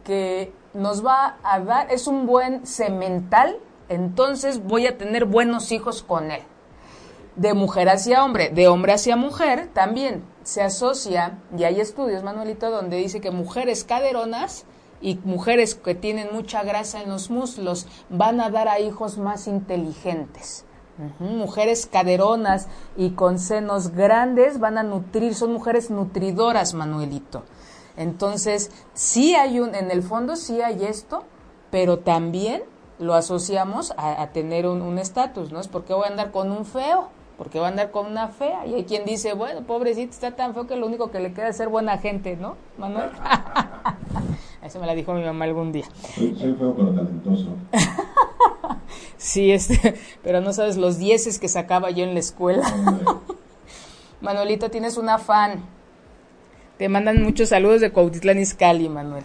que 0.04 0.52
nos 0.74 1.06
va 1.06 1.38
a 1.44 1.60
dar, 1.60 1.92
es 1.92 2.08
un 2.08 2.26
buen 2.26 2.66
semental, 2.66 3.58
entonces 3.88 4.64
voy 4.64 4.88
a 4.88 4.98
tener 4.98 5.26
buenos 5.26 5.72
hijos 5.72 6.02
con 6.02 6.32
él. 6.32 6.42
De 7.36 7.54
mujer 7.54 7.88
hacia 7.88 8.26
hombre, 8.26 8.50
de 8.50 8.68
hombre 8.68 8.94
hacia 8.94 9.16
mujer, 9.16 9.70
también 9.74 10.24
se 10.44 10.64
asocia, 10.64 11.38
y 11.56 11.66
hay 11.66 11.80
estudios, 11.80 12.24
Manuelito, 12.24 12.72
donde 12.72 12.98
dice 12.98 13.22
que 13.22 13.30
mujeres 13.30 13.84
caderonas 13.84 14.66
y 15.02 15.20
mujeres 15.24 15.76
que 15.76 15.96
tienen 15.96 16.30
mucha 16.32 16.64
grasa 16.64 17.02
en 17.02 17.10
los 17.10 17.30
muslos 17.30 17.88
van 18.10 18.40
a 18.40 18.50
dar 18.50 18.68
a 18.68 18.80
hijos 18.80 19.18
más 19.18 19.48
inteligentes. 19.48 20.66
Mujeres 21.20 21.88
caderonas 21.88 22.68
y 22.96 23.12
con 23.12 23.40
senos 23.40 23.90
grandes 23.90 24.60
van 24.60 24.78
a 24.78 24.84
nutrir, 24.84 25.34
son 25.34 25.52
mujeres 25.54 25.90
nutridoras, 25.90 26.76
Manuelito. 26.76 27.44
Entonces, 27.98 28.72
sí 28.94 29.34
hay 29.34 29.60
un, 29.60 29.74
en 29.74 29.90
el 29.90 30.04
fondo 30.04 30.36
sí 30.36 30.62
hay 30.62 30.86
esto, 30.86 31.24
pero 31.72 32.00
también 32.00 32.64
lo 33.00 33.16
asociamos 33.16 33.94
a, 33.98 34.28
tener 34.28 34.68
un 34.68 35.00
estatus, 35.00 35.52
¿no? 35.52 35.60
Es 35.60 35.68
porque 35.68 35.94
voy 35.94 36.06
a 36.06 36.10
andar 36.10 36.32
con 36.32 36.52
un 36.52 36.66
feo, 36.66 37.10
porque 37.42 37.58
voy 37.58 37.66
a 37.66 37.70
andar 37.70 37.90
con 37.90 38.06
una 38.06 38.28
fea. 38.28 38.68
Y 38.68 38.76
hay 38.76 38.84
quien 38.84 39.04
dice, 39.04 39.34
bueno, 39.34 39.62
pobrecito, 39.62 40.12
está 40.12 40.36
tan 40.36 40.54
feo 40.54 40.68
que 40.68 40.76
lo 40.76 40.86
único 40.86 41.10
que 41.10 41.20
le 41.20 41.34
queda 41.34 41.48
es 41.48 41.58
ser 41.58 41.70
buena 41.70 41.98
gente, 41.98 42.38
¿no, 42.38 42.56
Manuel? 42.78 43.10
Eso 44.64 44.80
me 44.80 44.86
la 44.86 44.94
dijo 44.94 45.14
mi 45.14 45.24
mamá 45.24 45.46
algún 45.46 45.72
día. 45.72 45.86
Soy, 46.16 46.36
feo 46.36 46.76
pero 46.76 46.94
talentoso. 46.94 47.56
sí, 49.18 49.52
este, 49.52 49.96
pero 50.24 50.42
no 50.42 50.54
sabes 50.54 50.78
los 50.78 51.00
dieces 51.00 51.40
que 51.40 51.48
sacaba 51.48 51.90
yo 51.90 52.04
en 52.04 52.14
la 52.14 52.20
escuela. 52.20 52.64
Manolito, 54.22 54.70
tienes 54.70 54.98
un 54.98 55.10
afán. 55.10 55.62
Te 56.78 56.90
mandan 56.90 57.22
muchos 57.24 57.50
saludos 57.50 57.82
de 57.82 57.92
Cuautitlán 57.92 58.40
Izcalli, 58.40 58.88
Manuel. 58.88 59.24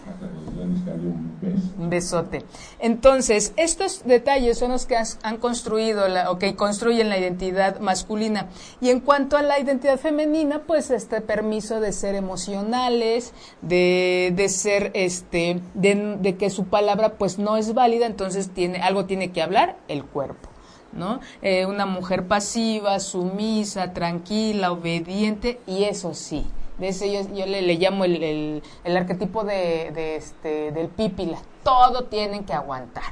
Un 0.59 1.36
besote. 1.77 2.43
Entonces, 2.79 3.53
estos 3.57 4.03
detalles 4.05 4.57
son 4.57 4.71
los 4.71 4.85
que 4.85 4.97
han 5.23 5.37
construido 5.37 6.07
la, 6.07 6.31
o 6.31 6.39
que 6.39 6.55
construyen 6.55 7.09
la 7.09 7.17
identidad 7.17 7.79
masculina. 7.79 8.47
Y 8.81 8.89
en 8.89 8.99
cuanto 8.99 9.37
a 9.37 9.41
la 9.41 9.59
identidad 9.59 9.99
femenina, 9.99 10.63
pues 10.65 10.91
este 10.91 11.21
permiso 11.21 11.79
de 11.79 11.91
ser 11.91 12.15
emocionales, 12.15 13.33
de, 13.61 14.33
de 14.35 14.49
ser, 14.49 14.91
este, 14.93 15.61
de, 15.73 16.17
de, 16.19 16.35
que 16.37 16.49
su 16.49 16.65
palabra 16.65 17.13
pues 17.13 17.39
no 17.39 17.57
es 17.57 17.73
válida, 17.73 18.05
entonces 18.05 18.49
tiene, 18.49 18.81
algo 18.81 19.05
tiene 19.05 19.31
que 19.31 19.41
hablar 19.41 19.77
el 19.87 20.03
cuerpo. 20.03 20.49
¿no? 20.93 21.19
Eh, 21.41 21.65
una 21.65 21.85
mujer 21.85 22.27
pasiva, 22.27 22.99
sumisa, 22.99 23.93
tranquila, 23.93 24.71
obediente, 24.71 25.59
y 25.67 25.83
eso 25.83 26.13
sí, 26.13 26.45
de 26.77 26.89
ese 26.89 27.11
yo, 27.11 27.45
le, 27.45 27.61
le, 27.61 27.75
llamo 27.75 28.05
el, 28.05 28.61
el, 28.83 28.97
arquetipo 28.97 29.43
de, 29.43 29.91
de, 29.93 30.15
este, 30.15 30.71
del 30.71 30.89
pípila. 30.89 31.39
Todo 31.63 32.05
tienen 32.05 32.45
que 32.45 32.53
aguantar. 32.53 33.03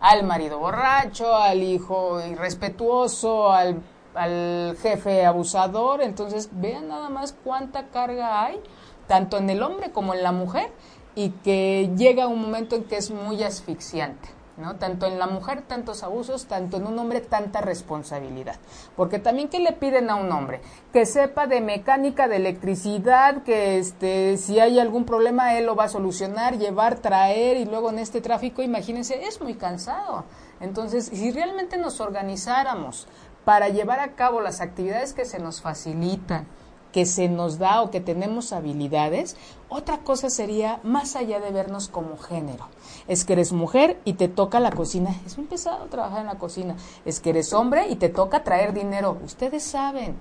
Al 0.00 0.24
marido 0.24 0.58
borracho, 0.58 1.34
al 1.34 1.62
hijo 1.62 2.20
irrespetuoso, 2.20 3.50
al, 3.50 3.80
al 4.14 4.76
jefe 4.82 5.24
abusador. 5.24 6.02
Entonces, 6.02 6.50
vean 6.52 6.88
nada 6.88 7.08
más 7.08 7.34
cuánta 7.44 7.88
carga 7.88 8.44
hay, 8.44 8.60
tanto 9.06 9.38
en 9.38 9.50
el 9.50 9.62
hombre 9.62 9.92
como 9.92 10.14
en 10.14 10.22
la 10.22 10.32
mujer, 10.32 10.70
y 11.14 11.30
que 11.30 11.90
llega 11.96 12.26
un 12.26 12.42
momento 12.42 12.76
en 12.76 12.84
que 12.84 12.96
es 12.96 13.10
muy 13.10 13.42
asfixiante. 13.42 14.35
¿No? 14.56 14.76
Tanto 14.76 15.06
en 15.06 15.18
la 15.18 15.26
mujer 15.26 15.62
tantos 15.62 16.02
abusos, 16.02 16.46
tanto 16.46 16.76
en 16.76 16.86
un 16.86 16.98
hombre 16.98 17.20
tanta 17.20 17.60
responsabilidad. 17.60 18.56
Porque 18.96 19.18
también 19.18 19.48
¿qué 19.48 19.58
le 19.58 19.72
piden 19.72 20.10
a 20.10 20.16
un 20.16 20.30
hombre? 20.32 20.60
Que 20.92 21.06
sepa 21.06 21.46
de 21.46 21.60
mecánica, 21.60 22.28
de 22.28 22.36
electricidad, 22.36 23.42
que 23.42 23.78
este 23.78 24.36
si 24.36 24.58
hay 24.60 24.78
algún 24.78 25.04
problema 25.04 25.54
él 25.54 25.66
lo 25.66 25.76
va 25.76 25.84
a 25.84 25.88
solucionar, 25.88 26.58
llevar, 26.58 26.98
traer 26.98 27.56
y 27.56 27.64
luego 27.64 27.90
en 27.90 27.98
este 27.98 28.20
tráfico, 28.20 28.62
imagínense, 28.62 29.24
es 29.24 29.40
muy 29.40 29.54
cansado. 29.54 30.24
Entonces, 30.60 31.06
si 31.06 31.30
realmente 31.32 31.76
nos 31.76 32.00
organizáramos 32.00 33.06
para 33.44 33.68
llevar 33.68 34.00
a 34.00 34.14
cabo 34.14 34.40
las 34.40 34.60
actividades 34.60 35.12
que 35.12 35.24
se 35.24 35.38
nos 35.38 35.60
facilitan, 35.60 36.46
que 36.92 37.04
se 37.04 37.28
nos 37.28 37.58
da 37.58 37.82
o 37.82 37.90
que 37.90 38.00
tenemos 38.00 38.52
habilidades, 38.52 39.36
otra 39.68 39.98
cosa 39.98 40.30
sería 40.30 40.80
más 40.82 41.14
allá 41.14 41.40
de 41.40 41.50
vernos 41.50 41.88
como 41.88 42.16
género. 42.16 42.68
Es 43.08 43.24
que 43.24 43.34
eres 43.34 43.52
mujer 43.52 43.98
y 44.04 44.14
te 44.14 44.28
toca 44.28 44.60
la 44.60 44.70
cocina. 44.70 45.14
Es 45.24 45.38
muy 45.38 45.46
pesado 45.46 45.86
trabajar 45.86 46.20
en 46.20 46.26
la 46.26 46.38
cocina. 46.38 46.76
Es 47.04 47.20
que 47.20 47.30
eres 47.30 47.52
hombre 47.52 47.88
y 47.88 47.96
te 47.96 48.08
toca 48.08 48.44
traer 48.44 48.72
dinero. 48.72 49.18
Ustedes 49.24 49.62
saben 49.62 50.16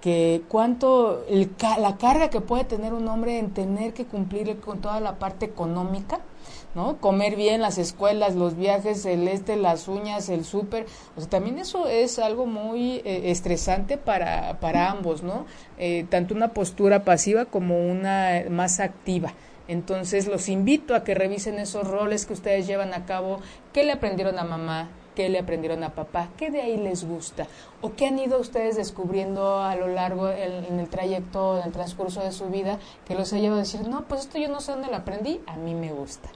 que 0.00 0.42
cuánto 0.48 1.24
la 1.78 1.96
carga 1.96 2.30
que 2.30 2.40
puede 2.40 2.64
tener 2.64 2.92
un 2.92 3.08
hombre 3.08 3.38
en 3.38 3.50
tener 3.50 3.94
que 3.94 4.06
cumplir 4.06 4.60
con 4.60 4.80
toda 4.80 5.00
la 5.00 5.18
parte 5.18 5.46
económica 5.46 6.20
¿no? 6.74 6.98
Comer 6.98 7.36
bien, 7.36 7.60
las 7.60 7.78
escuelas, 7.78 8.34
los 8.34 8.56
viajes, 8.56 9.04
el 9.06 9.26
este, 9.28 9.56
las 9.56 9.88
uñas, 9.88 10.28
el 10.28 10.44
súper, 10.44 10.86
o 11.16 11.20
sea, 11.20 11.30
también 11.30 11.58
eso 11.58 11.88
es 11.88 12.18
algo 12.18 12.46
muy 12.46 13.02
eh, 13.04 13.30
estresante 13.30 13.96
para, 13.96 14.60
para 14.60 14.90
ambos, 14.90 15.22
¿no? 15.22 15.46
Eh, 15.78 16.06
tanto 16.08 16.34
una 16.34 16.48
postura 16.48 17.04
pasiva 17.04 17.46
como 17.46 17.78
una 17.78 18.44
más 18.50 18.80
activa. 18.80 19.32
Entonces 19.68 20.26
los 20.26 20.48
invito 20.48 20.94
a 20.94 21.04
que 21.04 21.14
revisen 21.14 21.58
esos 21.58 21.86
roles 21.86 22.26
que 22.26 22.32
ustedes 22.32 22.66
llevan 22.66 22.94
a 22.94 23.04
cabo, 23.04 23.40
qué 23.72 23.84
le 23.84 23.92
aprendieron 23.92 24.38
a 24.38 24.44
mamá, 24.44 24.88
qué 25.14 25.28
le 25.28 25.38
aprendieron 25.38 25.84
a 25.84 25.90
papá, 25.90 26.28
qué 26.36 26.50
de 26.50 26.62
ahí 26.62 26.76
les 26.76 27.04
gusta 27.04 27.46
o 27.82 27.92
qué 27.94 28.06
han 28.06 28.18
ido 28.18 28.38
ustedes 28.38 28.76
descubriendo 28.76 29.60
a 29.60 29.74
lo 29.76 29.88
largo 29.88 30.30
en 30.30 30.78
el 30.78 30.88
trayecto, 30.88 31.58
en 31.58 31.66
el 31.66 31.72
transcurso 31.72 32.22
de 32.22 32.32
su 32.32 32.46
vida, 32.46 32.78
que 33.06 33.14
los 33.14 33.32
ha 33.32 33.38
llevado 33.38 33.56
a 33.56 33.64
decir, 33.64 33.86
no, 33.86 34.04
pues 34.04 34.22
esto 34.22 34.38
yo 34.38 34.48
no 34.48 34.60
sé 34.60 34.72
dónde 34.72 34.88
lo 34.88 34.96
aprendí, 34.96 35.40
a 35.46 35.56
mí 35.56 35.74
me 35.74 35.92
gusta. 35.92 36.28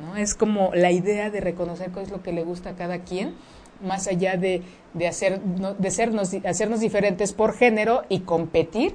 ¿no? 0.00 0.16
Es 0.16 0.34
como 0.34 0.74
la 0.74 0.90
idea 0.90 1.30
de 1.30 1.40
reconocer 1.40 1.90
qué 1.90 2.02
es 2.02 2.10
lo 2.10 2.22
que 2.22 2.32
le 2.32 2.42
gusta 2.42 2.70
a 2.70 2.74
cada 2.74 3.00
quien, 3.00 3.34
más 3.82 4.06
allá 4.06 4.36
de, 4.36 4.62
de, 4.94 5.08
hacer, 5.08 5.40
de 5.40 5.90
sernos, 5.90 6.30
hacernos 6.44 6.80
diferentes 6.80 7.32
por 7.32 7.54
género 7.54 8.04
y 8.08 8.20
competir. 8.20 8.94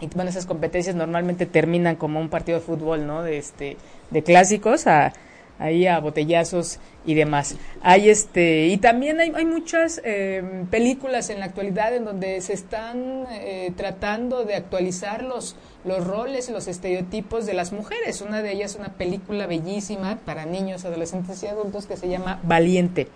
Y 0.00 0.06
bueno, 0.08 0.30
esas 0.30 0.46
competencias 0.46 0.94
normalmente 0.94 1.46
terminan 1.46 1.96
como 1.96 2.20
un 2.20 2.28
partido 2.28 2.58
de 2.58 2.64
fútbol, 2.64 3.06
¿no? 3.06 3.22
De, 3.22 3.38
este, 3.38 3.76
de 4.10 4.22
clásicos 4.22 4.86
a, 4.86 5.12
ahí 5.58 5.86
a 5.86 5.98
botellazos 5.98 6.78
y 7.04 7.14
demás. 7.14 7.56
Hay 7.82 8.10
este 8.10 8.66
y 8.66 8.78
también 8.78 9.20
hay, 9.20 9.32
hay 9.34 9.44
muchas 9.44 10.00
eh, 10.04 10.64
películas 10.70 11.30
en 11.30 11.40
la 11.40 11.46
actualidad 11.46 11.94
en 11.94 12.04
donde 12.04 12.40
se 12.40 12.52
están 12.52 13.24
eh, 13.32 13.72
tratando 13.76 14.44
de 14.44 14.54
actualizar 14.54 15.24
los 15.24 15.56
los 15.84 16.06
roles 16.06 16.48
y 16.48 16.52
los 16.52 16.68
estereotipos 16.68 17.46
de 17.46 17.54
las 17.54 17.72
mujeres. 17.72 18.20
Una 18.20 18.42
de 18.42 18.52
ellas 18.52 18.72
es 18.72 18.78
una 18.78 18.92
película 18.94 19.46
bellísima 19.46 20.18
para 20.24 20.44
niños, 20.44 20.84
adolescentes 20.84 21.42
y 21.42 21.46
adultos 21.46 21.86
que 21.86 21.96
se 21.96 22.08
llama 22.08 22.40
Valiente. 22.42 23.08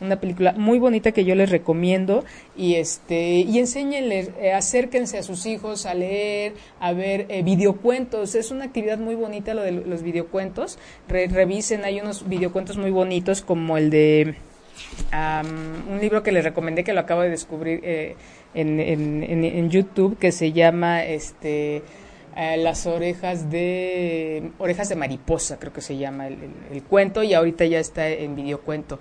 Una 0.00 0.20
película 0.20 0.52
muy 0.52 0.78
bonita 0.78 1.12
que 1.12 1.24
yo 1.24 1.34
les 1.34 1.50
recomiendo 1.50 2.24
y 2.56 2.76
este 2.76 3.40
y 3.40 3.58
enséñenles, 3.58 4.30
eh, 4.40 4.52
acérquense 4.52 5.18
a 5.18 5.22
sus 5.22 5.44
hijos 5.46 5.86
a 5.86 5.94
leer, 5.94 6.54
a 6.78 6.92
ver 6.92 7.26
eh, 7.28 7.42
videocuentos. 7.42 8.34
Es 8.34 8.50
una 8.50 8.64
actividad 8.64 8.98
muy 8.98 9.16
bonita 9.16 9.54
lo 9.54 9.62
de 9.62 9.72
los 9.72 10.02
videocuentos. 10.02 10.78
revisen, 11.08 11.84
hay 11.84 12.00
unos 12.00 12.28
videocuentos 12.28 12.76
muy 12.76 12.90
bonitos 12.90 13.42
como 13.42 13.76
el 13.76 13.90
de 13.90 14.36
un 15.12 15.98
libro 16.00 16.22
que 16.22 16.32
les 16.32 16.44
recomendé 16.44 16.84
que 16.84 16.92
lo 16.92 17.00
acabo 17.00 17.22
de 17.22 17.30
descubrir 17.30 17.80
eh, 17.82 18.16
en, 18.54 18.80
en, 18.80 19.70
YouTube 19.70 20.18
que 20.18 20.32
se 20.32 20.52
llama 20.52 21.04
este 21.04 21.82
eh, 22.36 22.56
las 22.58 22.86
orejas 22.86 23.50
de 23.50 24.50
orejas 24.58 24.88
de 24.88 24.96
mariposa 24.96 25.58
creo 25.58 25.72
que 25.72 25.80
se 25.80 25.96
llama 25.96 26.28
el, 26.28 26.82
cuento 26.88 27.22
y 27.22 27.34
ahorita 27.34 27.64
ya 27.64 27.78
está 27.78 28.08
en 28.08 28.36
videocuento 28.36 28.98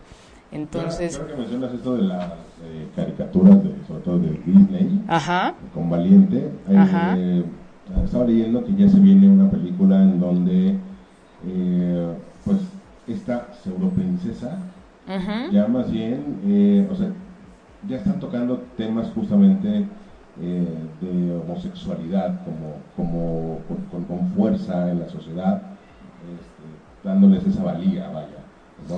entonces 0.51 1.17
creo, 1.17 1.27
que 1.35 1.41
mencionas 1.41 1.73
esto 1.73 1.95
de 1.95 2.03
las 2.03 2.25
eh, 2.63 2.87
caricaturas 2.95 3.63
de, 3.63 3.73
sobre 3.87 4.01
todo 4.01 4.19
de 4.19 4.41
Disney 4.45 5.03
Ajá. 5.07 5.55
con 5.73 5.89
Valiente 5.89 6.51
eh, 6.69 7.43
estaba 8.03 8.25
leyendo 8.25 8.63
que 8.63 8.75
ya 8.75 8.89
se 8.89 8.99
viene 8.99 9.29
una 9.29 9.49
película 9.49 10.01
en 10.01 10.19
donde 10.19 10.77
pues 12.43 12.57
esta 13.07 13.53
pseudo 13.63 13.89
princesa 13.89 14.59
ya 15.51 15.67
más 15.67 15.91
bien 15.91 16.87
o 16.91 16.95
sea 16.95 17.11
ya 17.87 17.97
están 17.97 18.19
tocando 18.19 18.63
temas 18.75 19.09
justamente 19.13 19.85
eh, 20.39 20.67
de 21.01 21.35
homosexualidad 21.35 22.41
como, 22.45 22.75
como 22.95 23.59
con, 24.07 24.27
fuerza 24.35 24.91
en 24.91 24.99
la 24.99 25.09
sociedad, 25.09 25.55
este, 25.55 27.07
dándoles 27.07 27.45
esa 27.45 27.63
valía, 27.63 28.07
vaya, 28.09 28.36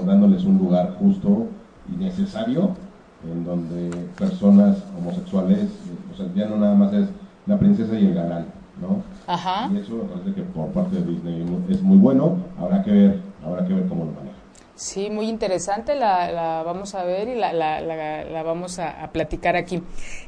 dándoles 0.06 0.44
un 0.44 0.58
lugar 0.58 0.96
justo 1.00 1.48
y 1.92 1.98
necesario 1.98 2.76
en 3.24 3.44
donde 3.44 3.90
personas 4.18 4.78
homosexuales, 4.98 5.68
o 6.14 6.16
sea, 6.16 6.28
ya 6.36 6.48
no 6.48 6.58
nada 6.58 6.76
más 6.76 6.94
es 6.94 7.08
la 7.46 7.58
princesa 7.58 7.98
y 8.00 8.06
el 8.06 8.14
galán, 8.14 8.46
¿no? 8.82 9.04
Ajá. 9.28 9.70
Y 9.74 9.78
eso 9.78 9.96
me 9.96 10.04
parece 10.04 10.34
que 10.34 10.42
por 10.44 10.68
parte 10.68 10.98
de 10.98 11.04
Disney 11.04 11.46
es 11.70 11.82
muy 11.82 11.98
bueno, 11.98 12.38
habrá 12.58 12.84
que 12.84 12.92
ver, 12.92 13.22
habrá 13.44 13.68
que 13.68 13.74
ver 13.74 13.88
cómo 13.88 14.06
lo 14.06 14.12
maneja. 14.12 14.36
Sí, 14.76 15.10
muy 15.10 15.28
interesante, 15.28 15.94
la, 15.94 16.32
la 16.32 16.64
vamos 16.64 16.96
a 16.96 17.04
ver 17.04 17.28
y 17.28 17.36
la, 17.36 17.52
la, 17.52 17.82
la 17.82 18.44
vamos 18.44 18.80
a, 18.80 19.04
a, 19.04 19.12
platicar 19.12 19.58
aquí. 19.58 19.84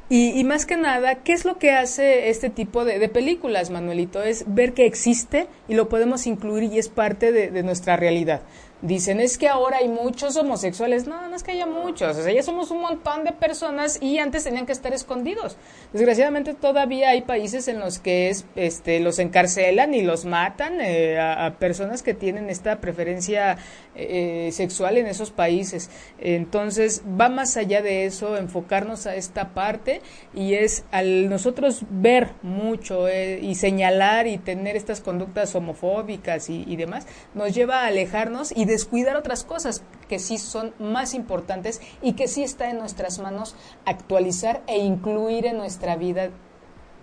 Y, 0.09 0.37
y, 0.37 0.43
más 0.43 0.65
que 0.65 0.75
nada, 0.75 1.15
¿qué 1.23 1.31
es 1.31 1.45
lo 1.45 1.57
que 1.57 1.71
hace 1.71 2.29
este 2.29 2.49
tipo 2.49 2.83
de, 2.83 2.99
de, 2.99 3.07
películas, 3.07 3.69
Manuelito? 3.69 4.21
Es 4.21 4.43
ver 4.53 4.73
que 4.73 4.85
existe 4.85 5.47
y 5.69 5.75
lo 5.75 5.87
podemos 5.87 6.27
incluir 6.27 6.63
y 6.63 6.79
es 6.79 6.89
parte 6.89 7.31
de, 7.31 7.49
de 7.49 7.63
nuestra 7.63 7.95
realidad 7.95 8.41
dicen 8.81 9.19
es 9.19 9.37
que 9.37 9.47
ahora 9.47 9.77
hay 9.77 9.87
muchos 9.87 10.35
homosexuales. 10.37 11.07
No, 11.07 11.27
no 11.27 11.35
es 11.35 11.43
que 11.43 11.51
haya 11.51 11.65
muchos, 11.65 12.17
o 12.17 12.23
sea, 12.23 12.33
ya 12.33 12.43
somos 12.43 12.71
un 12.71 12.81
montón 12.81 13.23
de 13.23 13.31
personas 13.31 14.01
y 14.01 14.17
antes 14.17 14.43
tenían 14.43 14.65
que 14.65 14.71
estar 14.71 14.93
escondidos. 14.93 15.57
Desgraciadamente 15.93 16.53
todavía 16.53 17.09
hay 17.09 17.21
países 17.21 17.67
en 17.67 17.79
los 17.79 17.99
que 17.99 18.29
es, 18.29 18.45
este, 18.55 18.99
los 18.99 19.19
encarcelan 19.19 19.93
y 19.93 20.01
los 20.01 20.25
matan 20.25 20.81
eh, 20.81 21.19
a, 21.19 21.55
personas 21.59 22.03
que 22.03 22.13
tienen 22.13 22.49
esta 22.49 22.79
preferencia 22.79 23.57
eh, 23.95 24.49
sexual 24.51 24.97
en 24.97 25.07
esos 25.07 25.31
países. 25.31 25.89
Entonces 26.19 27.03
va 27.19 27.29
más 27.29 27.57
allá 27.57 27.81
de 27.81 28.05
eso, 28.05 28.37
enfocarnos 28.37 29.05
a 29.05 29.15
esta 29.15 29.53
parte 29.53 30.01
y 30.33 30.53
es 30.53 30.85
al 30.91 31.29
nosotros 31.29 31.83
ver 31.89 32.29
mucho 32.41 33.07
eh, 33.07 33.39
y 33.41 33.55
señalar 33.55 34.27
y 34.27 34.37
tener 34.37 34.75
estas 34.75 35.01
conductas 35.01 35.53
homofóbicas 35.55 36.49
y, 36.49 36.75
demás, 36.75 37.07
nos 37.33 37.53
lleva 37.53 37.83
a 37.83 37.87
alejarnos 37.87 38.51
y 38.55 38.65
descuidar 38.71 39.15
otras 39.17 39.43
cosas 39.43 39.83
que 40.07 40.17
sí 40.17 40.37
son 40.37 40.73
más 40.79 41.13
importantes 41.13 41.81
y 42.01 42.13
que 42.13 42.27
sí 42.27 42.43
está 42.43 42.69
en 42.69 42.79
nuestras 42.79 43.19
manos 43.19 43.55
actualizar 43.85 44.63
e 44.67 44.79
incluir 44.79 45.45
en 45.45 45.57
nuestra 45.57 45.95
vida, 45.95 46.29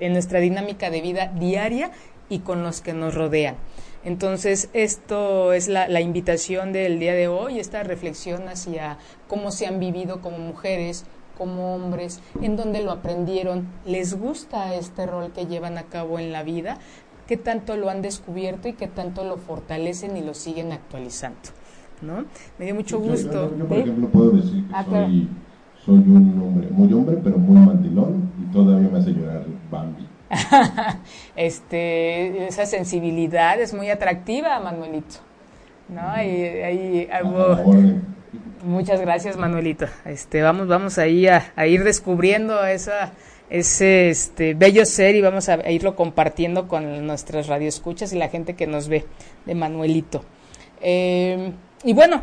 en 0.00 0.12
nuestra 0.12 0.40
dinámica 0.40 0.90
de 0.90 1.00
vida 1.00 1.32
diaria 1.38 1.92
y 2.28 2.40
con 2.40 2.62
los 2.62 2.80
que 2.80 2.92
nos 2.92 3.14
rodean. 3.14 3.56
Entonces, 4.04 4.70
esto 4.72 5.52
es 5.52 5.68
la, 5.68 6.00
invitación 6.00 6.72
del 6.72 6.98
día 6.98 7.14
de 7.14 7.28
hoy, 7.28 7.58
esta 7.58 7.82
reflexión 7.82 8.48
hacia 8.48 8.98
cómo 9.26 9.50
se 9.50 9.66
han 9.66 9.80
vivido 9.80 10.22
como 10.22 10.38
mujeres, 10.38 11.04
como 11.36 11.74
hombres, 11.74 12.20
en 12.40 12.56
donde 12.56 12.82
lo 12.82 12.90
aprendieron, 12.90 13.68
les 13.84 14.14
gusta 14.18 14.74
este 14.74 15.06
rol 15.06 15.32
que 15.32 15.46
llevan 15.46 15.78
a 15.78 15.84
cabo 15.84 16.18
en 16.18 16.32
la 16.32 16.42
vida, 16.42 16.78
qué 17.26 17.36
tanto 17.36 17.76
lo 17.76 17.90
han 17.90 18.02
descubierto 18.02 18.68
y 18.68 18.72
qué 18.72 18.86
tanto 18.86 19.24
lo 19.24 19.36
fortalecen 19.36 20.16
y 20.16 20.22
lo 20.22 20.34
siguen 20.34 20.72
actualizando. 20.72 21.57
¿No? 22.02 22.24
Me 22.58 22.66
dio 22.66 22.74
mucho 22.74 22.98
gusto. 22.98 23.56
Yo, 23.56 23.66
por 23.66 23.78
ejemplo, 23.78 24.08
puedo 24.08 24.30
decir 24.32 24.66
que 24.66 24.74
ah, 24.74 24.84
soy, 24.84 25.28
soy, 25.84 25.94
un 25.94 26.42
hombre, 26.42 26.68
muy 26.70 26.92
hombre, 26.92 27.18
pero 27.22 27.38
muy 27.38 27.58
mandilón 27.58 28.30
y 28.40 28.52
todavía 28.52 28.88
me 28.88 28.98
hace 28.98 29.12
llorar 29.12 29.44
Bambi. 29.70 30.06
este, 31.36 32.46
esa 32.46 32.66
sensibilidad 32.66 33.60
es 33.60 33.72
muy 33.72 33.90
atractiva, 33.90 34.60
Manuelito. 34.60 35.16
¿no? 35.88 36.02
Ahí, 36.02 37.08
Muchas 38.64 39.00
gracias, 39.00 39.36
Manuelito. 39.36 39.86
Este, 40.04 40.42
vamos, 40.42 40.68
vamos 40.68 40.98
ahí 40.98 41.26
a, 41.26 41.52
a 41.56 41.66
ir 41.66 41.84
descubriendo 41.84 42.66
esa, 42.66 43.12
ese 43.50 44.10
este 44.10 44.54
bello 44.54 44.84
ser 44.84 45.14
y 45.14 45.20
vamos 45.20 45.48
a 45.48 45.70
irlo 45.70 45.94
compartiendo 45.96 46.68
con 46.68 47.06
nuestras 47.06 47.46
radioescuchas 47.46 48.12
y 48.12 48.18
la 48.18 48.28
gente 48.28 48.54
que 48.54 48.66
nos 48.66 48.88
ve 48.88 49.04
de 49.46 49.54
Manuelito. 49.54 50.24
Eh, 50.80 51.52
y 51.84 51.92
bueno, 51.92 52.22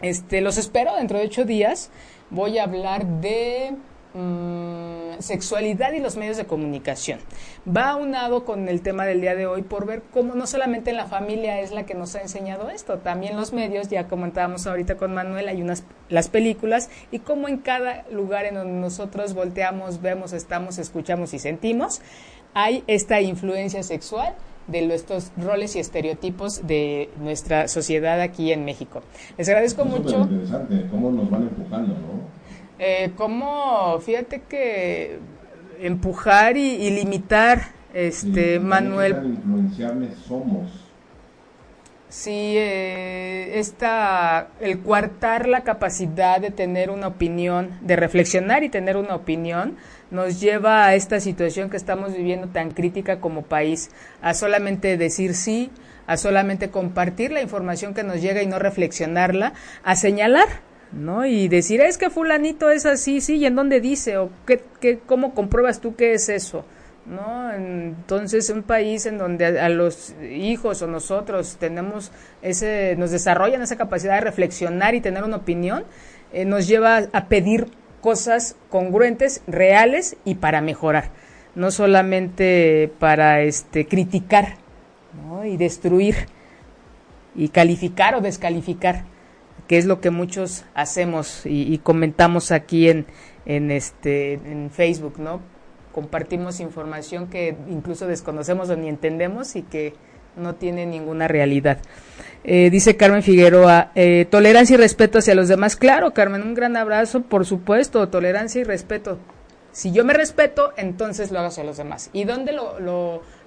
este, 0.00 0.40
los 0.40 0.56
espero 0.58 0.94
dentro 0.96 1.18
de 1.18 1.26
ocho 1.26 1.44
días. 1.44 1.90
Voy 2.30 2.58
a 2.58 2.64
hablar 2.64 3.06
de 3.06 3.74
mm, 4.14 5.20
sexualidad 5.20 5.92
y 5.92 6.00
los 6.00 6.16
medios 6.16 6.36
de 6.36 6.46
comunicación. 6.46 7.20
Va 7.66 7.90
aunado 7.90 8.44
con 8.44 8.68
el 8.68 8.80
tema 8.80 9.04
del 9.04 9.20
día 9.20 9.34
de 9.34 9.46
hoy 9.46 9.62
por 9.62 9.86
ver 9.86 10.02
cómo 10.12 10.34
no 10.34 10.46
solamente 10.46 10.92
la 10.92 11.06
familia 11.06 11.60
es 11.60 11.72
la 11.72 11.84
que 11.84 11.94
nos 11.94 12.14
ha 12.14 12.22
enseñado 12.22 12.70
esto, 12.70 12.98
también 12.98 13.36
los 13.36 13.52
medios, 13.52 13.88
ya 13.88 14.08
comentábamos 14.08 14.66
ahorita 14.66 14.96
con 14.96 15.14
Manuel, 15.14 15.48
hay 15.48 15.62
unas 15.62 15.84
las 16.08 16.28
películas 16.28 16.88
y 17.10 17.18
cómo 17.18 17.48
en 17.48 17.58
cada 17.58 18.04
lugar 18.10 18.44
en 18.44 18.54
donde 18.54 18.74
nosotros 18.74 19.34
volteamos, 19.34 20.00
vemos, 20.00 20.32
estamos, 20.32 20.78
escuchamos 20.78 21.34
y 21.34 21.38
sentimos, 21.38 22.00
hay 22.54 22.84
esta 22.86 23.20
influencia 23.20 23.82
sexual 23.82 24.34
de 24.68 24.94
estos 24.94 25.32
roles 25.36 25.74
y 25.76 25.80
estereotipos 25.80 26.66
de 26.66 27.10
nuestra 27.20 27.66
sociedad 27.68 28.20
aquí 28.20 28.52
en 28.52 28.64
México. 28.64 29.02
Les 29.36 29.48
agradezco 29.48 29.82
Es 29.82 29.88
mucho. 29.88 30.20
interesante 30.20 30.86
cómo 30.90 31.10
nos 31.10 31.28
van 31.30 31.42
empujando, 31.42 31.94
¿no? 31.94 32.28
Eh, 32.78 33.10
cómo, 33.16 33.98
fíjate 34.00 34.42
que 34.48 35.18
empujar 35.80 36.56
y, 36.56 36.74
y 36.74 36.90
limitar, 36.90 37.72
este, 37.94 38.56
Y 38.56 38.58
Manuel, 38.60 39.16
influenciables 39.24 40.14
somos. 40.28 40.84
Sí, 42.10 42.54
eh, 42.56 43.58
esta, 43.58 44.48
el 44.60 44.80
coartar 44.80 45.46
la 45.46 45.60
capacidad 45.62 46.40
de 46.40 46.50
tener 46.50 46.88
una 46.90 47.08
opinión, 47.08 47.70
de 47.82 47.96
reflexionar 47.96 48.64
y 48.64 48.70
tener 48.70 48.96
una 48.96 49.14
opinión, 49.14 49.76
nos 50.10 50.40
lleva 50.40 50.86
a 50.86 50.94
esta 50.94 51.20
situación 51.20 51.70
que 51.70 51.76
estamos 51.76 52.14
viviendo 52.14 52.48
tan 52.48 52.70
crítica 52.70 53.20
como 53.20 53.42
país, 53.42 53.90
a 54.22 54.34
solamente 54.34 54.96
decir 54.96 55.34
sí, 55.34 55.70
a 56.06 56.16
solamente 56.16 56.70
compartir 56.70 57.30
la 57.32 57.42
información 57.42 57.94
que 57.94 58.02
nos 58.02 58.22
llega 58.22 58.42
y 58.42 58.46
no 58.46 58.58
reflexionarla, 58.58 59.52
a 59.84 59.96
señalar, 59.96 60.48
¿no? 60.92 61.26
Y 61.26 61.48
decir, 61.48 61.80
es 61.82 61.98
que 61.98 62.08
fulanito 62.08 62.70
es 62.70 62.86
así, 62.86 63.20
sí, 63.20 63.36
¿y 63.36 63.46
en 63.46 63.54
dónde 63.54 63.80
dice? 63.80 64.16
¿O 64.16 64.30
qué, 64.46 64.62
qué, 64.80 64.98
cómo 64.98 65.34
compruebas 65.34 65.80
tú 65.80 65.94
que 65.96 66.14
es 66.14 66.28
eso? 66.28 66.64
¿no? 67.08 67.52
Entonces, 67.52 68.50
un 68.50 68.62
país 68.62 69.06
en 69.06 69.18
donde 69.18 69.46
a, 69.46 69.66
a, 69.66 69.68
los 69.68 70.14
hijos 70.22 70.82
o 70.82 70.86
nosotros 70.86 71.56
tenemos 71.58 72.12
ese, 72.42 72.96
nos 72.98 73.10
desarrollan 73.10 73.62
esa 73.62 73.76
capacidad 73.76 74.14
de 74.14 74.20
reflexionar 74.20 74.94
y 74.94 75.00
tener 75.00 75.24
una 75.24 75.36
opinión, 75.36 75.84
eh, 76.32 76.44
nos 76.44 76.68
lleva 76.68 77.08
a 77.12 77.28
pedir 77.28 77.68
cosas 78.00 78.56
congruentes, 78.70 79.42
reales 79.46 80.16
y 80.24 80.36
para 80.36 80.60
mejorar, 80.60 81.10
no 81.54 81.70
solamente 81.70 82.92
para 82.98 83.42
este 83.42 83.86
criticar 83.86 84.56
y 85.44 85.56
destruir 85.56 86.28
y 87.34 87.48
calificar 87.48 88.14
o 88.14 88.20
descalificar, 88.20 89.04
que 89.66 89.78
es 89.78 89.86
lo 89.86 90.00
que 90.00 90.10
muchos 90.10 90.64
hacemos 90.74 91.44
y, 91.44 91.72
y 91.72 91.78
comentamos 91.78 92.52
aquí 92.52 92.88
en, 92.88 93.06
en 93.46 93.70
este 93.70 94.34
en 94.34 94.70
Facebook, 94.70 95.18
¿no? 95.18 95.40
compartimos 95.98 96.60
información 96.60 97.28
que 97.28 97.56
incluso 97.68 98.06
desconocemos 98.06 98.70
o 98.70 98.76
ni 98.76 98.88
entendemos 98.88 99.56
y 99.56 99.62
que 99.62 99.94
no 100.38 100.54
tiene 100.54 100.86
ninguna 100.86 101.28
realidad. 101.28 101.78
Eh, 102.44 102.70
dice 102.70 102.96
Carmen 102.96 103.22
Figueroa, 103.22 103.92
eh, 103.94 104.26
tolerancia 104.30 104.74
y 104.74 104.76
respeto 104.78 105.18
hacia 105.18 105.34
los 105.34 105.48
demás. 105.48 105.76
Claro, 105.76 106.14
Carmen, 106.14 106.42
un 106.42 106.54
gran 106.54 106.76
abrazo, 106.76 107.22
por 107.22 107.44
supuesto, 107.44 108.08
tolerancia 108.08 108.60
y 108.60 108.64
respeto. 108.64 109.18
Si 109.72 109.92
yo 109.92 110.04
me 110.04 110.14
respeto, 110.14 110.72
entonces 110.76 111.30
lo 111.30 111.38
hago 111.38 111.48
hacia 111.48 111.62
los 111.62 111.76
demás. 111.76 112.10
¿Y 112.12 112.24
dónde 112.24 112.52
lo, 112.52 112.80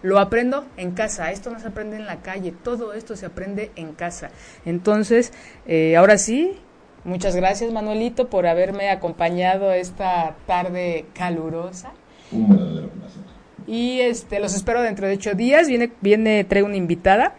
lo, 0.04 0.20
aprendo? 0.20 0.66
En 0.78 0.92
casa. 0.92 1.32
Esto 1.32 1.50
no 1.50 1.60
se 1.60 1.68
aprende 1.68 1.98
en 1.98 2.06
la 2.06 2.22
calle, 2.22 2.54
todo 2.64 2.94
esto 2.94 3.16
se 3.16 3.26
aprende 3.26 3.72
en 3.76 3.94
casa. 3.94 4.30
Entonces, 4.66 5.34
eh, 5.66 5.98
ahora 5.98 6.18
sí, 6.18 6.58
muchas 7.04 7.36
gracias 7.36 7.74
Manuelito 7.74 8.30
por 8.30 8.46
haberme 8.46 8.92
acompañado 8.92 9.74
esta 9.74 10.36
tarde 10.46 11.06
calurosa. 11.14 11.92
Un 12.32 12.50
verdadero 12.50 12.90
placer. 12.90 13.31
Y 13.68 14.02
este, 14.02 14.40
los 14.40 14.54
espero 14.56 14.82
dentro 14.82 15.08
de 15.08 15.14
ocho 15.14 15.34
días. 15.34 15.68
Viene, 15.68 15.92
viene, 16.02 16.44
traigo 16.44 16.68
una 16.68 16.78
invitada. 16.78 17.36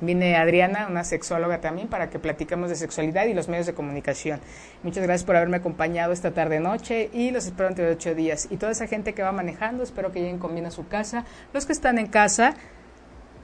Viene 0.00 0.36
Adriana, 0.36 0.88
una 0.90 1.04
sexóloga 1.04 1.60
también, 1.60 1.88
para 1.88 2.10
que 2.10 2.18
platiquemos 2.18 2.68
de 2.68 2.76
sexualidad 2.76 3.26
y 3.26 3.34
los 3.34 3.48
medios 3.48 3.66
de 3.66 3.72
comunicación. 3.72 4.40
Muchas 4.82 5.02
gracias 5.04 5.24
por 5.24 5.36
haberme 5.36 5.56
acompañado 5.56 6.12
esta 6.12 6.32
tarde 6.32 6.60
noche 6.60 7.08
y 7.14 7.30
los 7.30 7.46
espero 7.46 7.68
dentro 7.68 7.86
de 7.86 7.92
ocho 7.92 8.14
días. 8.14 8.48
Y 8.50 8.58
toda 8.58 8.72
esa 8.72 8.86
gente 8.86 9.14
que 9.14 9.22
va 9.22 9.32
manejando, 9.32 9.82
espero 9.82 10.12
que 10.12 10.20
lleguen 10.20 10.38
con 10.38 10.52
bien 10.52 10.66
a 10.66 10.70
su 10.70 10.86
casa. 10.86 11.24
Los 11.54 11.64
que 11.64 11.72
están 11.72 11.98
en 11.98 12.08
casa, 12.08 12.54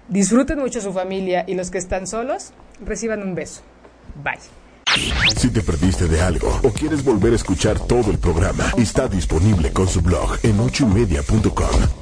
disfruten 0.08 0.58
mucho 0.58 0.82
su 0.82 0.92
familia 0.92 1.44
y 1.46 1.54
los 1.54 1.70
que 1.70 1.78
están 1.78 2.06
solos, 2.06 2.52
reciban 2.84 3.22
un 3.22 3.34
beso. 3.34 3.62
Bye. 4.22 4.38
Si 5.38 5.48
te 5.48 5.62
perdiste 5.62 6.06
de 6.06 6.20
algo 6.20 6.60
o 6.62 6.70
quieres 6.70 7.02
volver 7.02 7.32
a 7.32 7.36
escuchar 7.36 7.78
todo 7.78 8.10
el 8.10 8.18
programa, 8.18 8.72
está 8.76 9.08
disponible 9.08 9.72
con 9.72 9.88
su 9.88 10.02
blog 10.02 10.38
en 10.42 10.60
ochoymedia.com. 10.60 12.01